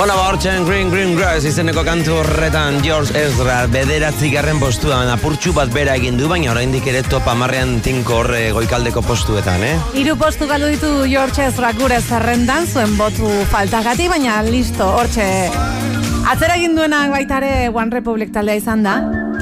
Bona 0.00 0.14
ba, 0.16 0.30
hortxen 0.30 0.62
Green 0.64 0.88
Green 0.88 1.10
Grass 1.12 1.44
izeneko 1.44 1.82
kantu 1.84 2.14
horretan 2.22 2.78
George 2.80 3.12
Ezra 3.20 3.66
bederatzi 3.68 4.30
garren 4.32 4.56
postuan 4.56 5.10
apurtxu 5.12 5.52
bat 5.52 5.68
bera 5.74 5.92
egin 6.00 6.16
du, 6.16 6.24
baina 6.30 6.54
oraindik 6.54 6.86
ere 6.88 7.02
top 7.04 7.28
amarrean 7.28 7.74
tinko 7.84 8.16
horre 8.22 8.38
goikaldeko 8.56 9.02
postuetan, 9.04 9.60
eh? 9.60 9.74
Hiru 10.00 10.14
postu 10.16 10.48
galdu 10.48 10.70
ditu 10.72 10.94
George 11.04 11.44
Ezra 11.50 11.74
gure 11.76 12.00
zerrendan 12.00 12.64
zuen 12.64 12.96
botu 12.96 13.28
faltagati, 13.52 14.08
baina 14.08 14.38
listo, 14.48 14.88
hortxe. 15.02 15.28
Atzera 16.32 16.56
egin 16.56 16.80
duenak 16.80 17.12
baita 17.12 17.42
ere 17.42 17.68
One 17.68 17.92
Republic 17.92 18.32
taldea 18.32 18.56
izan 18.56 18.88
da. 18.88 18.96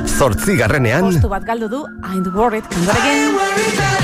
Zortzi 0.09 0.59
garrenean, 0.59 1.07
Postu 1.07 1.31
bat 1.31 1.47
galdu 1.47 1.71
du, 1.71 1.87
I'm 2.03 2.27
worried, 2.35 2.67
kantorekin. 2.75 3.98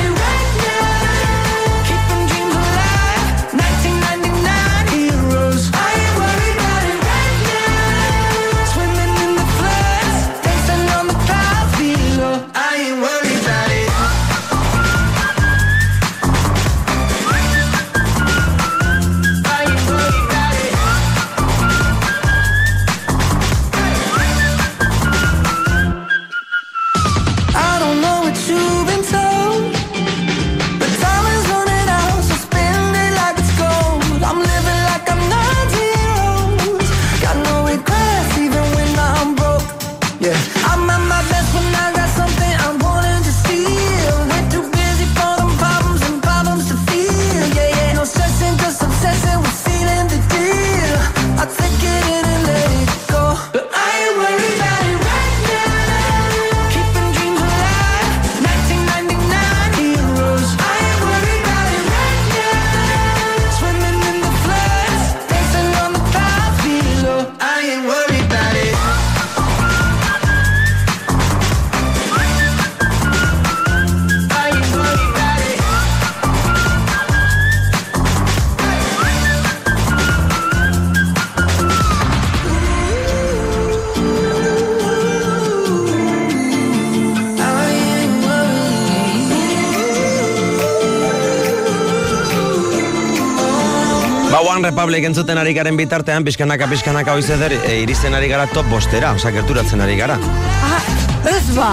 Republic 94.84 95.06
entzuten 95.08 95.38
ari 95.40 95.54
garen 95.56 95.78
bitartean, 95.80 96.26
pixkanaka, 96.26 96.66
pixkanaka 96.68 97.14
hoiz 97.16 97.30
eder, 97.32 97.54
e, 97.56 97.78
iristen 97.80 98.12
ari 98.12 98.26
gara 98.28 98.44
top 98.52 98.66
bostera, 98.68 99.14
osa, 99.16 99.30
gerturatzen 99.32 99.80
ari 99.80 99.94
gara. 99.96 100.18
Ah, 100.60 100.82
ez 101.30 101.54
ba, 101.56 101.70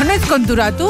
honez 0.00 0.22
konturatu? 0.30 0.88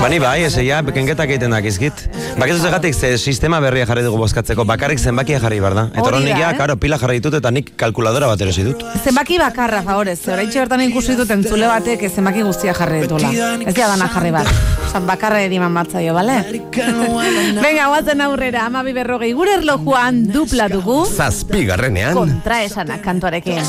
Bani 0.00 0.16
bai, 0.16 0.38
ez 0.46 0.54
ja, 0.64 0.80
kenketak 0.80 1.28
egiten 1.28 1.52
dakizkit. 1.52 2.06
Bakizu 2.40 2.64
zegatik, 2.64 2.96
ze 2.96 3.18
sistema 3.18 3.60
berria 3.60 3.84
jarri 3.84 4.08
dugu 4.08 4.16
bozkatzeko, 4.24 4.64
bakarrik 4.64 4.98
zenbakia 4.98 5.44
jarri 5.44 5.60
behar 5.60 5.76
da. 5.76 5.88
Eta 5.92 6.08
Hori 6.08 6.22
hori 6.22 6.30
nik 6.30 6.38
da, 6.38 6.40
ja, 6.46 6.50
eh? 6.54 6.60
karo, 6.64 6.80
pila 6.80 6.96
jarri 6.96 7.20
ditut 7.20 7.36
eta 7.36 7.52
nik 7.52 7.74
kalkuladora 7.76 8.32
bat 8.32 8.40
erosi 8.40 8.64
dut. 8.64 8.86
Zenbaki 9.04 9.36
bakarra, 9.44 9.84
favorez, 9.84 10.22
ze 10.22 10.32
oraintxe 10.32 10.64
bertan 10.64 10.88
ikusi 10.88 11.20
dut 11.20 11.36
entzule 11.36 11.68
batek 11.68 12.08
zenbaki 12.08 12.48
guztia 12.48 12.72
jarri 12.72 13.04
ditula. 13.04 13.34
Ez 13.60 13.76
ja 13.76 13.92
dana 13.92 14.08
jarri 14.08 14.32
bat. 14.40 14.79
Osan, 14.90 15.04
bakarra 15.06 15.38
eriman 15.46 15.70
batzaio, 15.70 16.10
bale? 16.16 16.40
Venga, 17.62 17.84
guazen 17.92 18.20
aurrera, 18.24 18.64
amabi 18.66 18.90
berrogei, 18.96 19.28
gure 19.38 19.52
erlojuan 19.60 20.24
dupla 20.26 20.66
dugu, 20.72 21.04
zazpi 21.06 21.62
garrenean, 21.68 22.16
kontra 22.18 22.58
esanak 22.66 22.98
kantuarekin. 23.04 23.62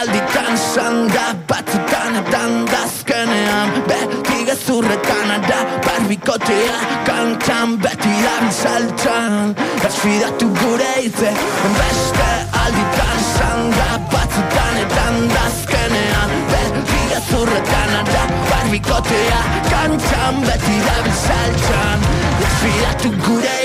alditan 0.00 0.56
sanda 0.56 1.26
batzutan 1.48 2.16
edan 2.22 2.56
dazkenean 2.70 3.70
Beti 3.88 4.38
gezurretan 4.48 5.30
da 5.44 5.60
barbikotea 5.86 6.80
kantan 7.06 7.76
beti 7.84 8.14
da 8.24 8.34
saltan 8.60 9.54
Esfidatu 9.88 10.48
gure 10.60 10.92
hitze 11.02 11.32
beste 11.78 12.30
alditan 12.64 13.24
sanda 13.32 13.88
batzutan 14.12 14.82
edan 14.84 15.16
dazkenean 15.36 16.36
Beti 16.52 17.02
gezurretan 17.14 17.98
da 18.12 18.15
barbikotea 18.66 19.42
kantan 19.70 20.40
beti 20.40 20.78
da 20.86 21.12
saltan 21.14 22.00
Esfidatu 22.42 23.10
gure 23.10 23.56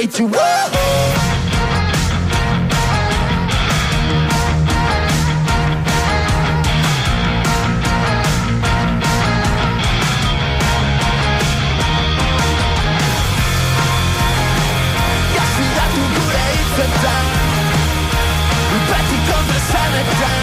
Beti 18.91 19.17
kontra 19.27 19.59
zanetan 19.71 20.41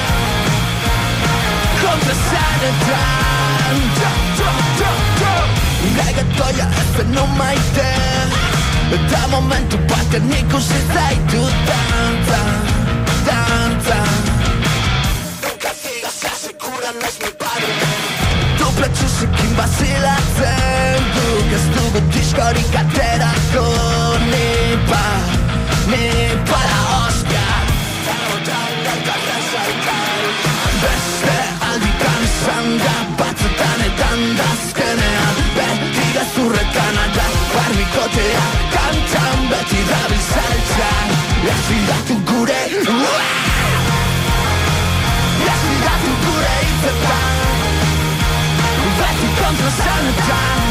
Kontra 1.80 2.14
zanetan 2.14 2.48
Jo, 2.88 2.98
jo, 2.98 2.98
jo, 2.98 3.22
jo 3.22 3.27
Negatoia 6.18 6.66
ez 6.80 6.96
beno 6.96 7.26
maite 7.26 7.86
Eta 8.96 9.20
momentu 9.30 9.78
baten 9.88 10.30
ikusi 10.32 10.80
zaitu 10.94 11.42
Dantza, 11.68 12.40
dantza 13.26 13.98
Kasiga 15.62 16.10
sasekuran 16.10 16.98
ez 17.08 17.16
mi 17.22 17.30
pare 17.42 17.70
Duple 18.58 18.88
txusikin 18.96 19.52
bazilatzen 19.60 21.06
Guk 21.14 21.54
ez 21.58 21.66
dugu 21.76 22.02
diskorik 22.16 22.74
aterako 22.82 23.66
Nipa, 24.32 25.04
nipa 25.92 26.64
la 26.70 26.80
hostia 26.88 27.46
Beste 30.82 31.38
alditan 31.70 32.26
izan 32.32 32.76
da 32.82 32.98
Batzutan 33.22 33.86
edan 33.92 34.26
dazkenean 34.42 34.68
Beti 34.68 34.77
gezurretan 36.38 36.96
da 37.14 37.26
Barbikotea 37.54 38.44
kantan 38.74 39.40
beti 39.50 39.80
dabil 39.90 40.22
saltzan 40.30 41.08
Ezidatu 41.54 42.16
gure 42.30 42.62
Ezidatu 45.50 46.12
gure 46.24 46.56
hitzetan. 46.62 47.36
Beti 49.00 49.28
kontra 49.40 49.70
zanetan 49.82 50.62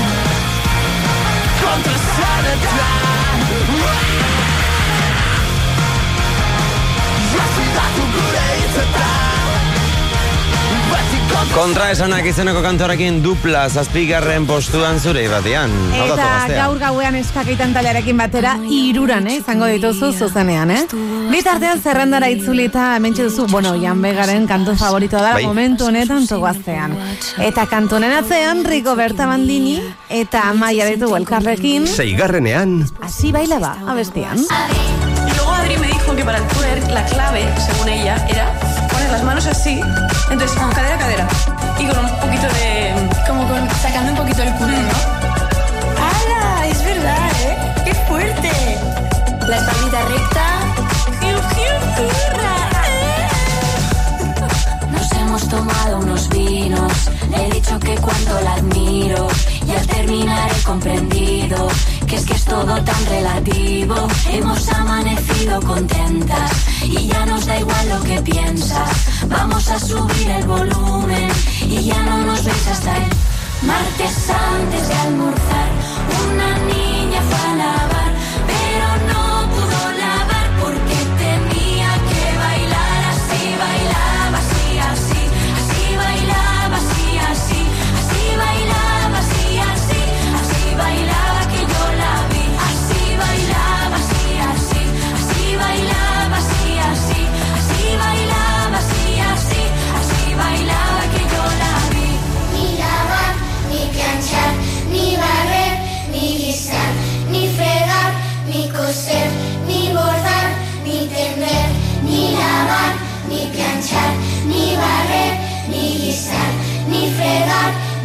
Kontra 1.62 1.98
zanetan 2.16 3.40
Ezidatu 7.46 8.04
gure 8.18 8.46
hitzetan 8.58 9.27
Kontra 11.54 11.88
esanak 11.90 12.26
izeneko 12.30 12.60
kantorekin 12.62 13.22
dupla 13.24 13.64
zazpigarren 13.70 14.46
postuan 14.46 15.00
zure 15.00 15.24
datu 15.32 15.50
Eta 15.50 16.28
gaur 16.52 16.78
gauean 16.78 17.16
eskakeitan 17.18 17.74
talearekin 17.74 18.18
batera 18.18 18.58
iruran, 18.70 19.28
eh, 19.28 19.38
izango 19.40 19.66
dituzu 19.66 20.12
zuzenean, 20.14 20.72
eh? 20.72 20.84
Bitartean 21.32 21.82
zerrendara 21.82 22.30
itzulita 22.30 22.96
hementxe 22.98 23.24
duzu, 23.24 23.48
bueno, 23.48 23.74
Jan 23.82 24.02
Begaren 24.02 24.48
kantu 24.48 24.76
favorito 24.76 25.18
da 25.18 25.34
Bai. 25.34 25.46
momentu 25.46 25.88
honetan 25.88 26.28
togaztean. 26.28 26.98
Eta 27.38 27.66
kantonen 27.66 28.14
atzean 28.14 28.64
Rico 28.66 28.96
Berta 28.96 29.26
Bandini 29.26 29.82
eta 30.10 30.50
Amaia 30.50 30.86
ditugu 30.86 31.16
elkarrekin, 31.16 31.88
Seigarrenean, 31.88 32.86
así 33.02 33.32
bailaba 33.32 33.78
abestian. 33.88 34.38
Y 34.38 35.36
luego 35.36 35.52
Adri 35.54 35.78
me 35.78 35.88
dijo 35.88 36.16
que 36.16 36.24
para 36.24 36.38
el 36.38 36.48
twerk 36.48 36.92
la 36.92 37.06
clave, 37.06 37.46
según 37.66 37.90
ella, 37.90 38.16
era 38.30 38.87
las 39.12 39.24
manos 39.24 39.46
así, 39.46 39.80
entonces 40.30 40.58
cadera 40.58 40.96
a 40.96 40.98
cadera. 40.98 41.28
Y 41.80 41.86
con 41.86 42.00
un 42.00 42.10
poquito 42.20 42.48
de. 42.54 42.94
como 43.28 43.48
con. 43.48 43.70
sacando 43.82 44.12
un 44.12 44.18
poquito 44.18 44.44
el 44.44 44.54
culo, 44.56 44.72
¿no? 44.72 44.98
¡Hala! 46.02 46.68
Es 46.68 46.84
verdad, 46.84 47.32
¿eh? 47.42 47.58
¡Qué 47.86 47.94
fuerte! 48.08 48.52
La 49.48 49.58
espaldita 49.58 50.02
recta. 50.06 50.44
Nos 54.92 55.12
hemos 55.14 55.48
tomado 55.48 56.00
unos 56.00 56.28
vinos, 56.30 56.92
he 57.36 57.50
dicho 57.54 57.80
que 57.80 57.96
cuánto 57.96 58.42
la 58.42 58.54
admiro 58.56 59.28
y 59.66 59.72
al 59.72 59.88
terminar 59.88 60.52
he 60.52 60.64
comprendido 60.64 61.70
que 62.08 62.16
es 62.16 62.26
que 62.26 62.34
es 62.34 62.46
todo 62.46 62.82
tan 62.84 63.06
relativo. 63.06 63.96
Hemos 64.32 64.70
amanecido 64.70 65.62
contentas 65.62 66.52
y 66.84 67.08
ya 67.08 67.26
nos 67.26 67.46
da 67.46 67.60
igual 67.60 67.90
lo 67.90 68.02
que 68.04 68.22
piensas. 68.22 69.28
Vamos 69.28 69.68
a 69.70 69.80
subir 69.80 70.30
el 70.30 70.48
volumen 70.48 71.30
y 71.62 71.84
ya 71.84 72.02
no 72.04 72.24
nos 72.26 72.44
veis 72.44 72.68
hasta 72.68 72.98
el 72.98 73.10
martes 73.68 74.30
antes 74.30 74.88
de 74.88 74.94
almorzar. 74.94 75.70
Una 76.32 76.58
niña 76.74 77.22
fue 77.22 77.50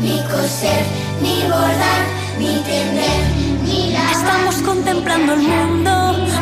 ni 0.02 0.18
coser, 0.24 0.84
ni 1.22 1.42
bordar, 1.42 2.02
ni 2.38 2.54
tender, 2.66 3.22
ni 3.64 3.92
lavar. 3.92 4.12
Estamos 4.12 4.56
contemplando 4.56 5.34
el 5.34 5.40
mundo, 5.40 5.92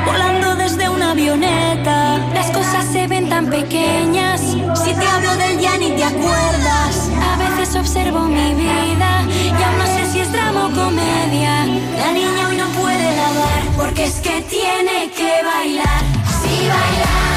volando 0.07 0.55
desde 0.57 0.89
una 0.89 1.11
avioneta. 1.13 2.19
Las 2.35 2.51
cosas 2.51 2.85
se 2.91 3.07
ven 3.07 3.29
tan 3.29 3.47
pequeñas. 3.47 4.41
Si 4.41 4.95
te 4.95 5.07
hablo 5.07 5.37
del 5.37 5.59
ya 5.59 5.77
ni 5.77 5.91
te 5.91 6.05
acuerdas. 6.05 7.11
A 7.33 7.37
veces 7.37 7.77
observo 7.77 8.21
mi 8.21 8.55
vida 8.55 9.11
y 9.29 9.63
aún 9.63 9.79
no 9.79 9.87
sé 9.87 10.11
si 10.11 10.21
es 10.21 10.33
drama 10.33 10.67
o 10.67 10.71
comedia. 10.71 11.67
La 12.03 12.13
niña 12.13 12.49
hoy 12.49 12.57
no 12.57 12.69
puede 12.81 13.17
lavar 13.17 13.63
porque 13.77 14.05
es 14.05 14.15
que 14.21 14.43
tiene 14.43 15.11
que 15.17 15.33
bailar. 15.45 16.03
Así 16.31 16.55
bailar, 16.75 17.30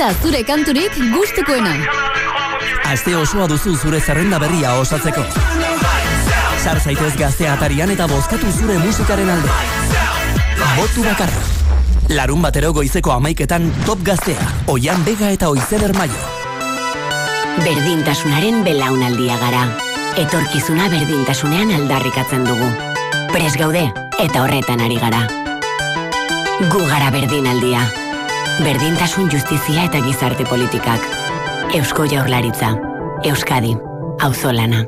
da 0.00 0.14
zure 0.22 0.40
kanturik 0.48 0.94
gustukoena? 1.12 1.74
Aste 2.88 3.12
osoa 3.18 3.44
duzu 3.50 3.74
zure 3.76 3.98
zerrenda 4.00 4.38
berria 4.40 4.72
osatzeko. 4.80 5.20
Sar 6.62 6.80
zaitez 6.80 7.12
gaztea 7.20 7.52
atarian 7.58 7.92
eta 7.92 8.06
bozkatu 8.08 8.48
zure 8.62 8.78
musikaren 8.80 9.28
alde. 9.34 9.58
Botu 10.78 11.04
bakarra. 11.04 11.44
Larun 12.16 12.40
batero 12.40 12.72
goizeko 12.72 13.12
amaiketan 13.18 13.68
top 13.84 14.00
gaztea, 14.08 14.48
oian 14.72 15.04
bega 15.04 15.34
eta 15.36 15.52
oizeler 15.52 15.92
maio. 15.98 16.24
Berdintasunaren 17.60 18.64
belaunaldia 18.64 19.36
gara. 19.44 19.66
Etorkizuna 20.24 20.88
berdintasunean 20.88 21.76
aldarrikatzen 21.76 22.48
dugu. 22.48 22.72
Pres 23.36 23.52
gaude 23.60 23.90
eta 24.16 24.46
horretan 24.46 24.80
ari 24.80 24.96
gara. 24.96 25.26
Gu 26.72 26.86
gara 26.88 27.12
berdinaldia. 27.12 27.99
Berdintasun 28.58 29.30
justizia 29.32 29.86
eta 29.86 30.02
gizarte 30.04 30.44
politikak. 30.50 31.06
Eusko 31.74 32.04
Jaurlaritza. 32.10 32.74
Euskadi. 33.24 33.76
Auzolana. 34.20 34.84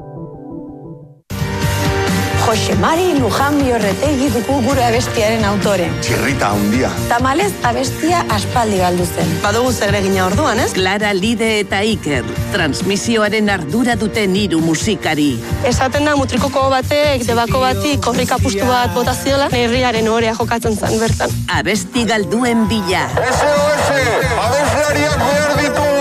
Jose 2.53 2.75
Mari 2.77 3.15
Luján 3.19 3.55
Biorretegi 3.57 4.27
dugu 4.29 4.59
gure 4.61 4.83
abestiaren 4.85 5.41
autore. 5.49 5.87
Txirrita 6.05 6.51
handia. 6.53 6.91
Tamalez 7.09 7.49
abestia 7.65 8.19
aspaldi 8.35 8.77
galdu 8.83 9.07
zen. 9.07 9.31
Badugu 9.41 9.71
zer 9.73 9.97
egina 9.97 10.27
orduan, 10.27 10.61
ez? 10.61 10.67
Clara 10.77 11.15
Lide 11.17 11.49
eta 11.63 11.81
Iker, 11.89 12.29
transmisioaren 12.53 13.49
ardura 13.55 13.97
duten 13.97 14.37
hiru 14.37 14.61
musikari. 14.61 15.31
Esaten 15.71 16.05
da 16.05 16.13
mutrikoko 16.19 16.67
batek, 16.75 17.25
debako 17.31 17.63
bati, 17.65 17.95
korrika 18.05 18.37
pustu 18.43 18.69
bat 18.69 18.93
botaziola, 18.93 19.49
herriaren 19.57 20.13
orea 20.13 20.37
jokatzen 20.37 20.77
zen 20.77 21.01
bertan. 21.01 21.33
Abesti 21.57 22.05
galduen 22.13 22.69
bila. 22.69 23.07
SOS! 23.33 23.97
Abeslariak 24.45 25.19
behar 25.25 25.57
ditu! 25.63 25.92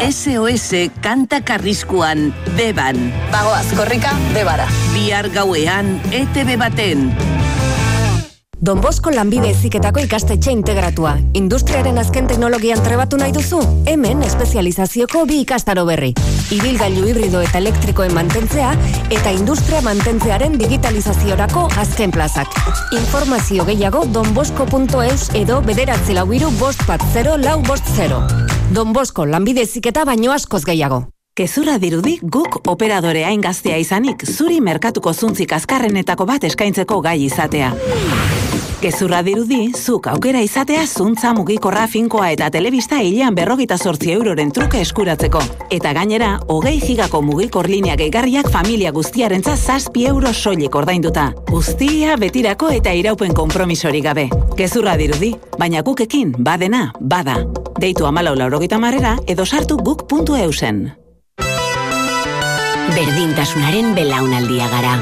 SOS 0.00 0.72
kanta 1.04 1.42
karriskuan, 1.44 2.32
deban. 2.56 2.96
Bagoaz, 3.30 3.68
korrika, 3.76 4.14
debara. 4.32 4.64
Bihar 4.94 5.28
gauean, 5.28 6.00
ETV 6.08 6.56
baten. 6.56 7.10
Don 8.60 8.80
Bosco 8.80 9.10
lanbide 9.10 9.50
eziketako 9.52 10.00
ikastetxe 10.04 10.52
integratua. 10.52 11.14
Industriaren 11.36 11.98
azken 12.00 12.26
teknologian 12.28 12.80
trebatu 12.84 13.16
nahi 13.20 13.32
duzu? 13.32 13.60
Hemen 13.88 14.20
espezializazioko 14.24 15.24
bi 15.28 15.42
ikastaro 15.44 15.84
berri. 15.88 16.14
Ibilgailu 16.52 17.06
hibrido 17.08 17.40
eta 17.44 17.60
elektrikoen 17.60 18.12
mantentzea 18.16 18.72
eta 19.08 19.32
industria 19.36 19.80
mantentzearen 19.84 20.56
digitalizaziorako 20.60 21.68
azken 21.80 22.12
plazak. 22.12 22.56
Informazio 22.96 23.68
gehiago 23.68 24.06
donbosco.eus 24.12 25.30
edo 25.40 25.60
bederatzi 25.64 26.16
lau 26.16 26.28
iru 26.32 26.52
bost 26.60 26.84
bat 26.88 27.04
0 27.16 27.36
lau 27.44 27.60
bost 27.64 27.88
0. 27.96 28.59
Don 28.70 28.92
Bosco 28.92 29.24
lanbide 29.26 29.64
eziketa 29.66 30.04
baino 30.06 30.30
askoz 30.30 30.60
gehiago. 30.62 31.00
Kezurra 31.34 31.72
dirudi 31.82 32.12
guk 32.22 32.60
operadore 32.70 33.24
hain 33.26 33.42
gaztea 33.42 33.80
izanik 33.82 34.22
zuri 34.22 34.60
merkatuko 34.62 35.10
zuntzik 35.12 35.56
azkarrenetako 35.56 36.26
bat 36.28 36.46
eskaintzeko 36.46 37.00
gai 37.02 37.16
izatea. 37.24 37.72
Gezurra 38.80 39.20
dirudi, 39.20 39.74
zuk 39.76 40.06
aukera 40.08 40.40
izatea 40.40 40.86
zuntza 40.88 41.34
mugikorra 41.36 41.82
finkoa 41.84 42.30
eta 42.32 42.46
telebista 42.50 43.02
hilean 43.04 43.34
berrogita 43.36 43.76
sortzi 43.76 44.14
euroren 44.14 44.52
truke 44.56 44.80
eskuratzeko. 44.80 45.42
Eta 45.68 45.92
gainera, 45.92 46.30
hogei 46.48 46.78
gigako 46.80 47.20
mugikor 47.20 47.68
linea 47.68 47.98
gehigarriak 48.00 48.48
familia 48.48 48.92
guztiarentza 48.96 49.56
zazpi 49.56 50.06
euro 50.08 50.32
soilik 50.32 50.74
ordainduta. 50.74 51.26
Guztia 51.50 52.16
betirako 52.16 52.70
eta 52.72 52.96
iraupen 52.96 53.36
konpromisori 53.36 54.00
gabe. 54.00 54.30
Gezurra 54.56 54.96
dirudi, 54.96 55.34
baina 55.58 55.84
gukekin 55.84 56.32
badena, 56.38 56.86
bada. 57.00 57.36
Deitu 57.76 58.08
amalau 58.08 58.34
laurogita 58.34 58.78
marrera 58.78 59.18
edo 59.26 59.44
sartu 59.44 59.76
guk.eusen. 59.76 60.86
Berdintasunaren 62.96 63.94
belaunaldia 63.94 64.72
gara. 64.72 64.98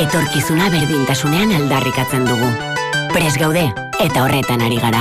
etorkizuna 0.00 0.70
berdintasunean 0.72 1.52
aldarrikatzen 1.52 2.26
dugu. 2.28 2.69
Pres 3.10 3.34
gaude 3.38 3.64
eta 3.98 4.22
horretan 4.22 4.60
ari 4.62 4.76
gara. 4.78 5.00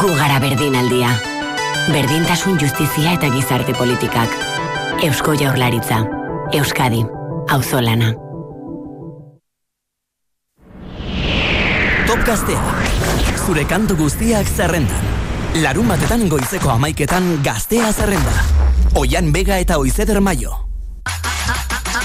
Gu 0.00 0.08
gara 0.18 0.40
berdinaldia. 0.42 1.12
Berdintasun 1.92 2.58
justizia 2.58 3.12
eta 3.14 3.30
gizarte 3.30 3.76
politikak. 3.78 4.34
Eusko 5.06 5.36
Jaurlaritza. 5.38 6.02
Euskadi. 6.52 7.04
Auzolana. 7.54 8.12
Top 12.10 12.26
Gaztea. 12.26 12.76
Zure 13.46 13.64
kantu 13.64 13.96
guztiak 14.02 14.50
zerrendan. 14.50 15.10
Larun 15.62 15.88
batetan 15.94 16.28
goizeko 16.28 16.74
amaiketan 16.74 17.36
gaztea 17.46 17.92
zerrenda. 17.92 18.40
Oian 18.98 19.32
Vega 19.32 19.62
eta 19.62 19.78
Oizeder 19.78 20.20
Maio. 20.20 20.67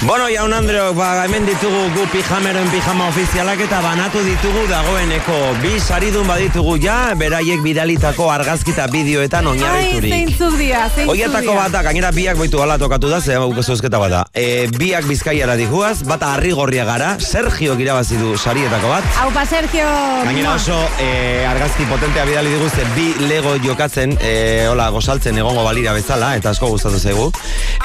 Bueno, 0.06 0.26
jaun 0.28 0.52
Andreok, 0.52 0.92
ba, 0.98 1.24
hemen 1.24 1.46
ditugu 1.48 1.78
gu 1.94 2.02
pijameroen 2.12 2.66
pijama 2.68 3.06
ofizialak 3.08 3.60
eta 3.64 3.78
banatu 3.80 4.20
ditugu 4.20 4.66
dagoeneko. 4.68 5.36
Bi 5.62 5.78
saridun 5.80 6.26
baditugu 6.28 6.74
ja, 6.82 6.96
beraiek 7.16 7.62
bidalitako 7.64 8.26
argazkita 8.28 8.84
bideoetan 8.92 9.48
Ai, 9.48 9.52
oinarriturik. 9.54 10.12
zeintzuk 10.12 10.58
dira, 10.60 10.82
zeintzuk 10.90 11.12
Oietako 11.14 11.54
bata, 11.56 11.80
gainera 11.86 12.10
biak 12.12 12.36
baitu 12.36 12.60
gala 12.60 12.76
tokatu 12.76 13.08
da, 13.08 13.22
ze 13.22 13.38
guk 13.40 13.62
zuzketa 13.64 13.98
bata. 14.02 14.26
E, 14.34 14.66
biak 14.76 15.08
bizkaiara 15.08 15.56
dihuaz, 15.56 16.02
bata 16.04 16.34
harri 16.34 16.52
gorria 16.52 16.84
gara, 16.84 17.14
Sergio 17.18 17.78
irabazi 17.80 18.20
du 18.20 18.36
sarietako 18.36 18.92
bat. 18.92 19.08
Aupa, 19.24 19.46
Sergio. 19.48 19.88
Gainera 20.28 20.52
oso 20.58 20.76
e, 21.00 21.46
argazki 21.48 21.88
potentea 21.88 22.26
bidali 22.28 22.52
diguzte 22.52 22.84
bi 22.92 23.08
lego 23.24 23.56
jokatzen, 23.64 24.18
e, 24.20 24.66
hola, 24.68 24.90
gozaltzen 24.92 25.40
egongo 25.40 25.64
balira 25.64 25.96
bezala, 25.96 26.34
eta 26.36 26.52
asko 26.52 26.68
gustatu 26.76 27.00
zaigu. 27.00 27.30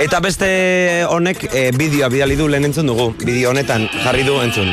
Eta 0.04 0.20
beste 0.20 0.52
honek 1.08 1.48
e, 1.54 1.70
bideoa 1.80 2.09
bidali 2.10 2.36
du 2.36 2.48
lehen 2.48 2.65
entzun 2.69 2.88
dugu. 2.90 3.11
Bideo 3.26 3.52
honetan 3.52 3.88
jarri 4.03 4.23
du 4.27 4.40
entzun. 4.41 4.69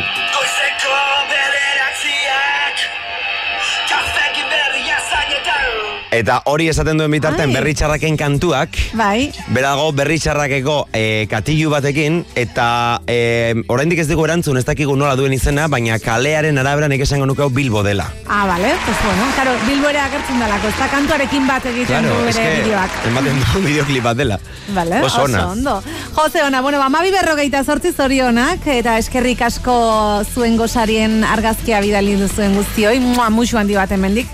Eta 6.14 6.38
hori 6.46 6.68
esaten 6.70 6.96
duen 7.00 7.10
bitartean 7.10 7.50
Ai. 7.50 7.54
berri 7.56 7.72
txarraken 7.74 8.16
kantuak, 8.16 8.76
Bai. 8.96 9.32
Berago 9.52 9.88
berri 9.92 10.18
txarrakeko 10.22 10.76
e, 10.94 11.26
katilu 11.28 11.68
batekin, 11.72 12.20
eta 12.38 13.00
e, 13.10 13.54
oraindik 13.68 13.98
ez 13.98 14.06
dugu 14.08 14.24
erantzun, 14.24 14.56
ez 14.56 14.64
dakigu 14.64 14.94
nola 14.96 15.16
duen 15.18 15.34
izena, 15.34 15.66
baina 15.68 15.98
kalearen 15.98 16.56
arabera 16.62 16.88
nik 16.88 17.02
esango 17.02 17.26
nuke 17.26 17.42
hau 17.42 17.50
Bilbo 17.50 17.82
dela. 17.82 18.06
Ah, 18.28 18.46
vale, 18.46 18.70
pues 18.86 18.96
bueno, 19.04 19.26
claro, 19.34 19.56
Bilbo 19.66 19.88
ere 19.90 19.98
agertzen 20.04 20.38
dalako, 20.40 20.68
ez 20.70 20.78
da 20.78 20.88
kantuarekin 20.94 21.46
bat 21.50 21.66
egiten 21.72 22.06
du 22.08 22.14
es 22.30 22.36
ere 22.36 22.46
que 22.54 22.62
bideoak. 22.62 22.96
ematen 23.10 23.42
du 23.42 23.62
bideoklip 23.66 24.02
bat 24.06 24.16
dela. 24.16 24.38
Vale, 24.74 25.02
Oso 25.02 25.24
ona. 25.26 25.46
ondo. 25.52 25.82
Jose 26.14 26.42
ona, 26.46 26.60
bueno, 26.62 26.78
ba, 26.78 26.88
mabi 26.88 27.10
berrogeita 27.10 27.64
sortzi 27.64 27.92
zorionak, 27.92 28.64
eta 28.66 28.96
eskerrik 29.02 29.42
asko 29.42 30.22
zuen 30.32 30.56
gozarien 30.56 31.24
argazkia 31.24 31.80
bidali 31.82 32.14
duzuen 32.16 32.54
guztioi, 32.56 33.00
mua, 33.02 33.28
musu 33.30 33.58
handi 33.58 33.74
bat 33.74 33.90
hemendik, 33.92 34.30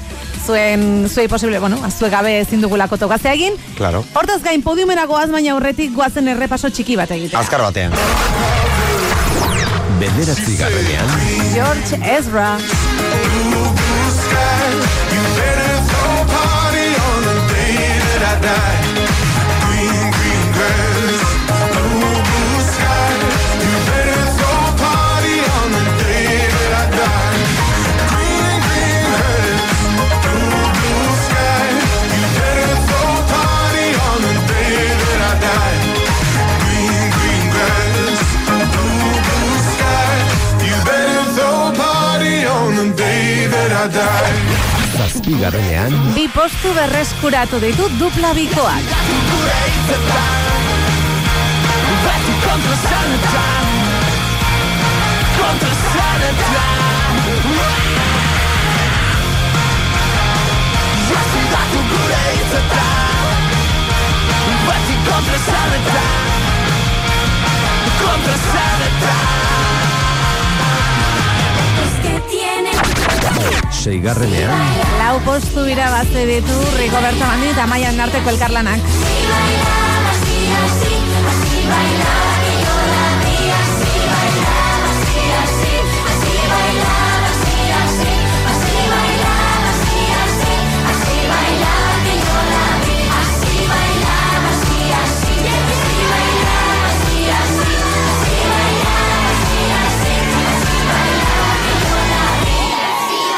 zuen, 0.46 1.08
zuei 1.08 1.28
posible, 1.28 1.58
bueno, 1.58 1.78
zue 1.90 2.10
gabe 2.10 2.40
ezin 2.40 2.60
dugulako 2.60 2.98
tokazea 2.98 3.34
egin. 3.34 3.54
Claro. 3.76 4.04
Hortaz 4.14 4.42
gain, 4.42 4.62
podiumera 4.62 5.06
goaz, 5.06 5.30
baina 5.30 5.54
aurretik 5.54 5.94
goazen 5.94 6.28
errepaso 6.34 6.70
txiki 6.70 6.96
bat 6.96 7.10
egitea. 7.10 7.40
Azkar 7.40 7.62
batean. 7.62 7.96
Bederatzi 10.02 10.56
garrenean, 10.58 11.18
George 11.54 12.02
Ezra. 12.18 12.56
zazpi 18.22 18.42
garrenean, 18.42 18.81
garenean 45.42 45.90
Bi 46.14 46.28
postu 46.30 46.70
berreskuratu 46.76 47.58
ditu 47.62 47.88
dupla 47.98 48.30
bikoak. 48.38 48.84
Beti 52.04 52.34
kontra 52.44 52.76
zanetan 52.86 53.66
Kontra 55.38 55.74
zanetan 55.94 57.14
Beti 64.66 64.94
kontra 65.08 65.38
zanetan 65.46 66.30
Kontra 68.02 68.36
zanetan 68.52 69.51
garrenean, 74.02 74.60
Lau 74.98 75.20
postu 75.26 75.66
irabazi 75.66 76.26
ditu 76.26 76.58
Rigoberto 76.78 77.24
Mandi 77.26 77.50
eta 77.52 77.66
Maian 77.66 78.00
arteko 78.00 78.30
elkarlanak. 78.30 78.80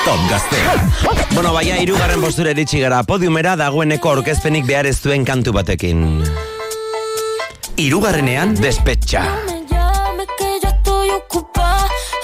Top 0.05 0.21
gaztea. 0.29 0.75
Bueno, 1.35 1.53
baina 1.55 1.79
irugarren 1.81 2.21
postura 2.21 2.53
eritsi 2.53 2.81
gara 2.83 3.03
podiumera 3.09 3.57
dagoeneko 3.57 4.11
orkezpenik 4.19 4.67
behar 4.69 4.87
ez 4.87 4.99
duen 5.03 5.25
kantu 5.25 5.55
batekin. 5.57 6.23
Irugarrenean, 7.81 8.55
despetxa. 8.61 9.25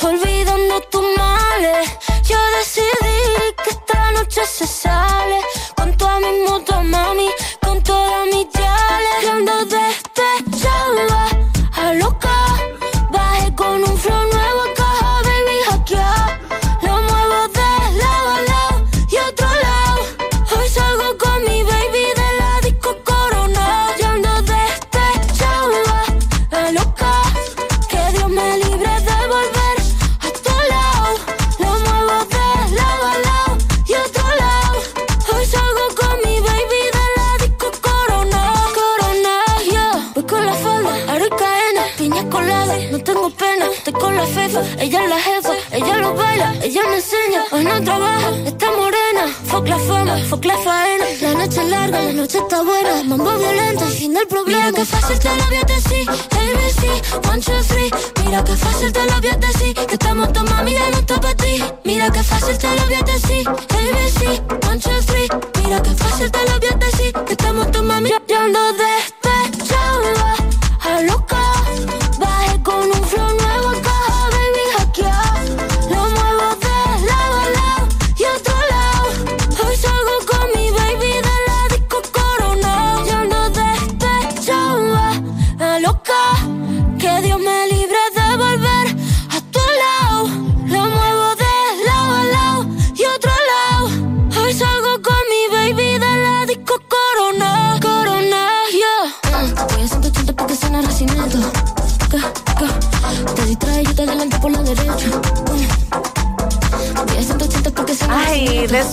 olvidando 0.03 0.81
tus 0.91 1.03
males. 1.17 1.89
Yo 2.29 2.39
decidí 2.59 3.19
que 3.63 3.71
esta 3.71 4.13
noche 4.13 4.41
se 4.47 4.67
sale 4.67 5.41
con 5.77 5.89
mi 6.23 6.49
moto, 6.49 6.83
mami, 6.83 7.20
fuck 50.41 50.45
la 50.45 50.57
faena. 50.59 51.05
La 51.21 51.35
noche 51.35 51.63
es 51.63 51.69
larga, 51.69 52.03
la 52.03 52.13
noche 52.13 52.39
está 52.39 52.63
buena. 52.63 53.03
Mambo 53.05 53.39
violento, 53.39 53.87
fin 53.87 54.15
del 54.15 54.27
problema. 54.27 54.67
Mira 54.67 54.73
que 54.73 54.85
fácil 54.85 55.19
te 55.19 55.29
lo 55.37 55.45
voy 55.45 55.57
a 55.57 55.65
decir, 55.65 56.09
ABC, 56.09 57.29
one, 57.29 57.41
two, 57.41 57.63
three. 57.69 57.91
Mira 58.25 58.45
que 58.45 58.57
fácil 58.57 58.93
te 58.93 59.05
lo 59.05 59.21
voy 59.21 59.31
a 59.31 59.41
que 59.87 59.95
estamos 59.95 60.33
tomados, 60.33 60.57
mami, 60.57 60.73
ya 60.73 60.91
no 60.91 60.99
está 60.99 61.21
para 61.21 61.35
ti. 61.35 61.63
Mira 61.85 62.11
que 62.11 62.23
fácil 62.23 62.59
te 62.59 62.75
lo 62.77 62.85
voy 62.85 62.95
a 62.95 63.03
decir, 63.03 63.49
ABC, 63.49 64.69
one, 64.69 64.81
two, 64.81 65.01
three. 65.07 65.29
Mira 65.63 65.83
que 65.83 65.91
fácil 65.91 66.30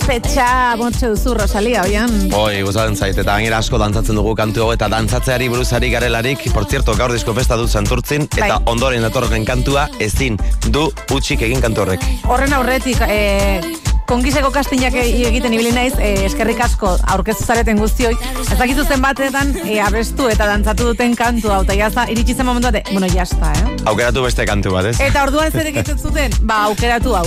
petxa 0.06 0.76
motxe 0.76 1.08
duzu, 1.12 1.34
Rosalia, 1.34 1.82
oian. 1.86 2.10
Oi, 2.34 2.62
gustatzen 2.66 2.96
zait, 2.96 3.18
eta 3.18 3.36
gainera 3.36 3.58
asko 3.62 3.78
dantzatzen 3.78 4.16
dugu 4.18 4.34
kantu 4.34 4.64
hau, 4.64 4.72
eta 4.74 4.88
dantzatzeari 4.90 5.48
buruzari 5.48 5.90
garelarik, 5.90 6.48
por 6.52 6.66
cierto, 6.66 6.94
gaur 6.98 7.12
disko 7.12 7.34
festa 7.34 7.56
dut 7.56 7.70
santurtzin, 7.70 8.26
eta 8.36 8.56
Bai. 8.56 8.62
ondoren 8.66 9.02
datorren 9.06 9.44
kantua 9.44 9.88
ezin 10.00 10.38
du 10.66 10.88
utxik 11.14 11.42
egin 11.46 11.60
kantu 11.60 11.84
horrek. 11.84 12.08
Horren 12.26 12.52
aurretik, 12.58 13.00
e, 13.06 13.87
kongiseko 14.08 14.50
kastinak 14.50 14.94
e- 14.96 15.06
egiten 15.28 15.52
ibili 15.52 15.72
naiz, 15.76 15.92
e, 16.00 16.14
eskerrik 16.26 16.60
asko 16.64 16.94
aurkeztu 17.12 17.44
zareten 17.44 17.78
guztioi. 17.82 18.14
Ez 18.40 18.56
dakizu 18.56 18.86
zenbatetan 18.88 19.52
e, 19.66 19.78
abestu 19.84 20.30
eta 20.32 20.48
dantzatu 20.48 20.88
duten 20.92 21.16
kantu 21.18 21.52
hau, 21.52 21.60
eta 21.66 21.76
jazta, 21.76 22.08
iritsi 22.12 22.34
zen 22.34 22.48
momentu 22.48 22.72
bate, 22.72 22.84
bueno, 22.92 23.10
jazta, 23.12 23.52
eh? 23.52 23.76
Aukeratu 23.90 24.24
beste 24.24 24.48
kantu 24.48 24.72
bat, 24.78 24.88
ez? 24.92 24.96
Eta 25.04 25.26
orduan 25.28 25.52
zer 25.52 25.68
egiten 25.74 26.00
zuten, 26.00 26.34
ba, 26.40 26.64
aukeratu 26.70 27.18
hau. 27.20 27.26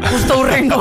Justo 0.00 0.38
urrengo. 0.40 0.80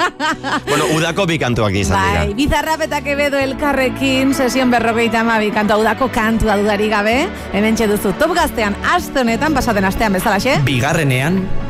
bueno, 0.70 0.86
udako 0.96 1.26
bi 1.28 1.36
kantuak 1.38 1.76
izan 1.76 2.00
dira. 2.00 2.24
Bai, 2.24 2.34
bizarrap 2.34 2.82
eta 2.88 3.02
kebedo 3.04 3.38
elkarrekin, 3.38 4.32
sesion 4.34 4.72
berrogeita 4.72 5.20
amabi 5.20 5.52
kantu 5.54 5.78
udako 5.84 6.10
kantua 6.10 6.56
dudari 6.58 6.88
gabe, 6.90 7.16
hemen 7.52 7.76
duzu 7.78 8.16
top 8.18 8.34
gaztean, 8.34 8.76
aste 8.90 9.20
honetan, 9.20 9.54
pasaten 9.54 9.84
astean 9.84 10.16
bezalaxe. 10.16 10.58
Bigarrenean, 10.64 11.42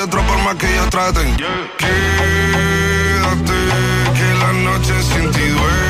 Hay 0.00 0.04
otro 0.04 0.22
por 0.22 0.38
más 0.44 0.54
que 0.54 0.66
ellos 0.66 0.88
traten. 0.88 1.36
Quédate, 1.36 1.90
que 4.14 4.34
la 4.40 4.52
noche 4.54 4.94
sin 5.02 5.30
ti 5.30 5.46
duele. 5.46 5.89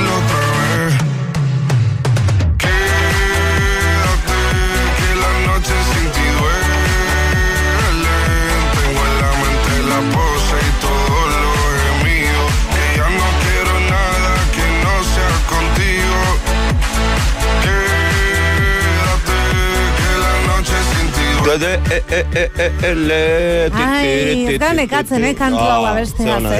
Ai, 23.73 24.07
ez 24.07 24.59
ti, 24.59 24.75
nekatzen, 24.75 25.21
ti, 25.23 25.29
eh, 25.29 25.35
kantu 25.35 25.59
hau 25.59 25.85
Ah, 25.85 25.99
eh, 25.99 26.05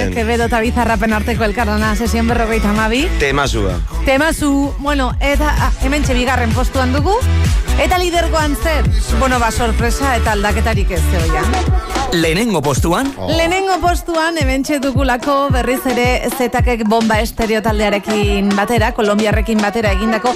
den. 0.06 0.14
kebedo 0.14 0.46
eta 0.46 0.60
bizarrapen 0.60 1.14
arteko 1.14 1.44
elkarrana, 1.44 1.96
sesion 1.96 2.28
berrogeita 2.28 2.70
amabi. 2.70 3.08
Temazua. 3.20 3.80
Temazu, 4.06 4.74
bueno, 4.80 5.12
eta 5.20 5.72
hemen 5.84 6.04
bigarren 6.08 6.52
postuan 6.54 6.94
dugu, 6.94 7.14
eta 7.80 7.98
lidergoan 7.98 8.56
zer, 8.56 8.86
bueno, 9.20 9.40
ba, 9.40 9.52
sorpresa 9.52 10.16
eta 10.16 10.32
aldaketarik 10.34 10.92
ez 10.92 11.02
zeoia. 11.12 11.44
lehenengo 12.12 12.62
postuan, 12.62 13.14
Lehenengo 13.28 13.80
postuan, 13.80 14.38
hemen 14.38 14.64
dugulako 14.82 15.50
berriz 15.50 15.86
ere 15.86 16.28
zetakek 16.38 16.84
bomba 16.88 17.20
estereo 17.22 17.62
taldearekin 17.62 18.50
batera, 18.56 18.92
kolombiarrekin 18.94 19.62
batera 19.62 19.92
egindako 19.92 20.36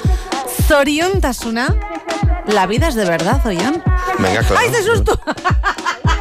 zoriontasuna, 0.67 1.75
la 2.47 2.65
vida 2.67 2.87
es 2.87 2.95
de 2.95 3.05
verdad, 3.05 3.45
oian. 3.45 3.83
Venga, 4.19 4.43
claro. 4.43 4.57
Ai, 4.57 4.69
ze 4.71 4.83
susto! 4.83 5.19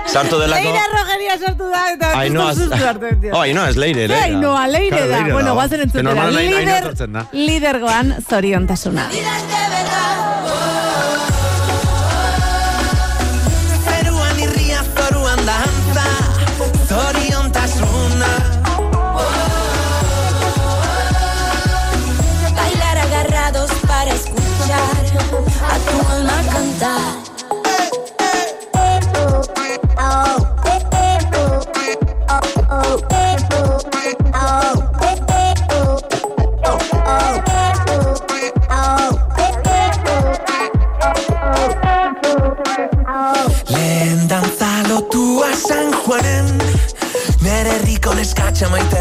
Sartu 0.06 0.38
delako... 0.38 0.62
Leira 0.62 0.82
rogeria 0.92 1.38
sortu 1.38 1.68
da, 1.70 1.82
eta 1.92 2.10
Ainhoa, 2.18 2.50
justo 2.52 2.68
susto 2.68 2.86
hartu 2.86 3.06
oh, 3.32 3.40
Ainhoa 3.40 3.68
ez 3.72 3.76
leire, 3.76 4.06
Ze 4.08 4.20
Ainhoa, 4.28 4.66
leire 4.68 5.06
da. 5.08 5.22
Bueno, 5.32 5.54
guazen 5.54 5.86
entzutera. 5.86 6.28
Lider, 6.30 6.90
lidergoan 7.32 8.14
zoriontasuna. 8.28 9.08
Zeruan 9.10 9.73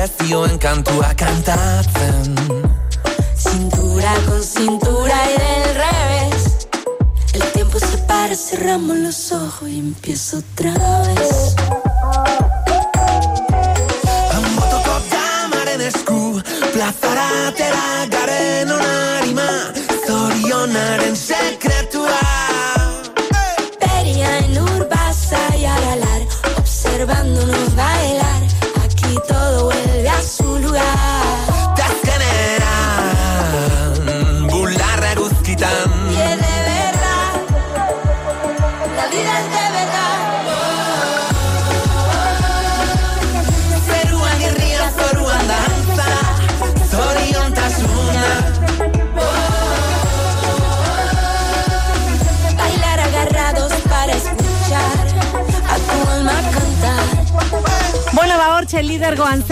zioen 0.07 0.57
kantua 0.57 1.13
kantatzen 1.15 2.35
Cintura 3.35 4.13
con 4.27 4.43
cintura 4.43 5.15
y 5.25 5.37
del 5.37 5.75
revés. 5.75 6.67
El 7.33 7.43
tiempo 7.51 7.79
se 7.79 7.97
para, 7.99 8.35
cerramos 8.35 8.97
los 8.97 9.31
ojos 9.31 9.69
y 9.69 9.79
empiezo 9.79 10.37
otra 10.39 10.73
vez. 10.73 11.55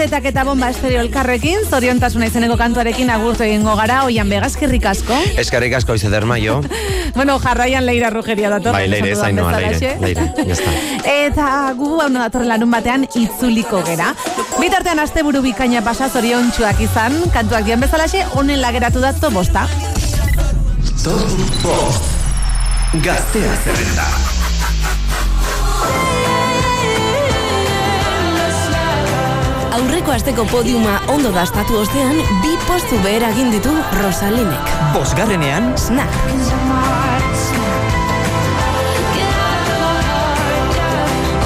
Zetak 0.02 0.24
eta 0.32 0.42
bomba 0.42 0.66
estereo 0.72 0.98
elkarrekin, 1.04 1.60
zoriontasuna 1.70 2.26
izeneko 2.26 2.56
kantuarekin 2.58 3.10
agurtu 3.14 3.44
egingo 3.46 3.76
gara, 3.78 4.00
oian 4.08 4.30
begazkerrik 4.32 4.88
asko. 4.90 5.14
Eskarrik 5.38 5.76
asko 5.78 5.94
izater 5.94 6.26
maio. 6.26 6.56
bueno, 7.18 7.36
jarraian 7.42 7.86
leira 7.86 8.10
rugeria 8.10 8.50
dator. 8.50 8.74
Bai, 8.74 8.88
leire, 8.90 9.14
zainoa, 9.14 9.52
bezalaxe. 9.52 9.92
leire, 10.02 10.24
leire, 10.32 10.48
ya 10.48 10.56
está. 10.56 10.74
Eta 11.28 11.46
gu 11.78 11.92
hau 12.02 12.08
dator 12.16 12.48
larun 12.50 12.74
batean 12.74 13.06
itzuliko 13.14 13.84
gera. 13.86 14.10
Bitartean 14.58 15.04
asteburu 15.04 15.44
bikaina 15.46 15.84
pasa 15.86 16.10
zoriontsuak 16.10 16.82
izan, 16.82 17.20
kantuak 17.36 17.68
dian 17.70 17.86
bezalaxe, 17.86 18.26
honen 18.34 18.58
lageratu 18.64 19.04
dato 19.06 19.30
bosta. 19.30 19.68
Top 21.04 21.30
Bost. 21.62 22.10
Gaztea 23.06 23.54
zerrenda. 23.62 24.21
Aurreko 30.02 30.18
asteko 30.18 30.44
podiuma 30.50 30.92
ondo 31.14 31.30
dastatu 31.30 31.76
ostean, 31.78 32.16
bi 32.42 32.56
postu 32.66 32.96
behera 33.04 33.28
egin 33.30 33.52
ditu 33.54 33.70
Rosalinek. 34.00 34.70
Bosgarrenean, 34.96 35.68
Snack. 35.78 36.16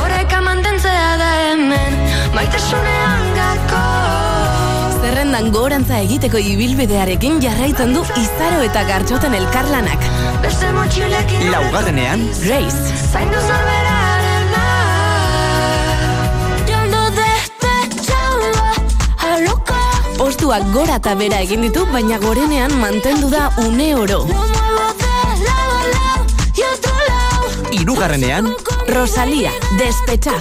Oreka 0.00 0.40
mantentzea 0.46 1.10
da 1.20 1.28
hemen 1.42 1.98
Maitasunean 2.32 3.28
gako 3.36 3.82
Zerrendan 5.02 5.52
gorantza 5.52 6.00
egiteko 6.06 6.40
ibilbidearekin 6.54 7.42
jarraitzen 7.44 7.92
du 7.92 8.06
izaro 8.22 8.64
eta 8.64 8.86
gartxoten 8.88 9.36
elkarlanak. 9.36 10.08
Beste 10.40 10.72
motxilekin 10.80 11.50
laugarrenean, 11.52 12.24
Grace. 12.40 12.96
Zaindu 13.12 13.36
zorberarena 13.36 13.95
Postuak 20.26 20.64
gora 20.74 20.96
eta 20.98 21.12
bera 21.14 21.36
egin 21.44 21.60
ditu, 21.62 21.84
baina 21.86 22.16
gorenean 22.18 22.72
mantendu 22.80 23.28
da 23.30 23.44
une 23.62 23.92
oro. 23.94 24.24
Irugarrenean, 27.70 28.48
Rosalía, 28.88 29.52
despecha. 29.78 30.34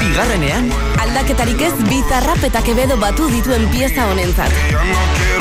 Bigarrenean, 0.00 0.72
Aldaketarik 1.04 1.60
ez 1.60 1.74
bizarrap 1.84 2.48
eta 2.48 2.64
kebedo 2.64 2.96
batu 2.96 3.28
dituen 3.28 3.68
pieza 3.68 4.08
honentzat. 4.08 5.33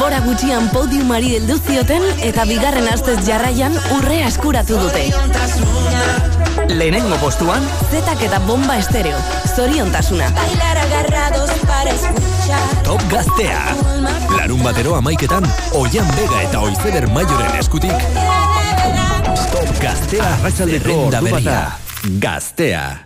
Denbora 0.00 0.22
gutxian 0.24 0.70
podiumari 0.72 1.34
heldu 1.36 1.58
zioten 1.60 2.00
eta 2.24 2.46
bigarren 2.48 2.86
astez 2.88 3.18
jarraian 3.26 3.74
urre 3.98 4.22
askuratu 4.24 4.78
dute. 4.80 5.02
lehenengo 6.70 7.18
postuan, 7.20 7.66
Zetak 7.90 8.22
eta 8.24 8.38
bomba 8.46 8.78
estereo. 8.80 9.18
Zoriontasuna. 9.54 10.30
Bailar 10.38 10.78
agarrados 10.86 11.50
para 11.68 11.90
escuchar 11.90 12.80
Top 12.82 13.04
Gaztea. 13.12 13.76
Larun 14.38 14.64
batero 14.64 14.96
amaiketan, 14.96 15.44
Oian 15.74 16.08
Vega 16.16 16.40
eta 16.48 16.60
Oizeder 16.60 17.06
Maioren 17.10 17.60
eskutik. 17.60 18.08
Top 19.52 19.84
Gaztea 19.84 20.32
bata. 21.28 21.78
Gaztea. 22.24 23.04